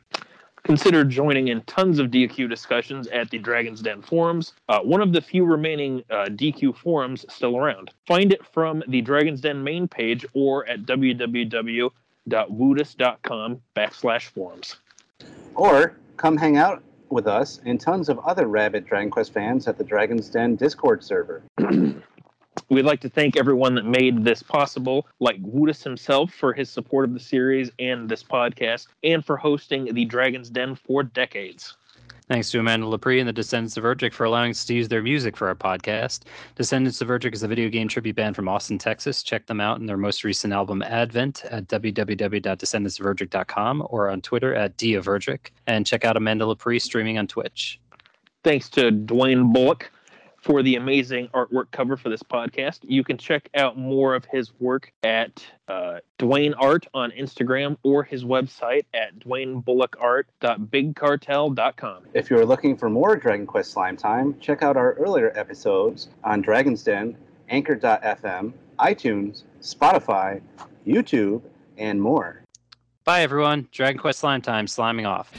Consider 0.63 1.05
joining 1.05 1.49
in 1.49 1.63
tons 1.63 1.99
of 1.99 2.09
DQ 2.09 2.49
discussions 2.49 3.07
at 3.09 3.31
the 3.31 3.39
Dragon's 3.39 3.81
Den 3.81 4.03
forums, 4.03 4.53
uh, 4.69 4.81
one 4.81 5.01
of 5.01 5.13
the 5.13 5.21
few 5.21 5.45
remaining 5.45 6.05
uh, 6.11 6.27
DQ 6.27 6.77
forums 6.77 7.25
still 7.31 7.57
around. 7.57 7.91
Find 8.07 8.31
it 8.33 8.45
from 8.47 8.83
the 8.89 9.01
Dragon's 9.01 9.41
Den 9.41 9.65
main 9.65 9.89
page 9.89 10.27
or 10.35 10.69
at 10.69 10.85
www.woodus.com 12.31 13.61
backslash 13.77 14.27
forums. 14.29 14.77
Or 15.55 15.97
come 16.17 16.37
hang 16.37 16.57
out 16.57 16.83
with 17.11 17.27
us 17.27 17.61
and 17.65 17.81
tons 17.81 18.09
of 18.09 18.19
other 18.21 18.47
rabid 18.47 18.87
Dragon 18.87 19.11
Quest 19.11 19.33
fans 19.33 19.67
at 19.67 19.77
the 19.77 19.85
Dragon's 19.85 20.29
Den 20.29 20.57
Discord 20.57 21.03
server. 21.03 21.43
We'd 22.69 22.85
like 22.85 23.01
to 23.01 23.09
thank 23.09 23.37
everyone 23.37 23.75
that 23.75 23.85
made 23.85 24.25
this 24.25 24.43
possible, 24.43 25.07
like 25.19 25.37
Woodus 25.41 25.83
himself 25.83 26.33
for 26.33 26.53
his 26.53 26.71
support 26.71 27.05
of 27.05 27.15
the 27.15 27.21
series 27.21 27.71
and 27.79 28.09
this 28.09 28.23
podcast, 28.23 28.87
and 29.03 29.25
for 29.25 29.37
hosting 29.37 29.93
the 29.93 30.05
Dragon's 30.05 30.51
Den 30.51 30.75
for 30.75 31.03
decades. 31.03 31.77
Thanks 32.31 32.51
to 32.53 32.61
Amanda 32.61 32.87
Lepre 32.87 33.19
and 33.19 33.29
the 33.29 33.33
Descendants 33.33 33.77
of 33.77 33.83
Erdrick 33.83 34.13
for 34.13 34.23
allowing 34.23 34.51
us 34.51 34.65
to 34.67 34.73
use 34.73 34.87
their 34.87 35.03
music 35.03 35.37
for 35.37 35.49
our 35.49 35.57
podcast. 35.57 36.27
Descendants 36.55 37.01
of 37.01 37.09
Erdrick 37.09 37.35
is 37.35 37.43
a 37.43 37.49
video 37.49 37.69
game 37.69 37.89
tribute 37.89 38.15
band 38.15 38.37
from 38.37 38.47
Austin, 38.47 38.79
Texas. 38.79 39.25
Check 39.25 39.47
them 39.47 39.61
out 39.61 39.81
in 39.81 39.87
their 39.87 39.97
most 39.97 40.23
recent 40.23 40.53
album, 40.53 40.81
Advent, 40.83 41.45
at 41.47 41.67
www.descendantsoferdrick.com 41.67 43.85
or 43.91 44.11
on 44.11 44.21
Twitter 44.21 44.55
at 44.55 44.77
D. 44.77 44.97
And 45.67 45.85
check 45.85 46.05
out 46.05 46.17
Amanda 46.17 46.45
Lepre 46.45 46.81
streaming 46.81 47.19
on 47.19 47.27
Twitch. 47.27 47.81
Thanks 48.45 48.69
to 48.71 48.93
Dwayne 48.93 49.53
Bullock 49.53 49.91
for 50.41 50.63
the 50.63 50.77
amazing 50.77 51.29
artwork 51.29 51.71
cover 51.71 51.97
for 51.97 52.09
this 52.09 52.23
podcast. 52.23 52.81
You 52.83 53.05
can 53.05 53.19
check 53.19 53.49
out 53.55 53.79
more 53.79 54.15
of 54.15 54.25
his 54.25 54.53
work 54.59 54.91
at 55.03 55.45
uh, 55.69 55.99
Dwayne 56.19 56.55
Art 56.59 56.87
on 56.95 57.11
Instagram 57.13 57.77
or 57.83 58.03
his 58.03 58.25
website 58.25 58.87
at 58.95 59.19
dwaynebullockart.bigcartel.com. 59.19 62.03
If 62.15 62.31
you're 62.31 62.47
looking 62.47 62.77
for 62.77 62.89
more 62.89 63.17
Dragon 63.17 63.47
Quest 63.47 63.73
Slime 63.73 63.97
Time, 63.97 64.39
check 64.41 64.63
out 64.63 64.77
our 64.77 64.95
earlier 64.95 65.33
episodes 65.37 66.09
on 66.25 66.41
Dragon's 66.41 66.83
Den, 66.83 67.17
Anchor.fm, 67.49 68.53
iTunes, 68.79 69.43
Spotify, 69.61 70.41
YouTube, 70.87 71.43
and 71.77 72.01
more. 72.01 72.43
Bye, 73.05 73.23
everyone. 73.23 73.69
Dragon 73.73 74.01
Quest 74.01 74.21
Slime 74.21 74.43
Time, 74.43 74.67
sliming 74.67 75.07
off. 75.07 75.33